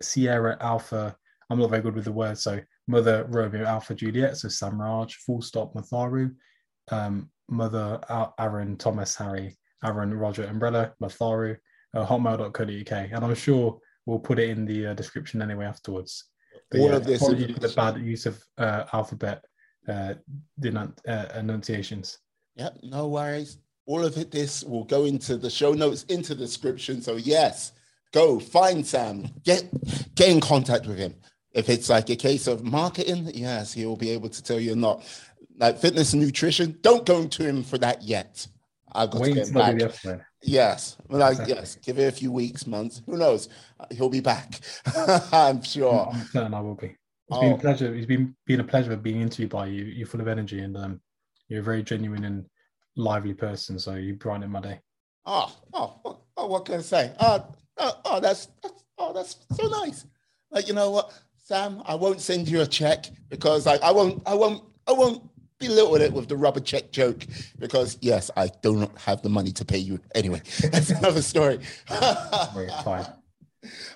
[0.00, 1.16] Sierra Alpha,
[1.50, 2.42] I'm not very good with the words.
[2.42, 4.36] So Mother Romeo Alpha Juliet.
[4.36, 6.34] So Samraj, full stop Matharu.
[6.90, 8.00] Um, Mother
[8.38, 11.56] Aaron Thomas Harry, Aaron Roger Umbrella, Matharu,
[11.94, 13.10] uh, hotmail.co.uk.
[13.12, 16.24] And I'm sure we'll put it in the uh, description anyway afterwards.
[16.70, 19.44] But All yeah, of this is the bad use of uh, alphabet
[19.88, 20.14] uh,
[20.60, 22.18] denun- uh, enunciations.
[22.56, 23.58] Yep, no worries.
[23.86, 27.02] All of it, this will go into the show notes, into the description.
[27.02, 27.72] So yes,
[28.12, 29.64] go find Sam, get
[30.14, 31.14] get in contact with him.
[31.54, 34.74] If it's like a case of marketing, yes, he will be able to tell you
[34.74, 35.02] not.
[35.58, 38.46] Like fitness and nutrition, don't go to him for that yet.
[38.94, 40.20] I've got Wait to get back.
[40.42, 41.54] Yes, like exactly.
[41.54, 43.00] yes, give it a few weeks, months.
[43.06, 43.48] Who knows?
[43.90, 44.60] He'll be back.
[45.32, 46.10] I'm sure.
[46.12, 46.88] I'm certain I will be.
[46.88, 46.96] It's
[47.30, 47.40] oh.
[47.40, 47.94] been a pleasure.
[47.94, 49.84] It's been been a pleasure being interviewed by you.
[49.84, 51.00] You're full of energy and um,
[51.48, 52.44] you're a very genuine and
[52.96, 53.78] lively person.
[53.78, 54.80] So you brighten my day.
[55.24, 57.12] Oh, oh, oh, what can I say?
[57.20, 57.46] Oh,
[57.78, 60.04] oh, oh that's, that's oh, that's so nice.
[60.50, 61.12] Like you know what,
[61.52, 65.22] Sam, I won't send you a check because I, I won't, I won't, I won't
[65.58, 67.26] belittle it with the rubber check joke
[67.58, 70.40] because yes, I do not have the money to pay you anyway.
[70.70, 71.58] That's another story.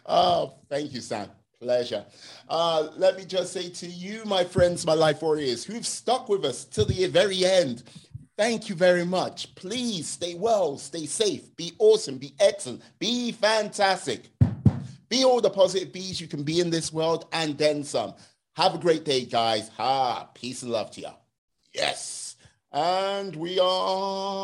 [0.07, 1.28] Oh, thank you, Sam.
[1.61, 2.05] Pleasure.
[2.49, 6.45] Uh, let me just say to you, my friends, my life warriors, who've stuck with
[6.45, 7.83] us till the very end,
[8.37, 9.53] thank you very much.
[9.57, 14.31] Please stay well, stay safe, be awesome, be excellent, be fantastic.
[15.09, 18.15] Be all the positive bees you can be in this world and then some.
[18.57, 19.69] Have a great day, guys.
[19.77, 21.11] Ha, peace and love to you.
[21.73, 22.37] Yes.
[22.73, 24.35] And we are.